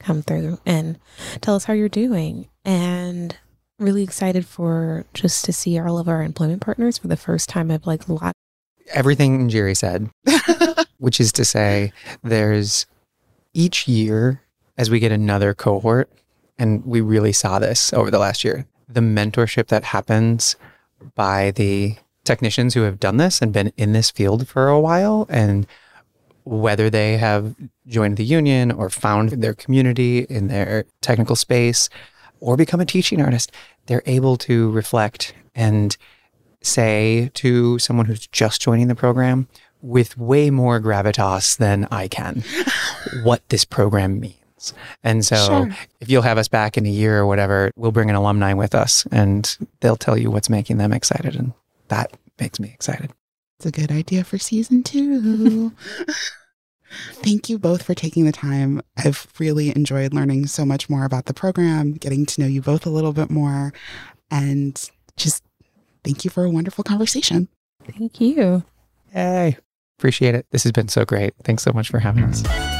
come 0.00 0.22
through 0.22 0.58
and 0.66 0.98
tell 1.40 1.54
us 1.54 1.64
how 1.64 1.72
you're 1.72 1.88
doing. 1.88 2.48
And 2.64 3.36
really 3.78 4.02
excited 4.02 4.44
for 4.46 5.04
just 5.14 5.44
to 5.46 5.52
see 5.52 5.78
all 5.78 5.98
of 5.98 6.08
our 6.08 6.22
employment 6.22 6.60
partners 6.60 6.98
for 6.98 7.08
the 7.08 7.16
first 7.16 7.48
time. 7.48 7.70
I've 7.70 7.86
like 7.86 8.08
a 8.08 8.12
lot. 8.12 8.32
Everything 8.92 9.48
Njeri 9.48 9.76
said, 9.76 10.10
which 10.98 11.20
is 11.20 11.32
to 11.32 11.44
say, 11.44 11.92
there's 12.22 12.86
each 13.54 13.88
year 13.88 14.42
as 14.76 14.90
we 14.90 14.98
get 14.98 15.12
another 15.12 15.54
cohort, 15.54 16.10
and 16.58 16.84
we 16.84 17.00
really 17.00 17.32
saw 17.32 17.58
this 17.58 17.92
over 17.92 18.10
the 18.10 18.18
last 18.18 18.44
year, 18.44 18.66
the 18.88 19.00
mentorship 19.00 19.68
that 19.68 19.84
happens 19.84 20.56
by 21.14 21.50
the 21.52 21.96
technicians 22.24 22.74
who 22.74 22.82
have 22.82 23.00
done 23.00 23.16
this 23.16 23.40
and 23.40 23.52
been 23.52 23.72
in 23.76 23.92
this 23.92 24.10
field 24.10 24.46
for 24.46 24.68
a 24.68 24.80
while 24.80 25.26
and 25.28 25.66
whether 26.44 26.90
they 26.90 27.16
have 27.16 27.54
joined 27.86 28.16
the 28.16 28.24
union 28.24 28.70
or 28.70 28.90
found 28.90 29.30
their 29.30 29.54
community 29.54 30.20
in 30.20 30.48
their 30.48 30.84
technical 31.00 31.36
space 31.36 31.88
or 32.40 32.56
become 32.56 32.80
a 32.80 32.86
teaching 32.86 33.20
artist, 33.20 33.52
they're 33.86 34.02
able 34.06 34.36
to 34.36 34.70
reflect 34.70 35.34
and 35.54 35.96
say 36.62 37.30
to 37.34 37.78
someone 37.78 38.06
who's 38.06 38.26
just 38.26 38.60
joining 38.60 38.88
the 38.88 38.94
program 38.94 39.48
with 39.82 40.16
way 40.18 40.50
more 40.50 40.80
gravitas 40.80 41.56
than 41.56 41.86
I 41.90 42.08
can 42.08 42.44
what 43.22 43.46
this 43.48 43.64
program 43.64 44.20
means. 44.20 44.74
And 45.02 45.24
so 45.24 45.36
sure. 45.36 45.76
if 46.00 46.10
you'll 46.10 46.22
have 46.22 46.36
us 46.36 46.48
back 46.48 46.76
in 46.76 46.84
a 46.84 46.90
year 46.90 47.18
or 47.18 47.26
whatever, 47.26 47.70
we'll 47.76 47.92
bring 47.92 48.10
an 48.10 48.16
alumni 48.16 48.52
with 48.52 48.74
us 48.74 49.06
and 49.10 49.56
they'll 49.80 49.96
tell 49.96 50.18
you 50.18 50.30
what's 50.30 50.50
making 50.50 50.76
them 50.76 50.92
excited. 50.92 51.34
And 51.34 51.54
that 51.88 52.12
makes 52.38 52.60
me 52.60 52.68
excited. 52.68 53.10
It's 53.60 53.66
a 53.66 53.70
good 53.70 53.92
idea 53.92 54.24
for 54.24 54.38
season 54.38 54.82
two. 54.82 55.72
Thank 57.12 57.50
you 57.50 57.58
both 57.58 57.82
for 57.82 57.94
taking 57.94 58.24
the 58.24 58.32
time. 58.32 58.80
I've 58.96 59.26
really 59.38 59.68
enjoyed 59.76 60.14
learning 60.14 60.46
so 60.46 60.64
much 60.64 60.88
more 60.88 61.04
about 61.04 61.26
the 61.26 61.34
program, 61.34 61.92
getting 61.92 62.24
to 62.24 62.40
know 62.40 62.46
you 62.46 62.62
both 62.62 62.86
a 62.86 62.90
little 62.90 63.12
bit 63.12 63.28
more, 63.28 63.74
and 64.30 64.90
just 65.18 65.44
thank 66.02 66.24
you 66.24 66.30
for 66.30 66.44
a 66.44 66.50
wonderful 66.50 66.84
conversation. 66.84 67.48
Thank 67.84 68.18
you. 68.18 68.64
Hey, 69.12 69.58
Appreciate 69.98 70.34
it. 70.34 70.46
This 70.52 70.62
has 70.62 70.72
been 70.72 70.88
so 70.88 71.04
great. 71.04 71.34
Thanks 71.44 71.62
so 71.62 71.72
much 71.74 71.90
for 71.90 71.98
having 71.98 72.24
us. 72.24 72.79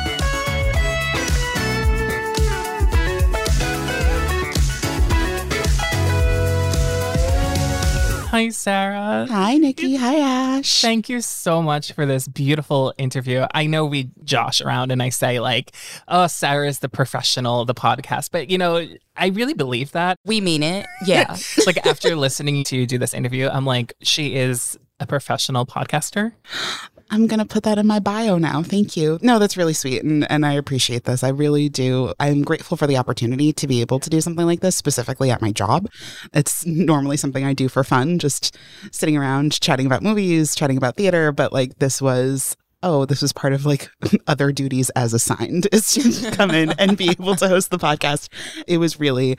Hi, 8.30 8.48
Sarah. 8.50 9.26
Hi, 9.28 9.56
Nikki. 9.56 9.96
Hi, 9.96 10.20
Ash. 10.20 10.80
Thank 10.80 11.08
you 11.08 11.20
so 11.20 11.60
much 11.60 11.90
for 11.90 12.06
this 12.06 12.28
beautiful 12.28 12.94
interview. 12.96 13.44
I 13.52 13.66
know 13.66 13.84
we 13.84 14.12
josh 14.22 14.60
around 14.60 14.92
and 14.92 15.02
I 15.02 15.08
say, 15.08 15.40
like, 15.40 15.74
oh, 16.06 16.28
Sarah 16.28 16.68
is 16.68 16.78
the 16.78 16.88
professional 16.88 17.60
of 17.60 17.66
the 17.66 17.74
podcast, 17.74 18.30
but 18.30 18.48
you 18.48 18.56
know, 18.56 18.86
I 19.16 19.26
really 19.30 19.54
believe 19.54 19.90
that. 19.92 20.16
We 20.24 20.40
mean 20.40 20.62
it. 20.62 20.86
Yeah. 21.04 21.36
like, 21.66 21.84
after 21.84 22.14
listening 22.14 22.62
to 22.62 22.76
you 22.76 22.86
do 22.86 22.98
this 22.98 23.14
interview, 23.14 23.48
I'm 23.48 23.66
like, 23.66 23.94
she 24.00 24.36
is 24.36 24.78
a 25.00 25.08
professional 25.08 25.66
podcaster. 25.66 26.34
I'm 27.10 27.26
going 27.26 27.40
to 27.40 27.44
put 27.44 27.64
that 27.64 27.78
in 27.78 27.86
my 27.86 27.98
bio 27.98 28.38
now. 28.38 28.62
Thank 28.62 28.96
you. 28.96 29.18
No, 29.20 29.38
that's 29.38 29.56
really 29.56 29.72
sweet. 29.72 30.02
And, 30.02 30.30
and 30.30 30.46
I 30.46 30.52
appreciate 30.52 31.04
this. 31.04 31.24
I 31.24 31.28
really 31.28 31.68
do. 31.68 32.14
I'm 32.20 32.42
grateful 32.42 32.76
for 32.76 32.86
the 32.86 32.96
opportunity 32.96 33.52
to 33.52 33.66
be 33.66 33.80
able 33.80 33.98
to 33.98 34.08
do 34.08 34.20
something 34.20 34.46
like 34.46 34.60
this, 34.60 34.76
specifically 34.76 35.30
at 35.30 35.42
my 35.42 35.50
job. 35.50 35.88
It's 36.32 36.64
normally 36.64 37.16
something 37.16 37.44
I 37.44 37.52
do 37.52 37.68
for 37.68 37.82
fun, 37.82 38.18
just 38.18 38.56
sitting 38.92 39.16
around 39.16 39.60
chatting 39.60 39.86
about 39.86 40.02
movies, 40.02 40.54
chatting 40.54 40.76
about 40.76 40.96
theater. 40.96 41.32
But 41.32 41.52
like 41.52 41.78
this 41.78 42.00
was 42.00 42.56
oh, 42.82 43.04
this 43.04 43.22
was 43.22 43.32
part 43.32 43.52
of 43.52 43.66
like 43.66 43.90
other 44.26 44.52
duties 44.52 44.90
as 44.90 45.12
assigned 45.12 45.68
is 45.72 45.92
to 45.92 46.30
come 46.30 46.50
in 46.50 46.70
and 46.78 46.96
be 46.96 47.10
able 47.10 47.36
to 47.36 47.48
host 47.48 47.70
the 47.70 47.78
podcast. 47.78 48.28
It 48.66 48.78
was 48.78 48.98
really 48.98 49.36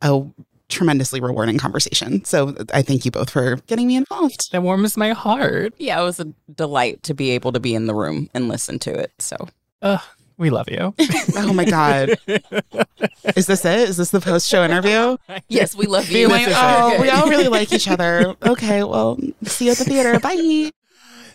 a 0.00 0.24
tremendously 0.72 1.20
rewarding 1.20 1.58
conversation. 1.58 2.24
So 2.24 2.56
I 2.72 2.82
thank 2.82 3.04
you 3.04 3.10
both 3.10 3.30
for 3.30 3.56
getting 3.66 3.86
me 3.86 3.96
involved. 3.96 4.50
That 4.52 4.62
warms 4.62 4.96
my 4.96 5.10
heart. 5.10 5.74
Yeah, 5.78 6.00
it 6.00 6.04
was 6.04 6.18
a 6.18 6.32
delight 6.54 7.02
to 7.04 7.14
be 7.14 7.30
able 7.30 7.52
to 7.52 7.60
be 7.60 7.74
in 7.74 7.86
the 7.86 7.94
room 7.94 8.28
and 8.34 8.48
listen 8.48 8.78
to 8.80 8.92
it. 8.92 9.12
So, 9.18 9.36
uh, 9.80 9.98
we 10.38 10.50
love 10.50 10.68
you. 10.70 10.94
oh 11.36 11.52
my 11.52 11.64
God. 11.64 12.16
Is 13.36 13.46
this 13.46 13.64
it? 13.64 13.88
Is 13.88 13.96
this 13.96 14.10
the 14.10 14.20
post 14.20 14.48
show 14.48 14.64
interview? 14.64 15.16
yes, 15.48 15.74
we 15.74 15.86
love 15.86 16.10
you. 16.10 16.28
oh, 16.30 17.00
we 17.00 17.10
all 17.10 17.28
really 17.28 17.48
like 17.48 17.72
each 17.72 17.88
other. 17.88 18.34
Okay, 18.44 18.82
well, 18.82 19.18
see 19.44 19.66
you 19.66 19.72
at 19.72 19.78
the 19.78 19.84
theater. 19.84 20.18
Bye. 20.18 20.70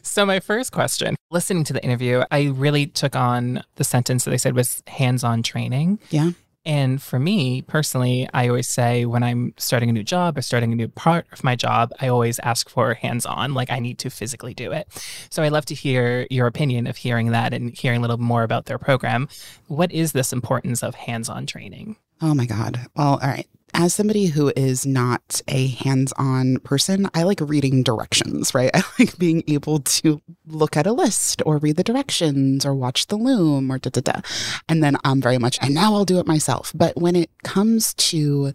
So, 0.01 0.25
my 0.25 0.39
first 0.39 0.71
question 0.71 1.15
listening 1.29 1.63
to 1.65 1.73
the 1.73 1.83
interview, 1.83 2.23
I 2.31 2.45
really 2.45 2.87
took 2.87 3.15
on 3.15 3.63
the 3.75 3.83
sentence 3.83 4.23
that 4.23 4.31
they 4.31 4.37
said 4.37 4.55
was 4.55 4.81
hands 4.87 5.23
on 5.23 5.43
training. 5.43 5.99
Yeah. 6.09 6.31
And 6.67 7.01
for 7.01 7.17
me 7.17 7.61
personally, 7.61 8.27
I 8.33 8.49
always 8.49 8.67
say 8.67 9.05
when 9.05 9.23
I'm 9.23 9.53
starting 9.57 9.89
a 9.89 9.93
new 9.93 10.03
job 10.03 10.37
or 10.37 10.41
starting 10.41 10.73
a 10.73 10.75
new 10.75 10.89
part 10.89 11.25
of 11.31 11.41
my 11.41 11.55
job, 11.55 11.93
I 12.01 12.09
always 12.09 12.39
ask 12.39 12.69
for 12.69 12.93
hands 12.93 13.25
on, 13.25 13.53
like 13.53 13.71
I 13.71 13.79
need 13.79 13.99
to 13.99 14.09
physically 14.09 14.53
do 14.53 14.73
it. 14.73 14.85
So 15.29 15.43
I 15.43 15.47
love 15.47 15.65
to 15.67 15.73
hear 15.73 16.27
your 16.29 16.45
opinion 16.45 16.85
of 16.85 16.97
hearing 16.97 17.31
that 17.31 17.53
and 17.53 17.73
hearing 17.73 17.99
a 17.99 18.01
little 18.01 18.17
more 18.17 18.43
about 18.43 18.65
their 18.65 18.77
program. 18.77 19.29
What 19.67 19.93
is 19.93 20.11
this 20.11 20.33
importance 20.33 20.83
of 20.83 20.93
hands 20.93 21.29
on 21.29 21.45
training? 21.45 21.95
Oh 22.21 22.33
my 22.33 22.45
God. 22.45 22.81
Well, 22.97 23.13
all 23.21 23.29
right. 23.29 23.47
As 23.79 23.93
somebody 23.93 24.25
who 24.25 24.51
is 24.55 24.87
not 24.87 25.39
a 25.47 25.67
hands 25.67 26.11
on 26.17 26.57
person, 26.61 27.07
I 27.13 27.21
like 27.21 27.39
reading 27.39 27.83
directions, 27.83 28.55
right? 28.55 28.71
I 28.73 28.81
like 28.97 29.19
being 29.19 29.43
able 29.47 29.81
to 29.81 30.19
look 30.47 30.75
at 30.75 30.87
a 30.87 30.91
list 30.91 31.43
or 31.45 31.59
read 31.59 31.75
the 31.75 31.83
directions 31.83 32.65
or 32.65 32.73
watch 32.73 33.05
the 33.05 33.17
loom 33.17 33.71
or 33.71 33.77
da 33.77 33.91
da 33.91 34.01
da. 34.01 34.21
And 34.67 34.83
then 34.83 34.97
I'm 35.03 35.21
very 35.21 35.37
much, 35.37 35.59
and 35.61 35.75
now 35.75 35.93
I'll 35.93 36.05
do 36.05 36.17
it 36.17 36.25
myself. 36.25 36.73
But 36.73 36.97
when 36.97 37.15
it 37.15 37.29
comes 37.43 37.93
to 37.93 38.51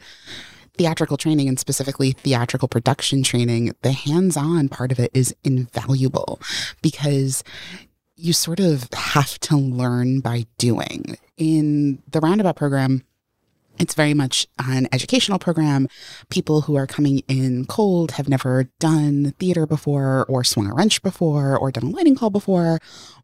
theatrical 0.77 1.17
training 1.17 1.47
and 1.47 1.61
specifically 1.61 2.13
theatrical 2.13 2.67
production 2.67 3.23
training, 3.23 3.77
the 3.83 3.93
hands 3.93 4.37
on 4.37 4.69
part 4.69 4.91
of 4.91 4.99
it 4.99 5.13
is 5.15 5.33
invaluable 5.45 6.41
because 6.83 7.45
you 8.17 8.33
sort 8.33 8.59
of 8.59 8.89
have 8.93 9.39
to 9.41 9.57
learn 9.57 10.19
by 10.19 10.47
doing. 10.59 11.17
In 11.37 12.03
the 12.11 12.19
Roundabout 12.19 12.57
program, 12.57 13.05
it's 13.83 13.95
very 13.95 14.15
much 14.15 14.47
an 14.59 14.89
educational 14.93 15.39
program. 15.39 15.89
People 16.31 16.63
who 16.63 16.77
are 16.77 16.87
coming 16.87 17.23
in 17.29 17.67
cold 17.67 18.13
have 18.13 18.29
never 18.29 18.71
done 18.79 19.35
theater 19.39 19.67
before, 19.67 20.25
or 20.29 20.45
swung 20.45 20.71
a 20.71 20.75
wrench 20.75 21.03
before, 21.03 21.57
or 21.57 21.71
done 21.71 21.85
a 21.85 21.91
lighting 21.91 22.15
call 22.15 22.31
before, 22.31 22.79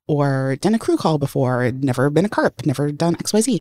or 0.09 0.56
done 0.56 0.74
a 0.74 0.78
crew 0.78 0.96
call 0.96 1.18
before, 1.18 1.70
never 1.70 2.11
been 2.11 2.24
a 2.24 2.28
carp, 2.28 2.66
never 2.66 2.90
done 2.90 3.14
XYZ. 3.16 3.61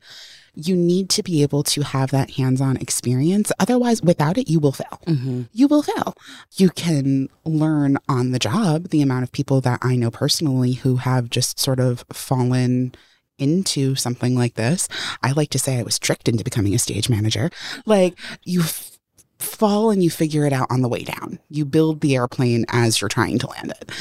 You 0.55 0.75
need 0.75 1.09
to 1.11 1.21
be 1.21 1.43
able 1.43 1.61
to 1.63 1.81
have 1.83 2.09
that 2.09 2.31
hands 2.31 2.61
on 2.61 2.77
experience. 2.77 3.51
Otherwise, 3.59 4.01
without 4.01 4.39
it, 4.39 4.49
you 4.49 4.59
will 4.59 4.71
fail. 4.71 4.99
Mm-hmm. 5.05 5.43
You 5.53 5.67
will 5.67 5.83
fail. 5.83 6.15
You 6.55 6.71
can 6.71 7.29
learn 7.45 7.99
on 8.09 8.31
the 8.31 8.39
job. 8.39 8.89
The 8.89 9.03
amount 9.03 9.21
of 9.21 9.31
people 9.31 9.61
that 9.61 9.79
I 9.83 9.95
know 9.95 10.09
personally 10.09 10.73
who 10.73 10.95
have 10.95 11.29
just 11.29 11.59
sort 11.59 11.79
of 11.79 12.03
fallen 12.11 12.95
into 13.37 13.95
something 13.95 14.35
like 14.35 14.55
this. 14.55 14.87
I 15.23 15.31
like 15.31 15.49
to 15.51 15.59
say 15.59 15.79
I 15.79 15.83
was 15.83 15.99
tricked 15.99 16.27
into 16.27 16.43
becoming 16.43 16.73
a 16.73 16.79
stage 16.79 17.09
manager. 17.09 17.49
Like 17.85 18.17
you 18.43 18.61
f- 18.61 18.97
fall 19.39 19.91
and 19.91 20.03
you 20.03 20.09
figure 20.09 20.45
it 20.45 20.53
out 20.53 20.67
on 20.69 20.81
the 20.81 20.89
way 20.89 21.03
down. 21.03 21.39
You 21.49 21.65
build 21.65 22.01
the 22.01 22.15
airplane 22.15 22.65
as 22.69 23.01
you're 23.01 23.09
trying 23.09 23.39
to 23.39 23.47
land 23.47 23.71
it. 23.71 23.91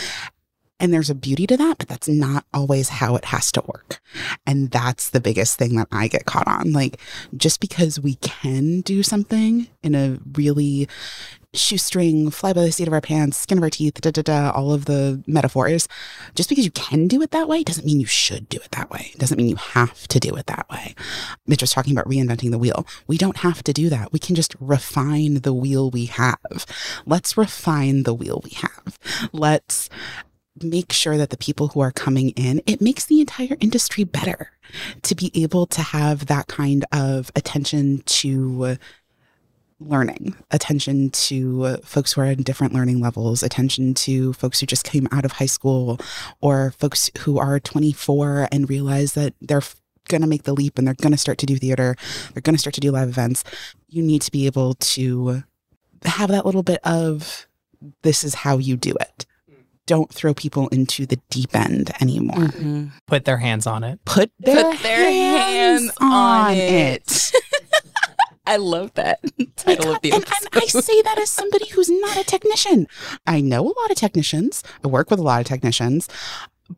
And 0.78 0.93
there's 0.93 1.09
a 1.09 1.14
beauty 1.14 1.47
to 1.47 1.57
that, 1.57 1.78
but 1.78 1.89
that's 1.89 2.09
not 2.09 2.45
always 2.53 2.91
how 2.91 3.16
it 3.16 3.26
has 3.26 3.51
to 3.53 3.62
work. 3.66 3.99
And 4.47 4.70
that's 4.70 5.09
the 5.09 5.20
biggest 5.20 5.59
thing 5.59 5.76
that 5.76 5.89
I 5.91 6.07
get 6.07 6.26
caught 6.26 6.47
on. 6.47 6.72
Like, 6.72 7.01
just 7.34 7.61
because 7.61 7.99
we 7.99 8.16
can 8.16 8.82
do 8.82 9.03
something 9.03 9.68
in 9.82 9.95
a 9.95 10.18
really 10.34 10.87
shoestring, 11.57 12.31
fly 12.31 12.53
by 12.53 12.63
the 12.63 12.73
seat 12.73 12.87
of 12.87 12.93
our 12.93 13.01
pants, 13.01 13.39
skin 13.39 13.59
of 13.59 13.65
our 13.65 13.71
teeth, 13.71 14.01
da 14.01 14.11
da 14.11 14.23
da, 14.23 14.51
all 14.51 14.73
of 14.73 14.85
the 14.85 15.23
metaphors. 15.27 15.89
Just 16.35 16.49
because 16.49 16.65
you 16.65 16.71
can 16.71 17.09
do 17.09 17.23
it 17.23 17.31
that 17.31 17.49
way 17.49 17.63
doesn't 17.63 17.87
mean 17.87 18.01
you 18.01 18.07
should 18.07 18.49
do 18.49 18.59
it 18.59 18.71
that 18.73 18.91
way. 18.91 19.11
It 19.15 19.19
doesn't 19.19 19.37
mean 19.37 19.49
you 19.49 19.57
have 19.57 20.07
to 20.09 20.21
do 20.21 20.35
it 20.37 20.47
that 20.47 20.69
way. 20.71 20.95
Mitch 21.47 21.63
was 21.63 21.71
talking 21.71 21.93
about 21.93 22.09
reinventing 22.09 22.51
the 22.51 22.59
wheel. 22.59 22.87
We 23.07 23.19
don't 23.19 23.39
have 23.39 23.63
to 23.65 23.73
do 23.73 23.89
that. 23.89 24.13
We 24.13 24.19
can 24.19 24.35
just 24.35 24.55
refine 24.61 25.41
the 25.41 25.55
wheel 25.55 25.91
we 25.91 26.07
have. 26.07 26.67
Let's 27.07 27.37
refine 27.37 28.03
the 28.03 28.15
wheel 28.15 28.41
we 28.45 28.51
have. 28.51 28.99
Let's 29.33 29.89
make 30.63 30.93
sure 30.93 31.17
that 31.19 31.31
the 31.31 31.37
people 31.37 31.69
who 31.69 31.81
are 31.81 31.93
coming 31.93 32.31
in, 32.31 32.63
it 32.67 32.81
makes 32.81 33.05
the 33.05 33.21
entire 33.21 33.57
industry 33.61 34.05
better 34.05 34.53
to 35.03 35.15
be 35.15 35.31
able 35.35 35.67
to 35.67 35.83
have 35.83 36.27
that 36.27 36.47
kind 36.47 36.85
of 36.93 37.31
attention 37.37 38.03
to 38.07 38.79
learning, 39.79 40.35
attention 40.51 41.11
to 41.11 41.77
folks 41.79 42.12
who 42.12 42.20
are 42.20 42.27
in 42.27 42.43
different 42.43 42.72
learning 42.72 43.01
levels, 43.01 43.43
attention 43.43 43.95
to 43.95 44.33
folks 44.35 44.61
who 44.61 44.66
just 44.66 44.85
came 44.85 45.07
out 45.12 45.24
of 45.24 45.33
high 45.33 45.47
school 45.47 45.99
or 46.41 46.70
folks 46.72 47.11
who 47.20 47.39
are 47.39 47.61
24 47.61 48.49
and 48.51 48.70
realize 48.70 49.12
that 49.14 49.35
they're 49.41 49.62
going 50.09 50.22
to 50.22 50.27
make 50.27 50.45
the 50.45 50.55
leap 50.55 50.79
and 50.79 50.87
they're 50.87 50.95
going 50.95 51.12
to 51.12 51.18
start 51.18 51.39
to 51.39 51.47
do 51.47 51.57
theater, 51.57 51.97
they're 52.33 52.43
going 52.43 52.55
to 52.55 52.61
start 52.61 52.74
to 52.74 52.81
do 52.81 52.91
live 52.91 53.09
events. 53.09 53.45
You 53.89 54.03
need 54.03 54.22
to 54.22 54.31
be 54.31 54.47
able 54.47 54.74
to 54.74 55.43
have 56.05 56.31
that 56.31 56.47
little 56.47 56.62
bit 56.62 56.81
of 56.85 57.47
this 58.03 58.24
is 58.24 58.35
how 58.35 58.59
you 58.59 58.77
do 58.77 58.95
it. 59.01 59.27
Don't 59.87 60.12
throw 60.12 60.35
people 60.35 60.66
into 60.68 61.07
the 61.07 61.20
deep 61.31 61.55
end 61.55 61.93
anymore. 62.01 62.47
Mm-hmm. 62.47 62.87
Put 63.07 63.24
their 63.24 63.37
hands 63.37 63.68
on 63.68 63.85
it. 63.85 64.05
Put 64.05 64.33
their, 64.41 64.64
Put 64.64 64.83
their 64.83 65.11
hands, 65.11 65.83
hands 65.83 65.93
on 66.01 66.12
on 66.12 66.55
it. 66.57 67.33
I 68.47 68.57
love 68.57 68.94
that 68.94 69.20
title 69.57 69.94
of 69.94 70.01
the 70.03 70.12
and, 70.12 70.24
and 70.24 70.49
I 70.53 70.66
say 70.66 71.03
that 71.03 71.18
as 71.18 71.30
somebody 71.30 71.68
who's 71.68 71.90
not 71.90 72.16
a 72.16 72.24
technician. 72.24 72.86
I 73.26 73.40
know 73.40 73.62
a 73.62 73.74
lot 73.80 73.90
of 73.90 73.97
technicians. 73.97 74.62
I 74.84 74.88
work 74.88 75.11
with 75.11 75.18
a 75.18 75.22
lot 75.22 75.40
of 75.40 75.47
technicians, 75.47 76.09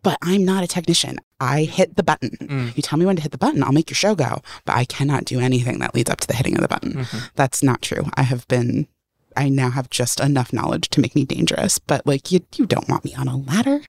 but 0.02 0.18
I'm 0.22 0.44
not 0.44 0.64
a 0.64 0.66
technician. 0.66 1.18
I 1.40 1.64
hit 1.64 1.96
the 1.96 2.02
button. 2.02 2.30
Mm. 2.40 2.76
You 2.76 2.82
tell 2.82 2.98
me 2.98 3.06
when 3.06 3.16
to 3.16 3.22
hit 3.22 3.32
the 3.32 3.38
button, 3.38 3.62
I'll 3.62 3.72
make 3.72 3.90
your 3.90 3.94
show 3.96 4.14
go. 4.14 4.42
But 4.64 4.76
I 4.76 4.84
cannot 4.84 5.24
do 5.24 5.40
anything 5.40 5.78
that 5.80 5.94
leads 5.94 6.10
up 6.10 6.20
to 6.20 6.26
the 6.26 6.34
hitting 6.34 6.54
of 6.56 6.62
the 6.62 6.68
button. 6.68 6.92
Mhm. 7.04 7.30
That's 7.36 7.62
not 7.62 7.82
true. 7.82 8.06
I 8.14 8.22
have 8.22 8.46
been. 8.48 8.88
I 9.36 9.48
now 9.48 9.70
have 9.70 9.88
just 9.90 10.18
enough 10.20 10.52
knowledge 10.52 10.88
to 10.90 11.00
make 11.00 11.14
me 11.14 11.24
dangerous, 11.24 11.78
but 11.78 12.06
like 12.06 12.32
you, 12.32 12.40
you 12.56 12.66
don't 12.66 12.88
want 12.88 13.04
me 13.04 13.14
on 13.14 13.28
a 13.28 13.36
ladder. 13.36 13.80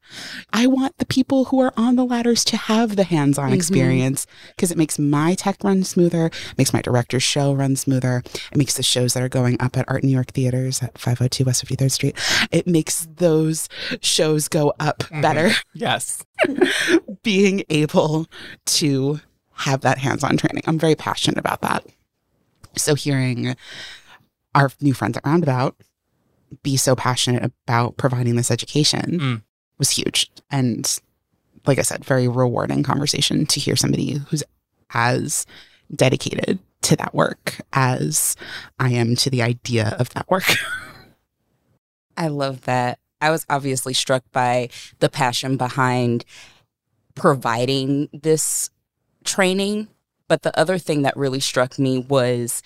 I 0.54 0.68
want 0.68 0.98
the 0.98 1.06
people 1.06 1.46
who 1.46 1.60
are 1.60 1.74
on 1.76 1.96
the 1.96 2.06
ladders 2.06 2.44
to 2.46 2.58
have 2.58 2.96
the 2.96 3.04
hands-on 3.04 3.50
Mhm. 3.52 3.56
experience 3.56 4.28
because 4.56 4.70
it 4.72 4.78
makes 4.78 5.00
my 5.00 5.34
tech 5.36 5.64
run 5.64 5.84
smoother, 5.84 6.30
makes 6.58 6.72
my 6.74 6.82
director's 6.82 7.24
show 7.24 7.54
run 7.54 7.76
smoother. 7.76 8.22
It 8.52 8.58
makes 8.58 8.76
the 8.76 8.84
shows 8.84 9.14
that 9.14 9.24
are 9.24 9.30
going 9.30 9.60
up 9.60 9.76
at 9.78 9.86
Art 9.88 10.04
New 10.04 10.12
York 10.12 10.32
Theaters 10.34 10.84
at 10.84 10.98
502 10.98 11.46
West 11.46 11.62
53rd 11.66 11.92
Street. 11.92 12.16
It 12.52 12.68
makes 12.68 13.08
those 13.16 13.70
shows 14.02 14.48
go 14.50 14.74
up 14.80 15.00
Mhm. 15.12 15.22
better 15.22 15.52
Yes. 15.74 16.24
being 17.24 17.64
able 17.70 18.28
to 18.66 19.20
have 19.54 19.82
that 19.82 19.98
hands-on 19.98 20.38
training. 20.38 20.64
I'm 20.68 20.80
very 20.80 20.96
passionate 20.96 21.38
about 21.40 21.62
that. 21.62 21.86
So 22.78 22.96
hearing 22.96 23.56
our 24.56 24.72
new 24.82 24.94
friends 24.94 25.18
at 25.18 25.26
Roundabout 25.26 25.76
be 26.64 26.78
so 26.78 26.96
passionate 26.96 27.44
about 27.44 27.98
providing 27.98 28.36
this 28.36 28.50
education 28.52 29.20
Mm. 29.20 29.42
was 29.78 29.92
huge. 29.92 30.32
And 30.50 31.00
like 31.66 31.78
I 31.78 31.84
said, 31.84 32.04
very 32.04 32.28
rewarding 32.28 32.82
conversation 32.84 33.46
to 33.48 33.60
hear 33.60 33.76
somebody 33.76 34.14
who's 34.30 34.44
as 34.92 35.46
dedicated 35.96 36.60
to 36.82 36.96
that 36.96 37.14
work 37.14 37.58
as 37.74 38.36
I 38.80 38.92
am 38.94 39.16
to 39.18 39.30
the 39.30 39.42
idea 39.44 39.96
of 40.00 40.10
that 40.12 40.30
work. 40.30 40.46
I 42.18 42.28
love 42.28 42.62
that. 42.62 43.00
I 43.22 43.30
was 43.32 43.46
obviously 43.50 43.94
struck 43.94 44.24
by 44.32 44.70
the 45.00 45.10
passion 45.10 45.58
behind 45.58 46.26
providing 47.16 48.10
this 48.14 48.70
training. 49.24 49.88
But 50.30 50.44
the 50.44 50.58
other 50.58 50.78
thing 50.78 51.02
that 51.02 51.18
really 51.18 51.42
struck 51.42 51.78
me 51.78 52.00
was 52.00 52.64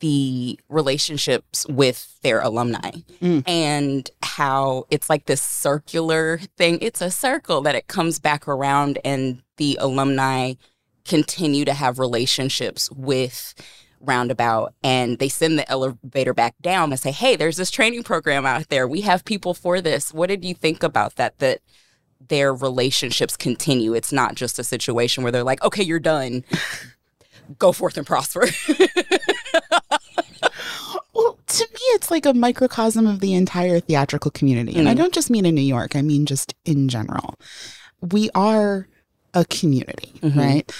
the 0.00 0.58
relationships 0.68 1.64
with 1.68 2.18
their 2.22 2.40
alumni 2.40 2.90
Mm. 3.22 3.42
and 3.48 4.10
how 4.22 4.84
it's 4.90 5.08
like 5.08 5.26
this 5.26 5.40
circular 5.40 6.38
thing. 6.58 6.78
It's 6.82 7.00
a 7.00 7.10
circle 7.10 7.60
that 7.62 7.74
it 7.74 7.86
comes 7.86 8.18
back 8.18 8.46
around, 8.48 8.98
and 9.04 9.42
the 9.56 9.78
alumni 9.80 10.54
continue 11.06 11.64
to 11.64 11.72
have 11.72 11.98
relationships 12.00 12.90
with 12.90 13.54
roundabout. 14.00 14.74
And 14.82 15.18
they 15.18 15.28
send 15.28 15.58
the 15.58 15.70
elevator 15.70 16.34
back 16.34 16.54
down 16.60 16.90
and 16.90 17.00
say 17.00 17.12
hey 17.12 17.36
there's 17.36 17.56
this 17.56 17.70
training 17.70 18.02
program 18.02 18.44
out 18.44 18.68
there. 18.68 18.86
We 18.88 19.02
have 19.02 19.24
people 19.24 19.54
for 19.54 19.80
this. 19.80 20.12
What 20.12 20.28
did 20.28 20.44
you 20.44 20.54
think 20.54 20.82
about 20.82 21.14
that 21.16 21.38
that 21.38 21.60
their 22.28 22.52
relationships 22.52 23.36
continue? 23.36 23.94
It's 23.94 24.12
not 24.12 24.34
just 24.34 24.58
a 24.58 24.64
situation 24.64 25.22
where 25.22 25.30
they're 25.32 25.44
like 25.44 25.62
okay 25.64 25.82
you're 25.82 25.98
done 26.00 26.44
go 27.58 27.72
forth 27.72 27.96
and 27.96 28.06
prosper 28.06 28.46
Well, 31.14 31.38
to 31.46 31.64
me, 31.72 31.80
it's 31.94 32.10
like 32.10 32.26
a 32.26 32.34
microcosm 32.34 33.06
of 33.06 33.20
the 33.20 33.32
entire 33.34 33.80
theatrical 33.80 34.30
community. 34.30 34.76
And 34.76 34.86
I 34.88 34.92
Mhm. 34.94 34.98
don't 34.98 35.14
just 35.14 35.30
mean 35.30 35.46
in 35.46 35.54
New 35.54 35.62
York, 35.62 35.96
I 35.96 36.02
mean 36.02 36.26
just 36.26 36.54
in 36.66 36.88
general. 36.88 37.36
We 38.02 38.28
are 38.34 38.86
a 39.32 39.44
community, 39.46 40.12
Mhm. 40.22 40.36
right? 40.36 40.72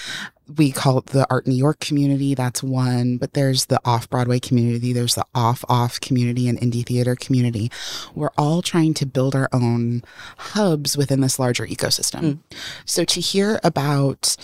We 0.57 0.71
call 0.71 0.99
it 0.99 1.07
the 1.07 1.25
Art 1.29 1.47
New 1.47 1.55
York 1.55 1.79
community. 1.79 2.35
That's 2.35 2.61
one. 2.63 3.17
But 3.17 3.33
there's 3.33 3.65
the 3.65 3.79
off 3.83 4.09
Broadway 4.09 4.39
community, 4.39 4.93
there's 4.93 5.15
the 5.15 5.25
off 5.33 5.65
off 5.67 5.99
community 5.99 6.47
and 6.47 6.59
indie 6.61 6.85
theater 6.85 7.15
community. 7.15 7.71
We're 8.15 8.31
all 8.37 8.61
trying 8.61 8.93
to 8.95 9.05
build 9.07 9.35
our 9.35 9.49
own 9.51 10.03
hubs 10.37 10.95
within 10.95 11.21
this 11.21 11.39
larger 11.39 11.65
ecosystem. 11.65 12.21
Mm. 12.21 12.37
So 12.85 13.03
to 13.05 13.19
hear 13.19 13.59
about 13.63 14.37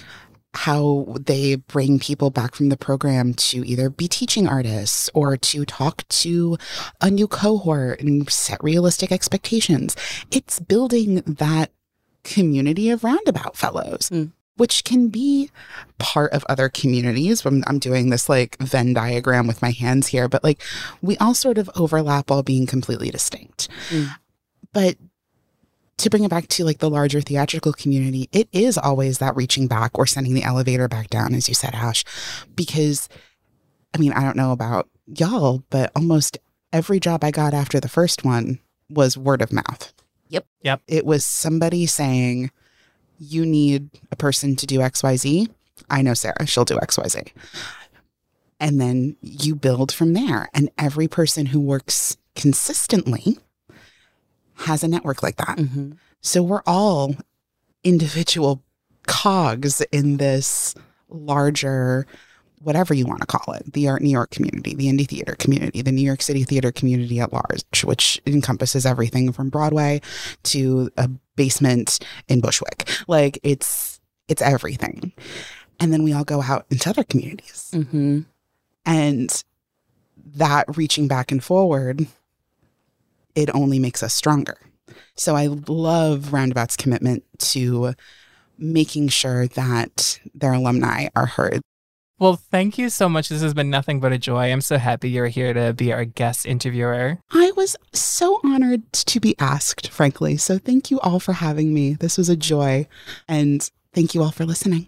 how 0.54 1.16
they 1.20 1.56
bring 1.56 2.00
people 2.00 2.30
back 2.30 2.56
from 2.56 2.70
the 2.70 2.78
program 2.78 3.34
to 3.34 3.66
either 3.66 3.90
be 3.90 4.08
teaching 4.08 4.48
artists 4.48 5.10
or 5.14 5.36
to 5.36 5.66
talk 5.66 6.08
to 6.10 6.58
a 7.02 7.10
new 7.10 7.28
cohort 7.28 8.00
and 8.02 8.30
set 8.30 8.64
realistic 8.64 9.12
expectations. 9.12 9.96
It's 10.32 10.60
building 10.60 11.16
that 11.26 11.72
community 12.24 12.90
of 12.90 13.04
roundabout 13.04 13.58
fellows. 13.58 14.10
Mm. 14.10 14.32
which 14.56 14.84
can 14.84 15.08
be 15.08 15.50
part 15.98 16.32
of 16.32 16.46
other 16.48 16.70
communities. 16.70 17.44
When 17.44 17.64
I'm 17.66 17.80
doing 17.80 18.12
this 18.12 18.30
like 18.30 18.56
Venn 18.60 18.94
diagram 18.94 19.48
with 19.48 19.64
my 19.64 19.72
hands 19.72 20.06
here, 20.08 20.30
but 20.30 20.44
like 20.44 20.62
we 21.02 21.18
all 21.18 21.34
sort 21.34 21.58
of 21.58 21.72
overlap 21.76 22.30
while 22.30 22.44
being 22.44 22.68
completely 22.68 23.10
distinct. 23.10 23.68
Mm. 23.90 24.16
But 24.72 24.98
to 26.04 26.10
bring 26.10 26.24
it 26.24 26.30
back 26.30 26.48
to 26.48 26.64
like 26.64 26.80
the 26.80 26.90
larger 26.90 27.22
theatrical 27.22 27.74
community, 27.74 28.30
it 28.32 28.48
is 28.52 28.78
always 28.78 29.18
that 29.18 29.36
reaching 29.36 29.68
back 29.68 29.98
or 29.98 30.06
sending 30.06 30.34
the 30.34 30.44
elevator 30.44 30.88
back 30.88 31.10
down, 31.10 31.34
as 31.34 31.50
you 31.50 31.56
said, 31.56 31.74
Ash, 31.74 32.04
because 32.56 33.10
I 33.94 33.98
mean, 33.98 34.14
I 34.14 34.24
don't 34.24 34.38
know 34.38 34.52
about 34.52 34.90
y'all, 35.08 35.64
but 35.70 35.92
almost 35.96 36.38
every 36.72 37.00
job 37.00 37.24
I 37.24 37.32
got 37.32 37.54
after 37.54 37.80
the 37.80 37.90
first 37.90 38.26
one 38.26 38.60
was 38.90 39.18
word 39.18 39.42
of 39.42 39.52
mouth. 39.54 39.94
Yep. 40.30 40.46
Yep. 40.64 40.82
It 40.88 41.06
was 41.06 41.26
somebody 41.26 41.86
saying, 41.86 42.52
you 43.20 43.46
need 43.46 43.90
a 44.12 44.16
person 44.16 44.56
to 44.56 44.66
do 44.66 44.80
XYZ. 44.80 45.48
I 45.90 46.02
know 46.02 46.14
Sarah, 46.14 46.46
she'll 46.46 46.66
do 46.66 46.78
XYZ. 46.78 47.32
And 48.60 48.82
then 48.82 49.16
you 49.22 49.56
build 49.56 49.92
from 49.92 50.14
there. 50.14 50.50
And 50.54 50.72
every 50.78 51.08
person 51.08 51.48
who 51.48 51.60
works 51.60 52.18
consistently 52.36 53.38
has 54.56 54.84
a 54.84 54.88
network 54.88 55.24
like 55.24 55.38
that. 55.38 55.58
Mhm. 55.58 55.98
So 56.22 56.42
we're 56.44 56.64
all 56.66 57.16
individual 57.84 58.62
cogs 59.08 59.82
in 59.92 60.18
this 60.18 60.74
larger, 61.10 62.08
whatever 62.62 62.94
you 62.94 63.06
want 63.06 63.20
to 63.22 63.28
call 63.28 63.54
it, 63.56 63.74
the 63.74 63.88
Art 63.90 64.02
New 64.02 64.10
York 64.10 64.32
community, 64.32 64.74
the 64.74 64.88
indie 64.88 65.08
theater 65.08 65.36
community, 65.36 65.82
the 65.82 65.92
New 65.92 66.02
York 66.02 66.22
City 66.22 66.44
theater 66.44 66.72
community 66.72 67.20
at 67.20 67.34
large, 67.34 67.84
which 67.84 68.22
encompasses 68.26 68.86
everything 68.86 69.32
from 69.34 69.50
Broadway 69.50 70.02
to 70.44 70.90
a 70.98 71.10
basement 71.36 72.00
in 72.28 72.40
Bushwick. 72.40 72.90
Like 73.08 73.40
it's 73.44 74.00
it's 74.30 74.42
everything. 74.42 75.12
And 75.80 75.92
then 75.92 76.04
we 76.04 76.14
all 76.14 76.24
go 76.24 76.42
out 76.42 76.66
into 76.70 76.90
other 76.90 77.04
communities. 77.04 77.70
Mhm. 77.74 78.26
And 78.86 79.44
that 80.36 80.78
reaching 80.78 81.10
back 81.10 81.32
and 81.32 81.44
forward, 81.44 82.08
it 83.36 83.54
only 83.54 83.80
makes 83.80 84.04
us 84.04 84.14
stronger. 84.14 84.58
So 85.16 85.36
I 85.36 85.48
love 85.48 86.34
Roundabout's 86.34 86.76
commitment 86.78 87.24
to 87.40 87.94
making 88.58 89.10
sure 89.10 89.48
that 89.48 90.20
their 90.34 90.54
alumni 90.54 91.08
are 91.16 91.26
heard. 91.26 91.62
Well, 92.20 92.36
thank 92.36 92.78
you 92.78 92.90
so 92.90 93.10
much. 93.10 93.30
This 93.30 93.42
has 93.42 93.54
been 93.54 93.70
nothing 93.70 94.00
but 94.00 94.14
a 94.14 94.18
joy. 94.18 94.52
I'm 94.52 94.62
so 94.62 94.78
happy 94.78 95.10
you're 95.10 95.28
here 95.28 95.54
to 95.54 95.74
be 95.74 95.92
our 95.92 96.06
guest 96.06 96.46
interviewer. 96.46 97.20
I 97.32 97.52
was 97.58 97.76
so 97.92 98.40
honored 98.44 98.92
to 98.94 99.20
be 99.20 99.36
asked, 99.40 99.90
frankly. 99.90 100.38
So 100.38 100.58
thank 100.58 100.90
you 100.90 101.00
all 101.02 101.20
for 101.20 101.34
having 101.34 101.74
me. 101.74 101.96
This 101.96 102.18
was 102.18 102.30
a 102.30 102.38
joy. 102.38 102.88
And 103.28 103.70
thank 103.94 104.16
you 104.16 104.24
all 104.24 104.32
for 104.32 104.46
listening. 104.46 104.88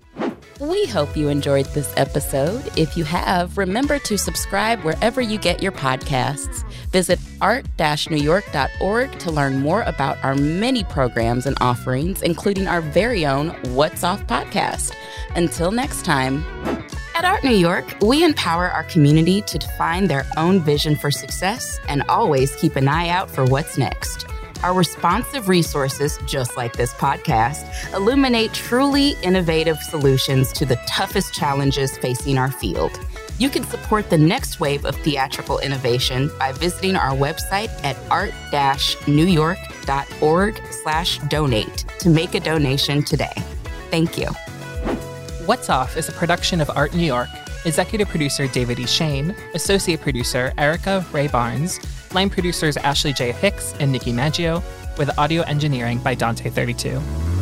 We 0.62 0.86
hope 0.86 1.18
you 1.18 1.28
enjoyed 1.28 1.66
this 1.68 1.94
episode. 1.98 2.64
If 2.78 2.96
you 2.96 3.04
have, 3.04 3.58
remember 3.58 4.00
to 4.00 4.18
subscribe 4.18 4.80
wherever 4.86 5.20
you 5.20 5.38
get 5.38 5.62
your 5.62 5.74
podcasts. 5.74 6.64
Visit 6.92 7.20
art-newyork.org 7.42 9.20
to 9.20 9.32
learn 9.32 9.60
more 9.60 9.82
about 9.82 10.24
our 10.24 10.34
many 10.34 10.86
programs 10.86 11.46
and 11.46 11.58
offerings, 11.60 12.22
including 12.22 12.68
our 12.68 12.80
very 12.80 13.26
own 13.26 13.50
What's 13.74 14.06
Off 14.06 14.26
podcast. 14.28 14.94
Until 15.36 15.72
next 15.72 16.06
time. 16.06 16.46
At 17.16 17.26
Art 17.26 17.44
New 17.44 17.52
York, 17.52 17.86
we 18.02 18.24
empower 18.24 18.70
our 18.70 18.84
community 18.86 19.42
to 19.42 19.58
define 19.58 20.08
their 20.08 20.26
own 20.38 20.62
vision 20.62 20.96
for 20.96 21.12
success 21.12 21.82
and 21.90 22.02
always 22.08 22.56
keep 22.56 22.78
an 22.78 22.88
eye 22.88 23.10
out 23.10 23.30
for 23.30 23.44
what's 23.44 23.78
next. 23.78 24.26
Our 24.64 24.74
responsive 24.74 25.48
resources, 25.48 26.20
just 26.26 26.58
like 26.58 26.74
this 26.74 26.92
podcast, 26.94 27.94
illuminate 27.94 28.52
truly 28.54 29.16
innovative 29.22 29.78
solutions 29.78 30.52
to 30.54 30.66
the 30.66 30.78
toughest 30.88 31.34
challenges 31.34 31.98
facing 31.98 32.38
our 32.38 32.52
field. 32.52 33.00
You 33.38 33.50
can 33.50 33.66
support 33.66 34.10
the 34.10 34.18
next 34.18 34.62
wave 34.62 34.86
of 34.86 34.96
theatrical 34.96 35.60
innovation 35.60 36.32
by 36.40 36.54
visiting 36.54 36.96
our 36.96 37.12
website 37.12 37.70
at 37.84 37.98
art-newyork.org 38.10 40.62
slash 40.72 41.20
donate 41.20 41.86
to 42.00 42.10
make 42.10 42.34
a 42.34 42.40
donation 42.40 43.04
today. 43.04 43.34
Thank 43.92 44.18
you. 44.18 44.28
What's 45.46 45.70
Off 45.70 45.98
is 45.98 46.10
a 46.10 46.14
production 46.14 46.62
of 46.62 46.72
Art 46.72 46.96
New 46.96 47.06
York. 47.06 47.30
Executive 47.66 48.08
producer 48.08 48.48
David 48.48 48.80
E. 48.80 48.86
Shane, 48.86 49.36
associate 49.54 50.02
producer 50.02 50.54
Erica 50.58 51.06
Ray 51.12 51.28
Barnes, 51.28 51.80
line 52.16 52.32
producers 52.32 52.78
Ashley 52.78 53.14
J. 53.14 53.32
Hicks 53.32 53.74
and 53.80 53.92
Nikki 53.92 54.12
Maggio, 54.12 54.64
with 54.98 55.16
audio 55.20 55.44
engineering 55.44 56.00
by 56.00 56.16
Dante32. 56.16 57.35